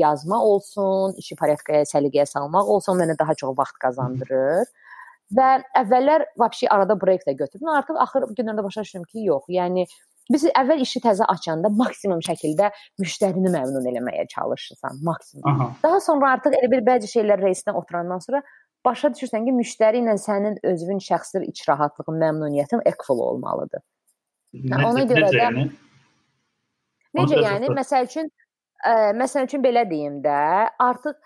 [0.04, 4.62] yazma olsun, işi portfolyoya səliqəyə salmaq olsun mənə daha çox vaxt qazandırır.
[4.70, 4.81] Hı
[5.36, 7.70] Və əvvəllər vəbşi arada break də götürdüm.
[7.72, 9.46] Artıq axır günlərdə başa düşdüm ki, yox.
[9.52, 9.86] Yəni
[10.32, 12.70] biz əvvəl işi təzə açanda maksimum şəkildə
[13.00, 15.46] müştərini məmnun eləməyə çalışırsan, maksimum.
[15.50, 15.70] Aha.
[15.82, 18.42] Daha sonra artıq elə bir bəzi şeylər reisdən oturandan sonra
[18.84, 23.82] başa düşürsən ki, müştəri ilə sənin özünün şəxsi iç rahatlığın, məmnuniyyətin equal olmalıdır.
[24.52, 25.66] Necə, ona görə necə, də yəni?
[27.18, 27.74] Necə yəni?
[27.78, 28.30] Məsəl üçün
[28.84, 30.40] ə, məsəl üçün belə deyim də,
[30.82, 31.16] artıq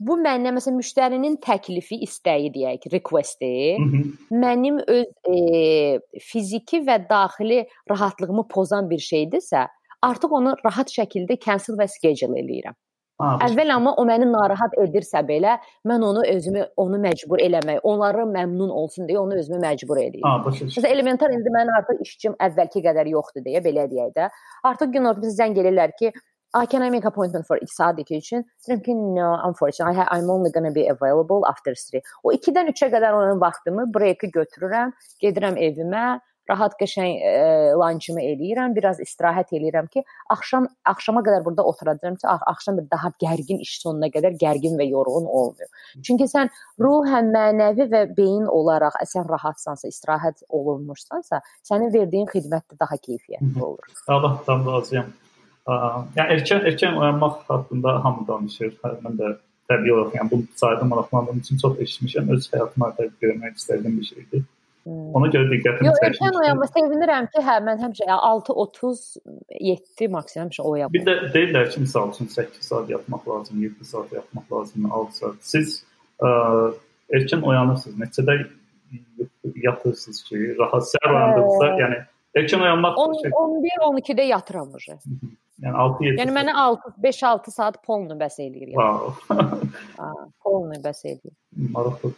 [0.00, 3.52] bu məndən məsələn müştərinin təklifi, istəyi deyək requesti
[4.32, 5.40] mənim öz e,
[6.30, 9.66] fiziki və daxili rahatlığımı pozan bir şeydirsə,
[10.02, 12.78] artıq onu rahat şəkildə cancel və schedule eləyirəm.
[13.20, 18.24] Ha, Əvvəl amma o məni narahat edirsə belə, mən onu özümü onu məcbur eləmək, onları
[18.30, 20.46] məmnun olsun deyə onu özümü məcbur eləyirəm.
[20.48, 24.30] Məsələn, elementar indi mənim artıq işçim əvvəlki qədər yoxdur deyə belə deyək də.
[24.70, 26.14] Artıq gün ortası zəng elirlər ki,
[26.54, 28.46] uh, can I make appointment for 2 saat için?
[28.68, 32.02] Dedim ki no, unfortunately I'm only to be available after 3.
[32.22, 34.92] O 2-dən 3-ə qədər onun vaxtımı break-i götürürəm,
[35.22, 36.20] gedirəm evimə,
[36.50, 37.32] rahat qəşəng e,
[37.78, 40.02] lunchımı eləyirəm, biraz istirahət eləyirəm ki,
[40.34, 44.88] axşam axşama qədər burada oturacağam ki, axşam da daha gərgin iş sonuna qədər gərgin və
[44.90, 45.70] yorğun olmuyor.
[46.06, 46.50] Çünki sən
[46.82, 53.66] ruhən, mənəvi və beyin olaraq sən rahatsansa, istirahət olunmuşsansa, sənin verdiyin xidmət də daha keyfiyyətli
[53.70, 53.98] olur.
[54.08, 55.12] Allah tam razıyam.
[55.68, 58.72] Yəni erkən erkən oyanmaq haqqında hamı danışır.
[58.84, 59.34] Hə, mən də
[59.70, 62.32] təbii olaraq yəni bu sayda maraqlandığım üçün çox eşitmişəm.
[62.34, 64.42] Öz həyatıma tətbiq etmək istədiyim bir şeydir.
[64.84, 65.10] Hmm.
[65.18, 65.90] Ona görə diqqətimi çəkdi.
[65.90, 70.94] Yox, erkən oyanma sevinirəm ki, hə mən həmişə 6:37 maksimum həmişə oyanıram.
[70.94, 75.16] Bir də deyirlər ki, məsəl üçün 8 saat yatmaq lazım, 7 saat yatmaq lazım, 6
[75.16, 75.36] saat.
[75.52, 75.76] Siz
[76.22, 76.32] ə,
[77.20, 78.00] erkən oyanırsınız.
[78.00, 78.38] Neçədə
[79.68, 82.00] yatırsınız ki, rahat səhər oyandıqsa, yəni
[82.40, 84.96] erkən oyanmaq 11-12-də yatıram uje.
[85.60, 86.16] Yəni 6-7.
[86.22, 88.72] Yəni mənə 6 5-6 saat polnu bəs eləyir.
[88.72, 89.12] Yəni.
[90.00, 90.10] Ha,
[90.44, 91.36] polnu bəs eləyir.
[91.76, 92.12] Maraqlı.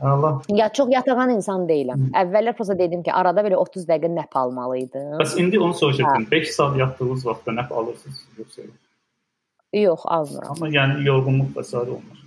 [0.00, 0.38] Allah.
[0.48, 2.10] Ya çox yatağan insan deyiləm.
[2.14, 5.16] Əvvəllər prosta dedim ki, arada belə 30 dəqiqə nəp almalıydım.
[5.22, 6.26] Bəs indi onu soruşacağam.
[6.30, 8.68] 5 saat yatdığınız vaxtda nəp alırsınız yoxsa?
[9.72, 10.54] Yox, almıram.
[10.56, 12.22] Amma yəni yorğunluq və sair olmur.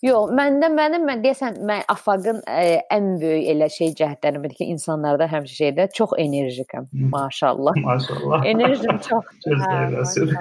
[0.00, 2.60] Yox, məndə mənim mən deyəsən mən Afaqın ə,
[2.94, 6.86] ən böyük elə şey cəhətlərindən biri ki, insanlarda həmişə şeydə çox enerjikəm.
[7.12, 7.76] Maşallah.
[7.84, 8.46] Maşallah.
[8.48, 9.58] Enerjim çoxdur.
[9.60, 10.32] Gözləyiləsin.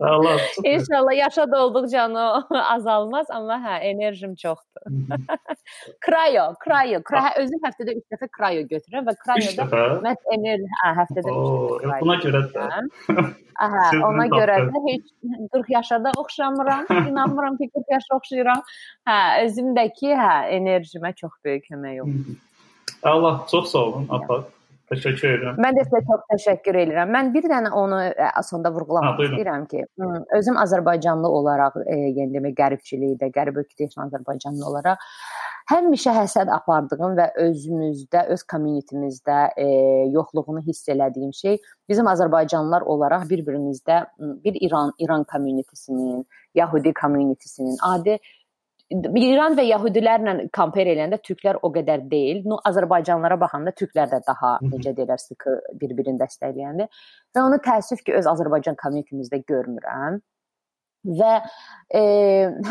[0.00, 0.36] Allah.
[0.64, 4.84] İnşallah yaşa dolduqca o azalmaz, amma hə, enerjim çoxdur.
[6.04, 9.70] krayo, krayo, krayo özüm həftədə 3 dəfə krayo götürürəm və krayoda
[10.04, 12.00] mən enerji hə, həftədə 3 dəfə.
[12.04, 12.68] Buna görə də.
[13.60, 15.08] Aha, ona görə də heç
[15.52, 16.86] 40 yaşada oxşamıram.
[17.08, 18.62] İnanmıram ki, 40 yaşa oxşayıram.
[19.06, 22.38] Hə, özümdəki hə, enerjimə çox böyük kömək oldu.
[23.02, 24.44] Allah çox sağ olun, Afaq.
[24.90, 25.58] Təşəkkür edirəm.
[25.62, 27.10] Mən də sizə çox təşəkkür edirəm.
[27.14, 27.98] Mən bir dənə onu
[28.42, 29.84] sonda vurğulamaq ha, istəyirəm ki,
[30.34, 35.06] özüm Azərbaycanlı olaraq, e, yəni demək qəribçilikdə, qərib ölkədə Azərbaycanlı olaraq
[35.70, 39.66] həmişə həsəd apardığım və özümüzdə, öz communityimizdə e,
[40.14, 41.58] yoxluğunu hiss elədiyim şey
[41.90, 46.24] bizim Azərbaycanlılar olaraq bir-birimizdə bir İran İran communitysinin,
[46.54, 48.18] Yahudi communitysinin adi
[48.90, 52.40] İran və Yahudilərlə compare edəndə türklər o qədər deyil.
[52.44, 56.88] No Azərbaycanlılara baxanda türklər də daha necə deyirlər, sıxı bir-birini dəstəkləyəndir.
[57.36, 60.18] Və onu təəssüf ki, öz Azərbaycan communitymizdə görmürəm.
[61.06, 61.36] Və
[61.94, 62.02] e,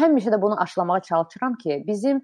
[0.01, 2.19] həmişə də bunu aşılamağa çalışıram ki, bizim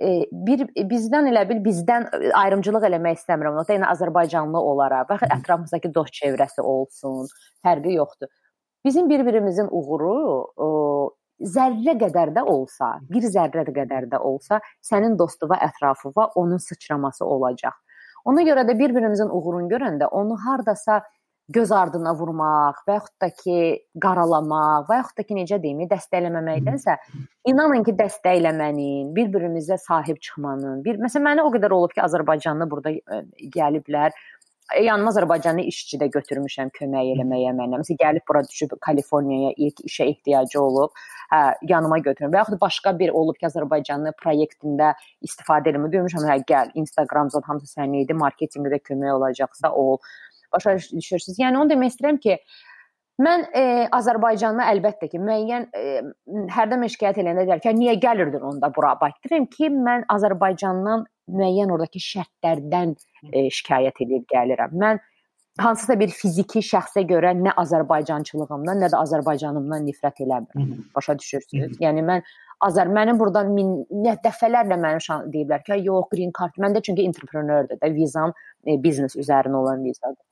[0.00, 2.08] e, bir bizdən elə bil bizdən
[2.40, 3.60] ayrımçılıq eləmək istəmirəm.
[3.60, 7.28] O da yəni Azərbaycanlı olaraq, bax ətrafımızdakı dost çevrəsi olsun,
[7.60, 8.32] fərqi yoxdur.
[8.84, 10.14] Bizim bir-birimizin uğuru
[10.56, 10.68] o,
[11.40, 17.74] zərrə qədər də olsa, bir zərrə qədər də olsa, sənin dostuva, ətrafıva onun sıçraması olacaq.
[18.24, 21.02] Ona görə də bir-birimizin uğurunu görəndə onu hardasa
[21.52, 23.56] göz ardına vurmaq və yaxud da ki,
[24.00, 26.94] qaralamaq və yaxud da ki, necə deyim, dəstəkləməməkdənsə,
[27.52, 32.94] inanın ki, dəstəkləmənin, bir-birimizə sahib çıxmanın, bir məsələn mənə o qədər olub ki, Azərbaycanlı burada
[32.96, 33.20] ə,
[33.58, 34.16] gəliblər,
[34.82, 37.80] yanıma Azərbaycanlı işçi də götürmüşəm kömək eləməyə mənə.
[37.82, 40.92] Məsələn, gəlib bura düşüb Kaliforniyaya ilk işə ehtiyacı olub,
[41.32, 42.32] hə, yanıma götürürəm.
[42.32, 47.76] Və yaxud başqa bir olub ki, Azərbaycanlı proyektində istifadə eləmə demişəm, hə, gəl, Instagramdan hamısı
[47.76, 49.98] sənin idi, marketinqdə də kömək olacaqsa ol.
[50.52, 51.38] Başa düşürsüz?
[51.38, 52.38] Yəni onu demək istəyirəm ki,
[53.22, 53.60] Mən e,
[53.94, 55.82] Azərbaycanlı əlbəttə ki, müəyyən e,
[56.50, 58.96] hərdən şikayət edəndə deyirlər ki, niyə gəlirdin onda bura?
[58.98, 64.74] Bax, deyirəm ki, mən Azərbaycandan müəyyən oradakı şərtlərdən e, şikayət edib gəlirəm.
[64.80, 65.02] Mən
[65.60, 70.88] hansısa bir fiziki şəxsə görə nə Azərbaycançılığımdan, nə də Azərbaycanımdan nifrət eləmirəm.
[70.96, 71.78] Başa düşürsüz?
[71.82, 72.26] Yəni mən
[72.64, 73.72] Azər mənim burdan min
[74.04, 76.54] nə dəfələrlə mənim deyiblər ki, yox, green card.
[76.62, 78.32] Məndə çünki entrepreneurdur da, vizam
[78.64, 80.22] e, biznes üzərinə olan vizadır.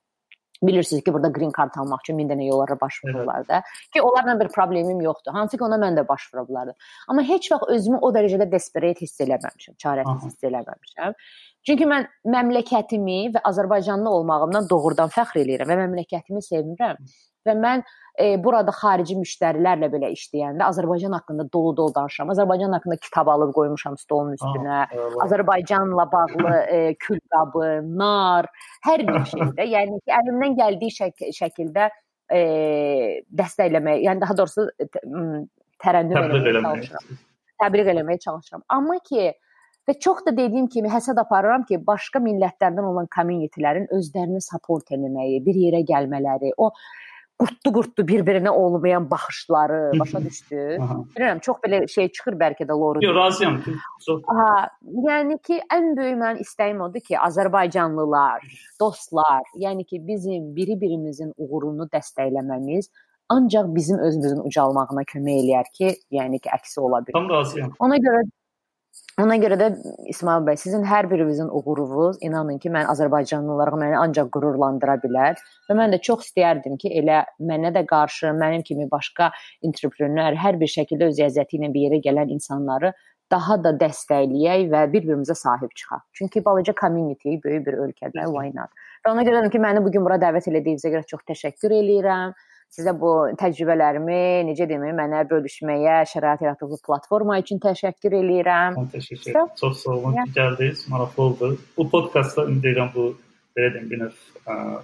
[0.63, 3.63] Bilirsiniz ki, burada green card almaq üçün min dənə yollara başvururlar da.
[3.95, 5.35] Ki onlarla bir problemim yoxdur.
[5.35, 6.77] Hansı ki ona mən də başvura bilərdim.
[7.09, 11.19] Amma heç vaxt özümü o dərəcədə desperate hiss eləməmişəm, çarəsiz hiss eləməmişəm.
[11.67, 17.03] Çünki mən məmləkətimi və Azərbaycanlı olmağımdan doğrudan fəxr edirəm və məmləkətimi sevirəm.
[17.47, 17.83] Və mən
[18.21, 22.33] e, burada xarici müştərilərlə belə işləyəndə Azərbaycan haqqında dolu-dolu danışıram.
[22.35, 24.85] Azərbaycan haqqında kitab alıb qoymuşam stolun üstünə.
[24.87, 28.51] Ah, Azərbaycanla bağlı e, külqabı, nar,
[28.87, 31.91] hər bir şeydə, yəni ki, əlimdən gəldiyi şək şəkildə
[32.33, 32.43] e,
[33.43, 34.69] dəstəkləmək, yəni daha doğrusu
[35.83, 37.23] tərənnüm eləməyə çalışıram.
[37.63, 38.69] Təbliğ eləməyə çalışıram.
[38.75, 39.33] Amma ki,
[39.89, 45.41] Və çox da dediyim kimi həsəd aparıram ki, başqa millətlərdən olan community-lərin özlərini support etməyi,
[45.43, 46.69] bir yerə gəlmələri, o
[47.43, 50.61] qurtdu-qurtdu bir-birinə olmayan baxışları başa düşdü.
[51.17, 53.03] Bilirəm, çox belə şey çıxır bəlkə də Loru.
[53.05, 53.61] Yox, razıyam.
[54.07, 54.21] Çox.
[54.27, 54.51] Ha,
[55.09, 58.45] yəni ki, ən böyük mənim istəyim odur ki, Azərbaycanlılar,
[58.81, 62.93] dostlar, yəni ki, bizim biri-birimizin uğurunu dəstəkləməmiz
[63.33, 67.19] ancaq bizim özümüzün ucalmağına kömək eləyər ki, yəni ki, əksi ola bilər.
[67.19, 67.75] Tam razıyam.
[67.81, 68.23] Ona görə
[69.21, 69.67] Ona görə də
[70.09, 75.41] İsmail bəy, sizin hər birinizin uğurunuz, inanın ki, mən Azərbaycanlı olaraq məni ancaq qürurlandıra bilər
[75.69, 77.19] və mən də çox istəyərdim ki, elə
[77.51, 79.29] mənə də qarşı mənim kimi başqa
[79.69, 82.95] entrepreneur hər bir şəkildə öz əziyyəti ilə bir yerə gələn insanları
[83.33, 86.03] daha da dəstəkləyək və bir-birimizə sahib çıxaq.
[86.17, 88.73] Çünki balaca community böyük bir ölkədə why not?
[89.05, 92.33] Və ona görə də ki, məni bu gün bura dəvət elədiyinizə görə çox təşəkkür eləyirəm
[92.73, 98.79] sizə bu təcrübələrimi, necə deməyim, mənə bölüşməyə şərait yaratdığınız platforma üçün təşəkkür eləyirəm.
[98.79, 99.51] Mən təşəkkür edirəm.
[99.61, 100.87] Çox sağ olun ki, gəldiniz.
[100.93, 101.51] Maraqlı oldu.
[101.77, 103.11] Bu podkastda ümid edirəm bu
[103.59, 104.17] belə deyim, bir növ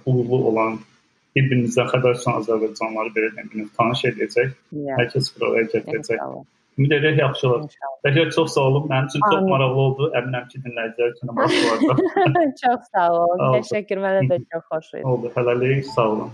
[0.05, 0.77] uğurlu olan
[1.37, 4.55] bir-birimizdən xəbər tutan Azərbaycanlıları belə deyim, bir növ tanış edəcək.
[4.71, 5.01] Yeah.
[5.01, 6.21] Hər kəs buraya gətirəcək.
[6.79, 7.79] Ümid edirəm yaxşı olar.
[8.05, 8.85] Bəlkə çox sağ olun.
[8.91, 10.11] Mənim üçün çox maraqlı oldu.
[10.19, 12.53] Əminəm ki, dinləyicilər üçün də maraqlı olacaq.
[12.61, 13.43] çox sağ olun.
[13.57, 14.03] Təşəkkür.
[14.05, 15.03] Mənə də çox xoş idi.
[15.15, 15.33] Oldu.
[15.35, 16.31] Hələlik sağ olun.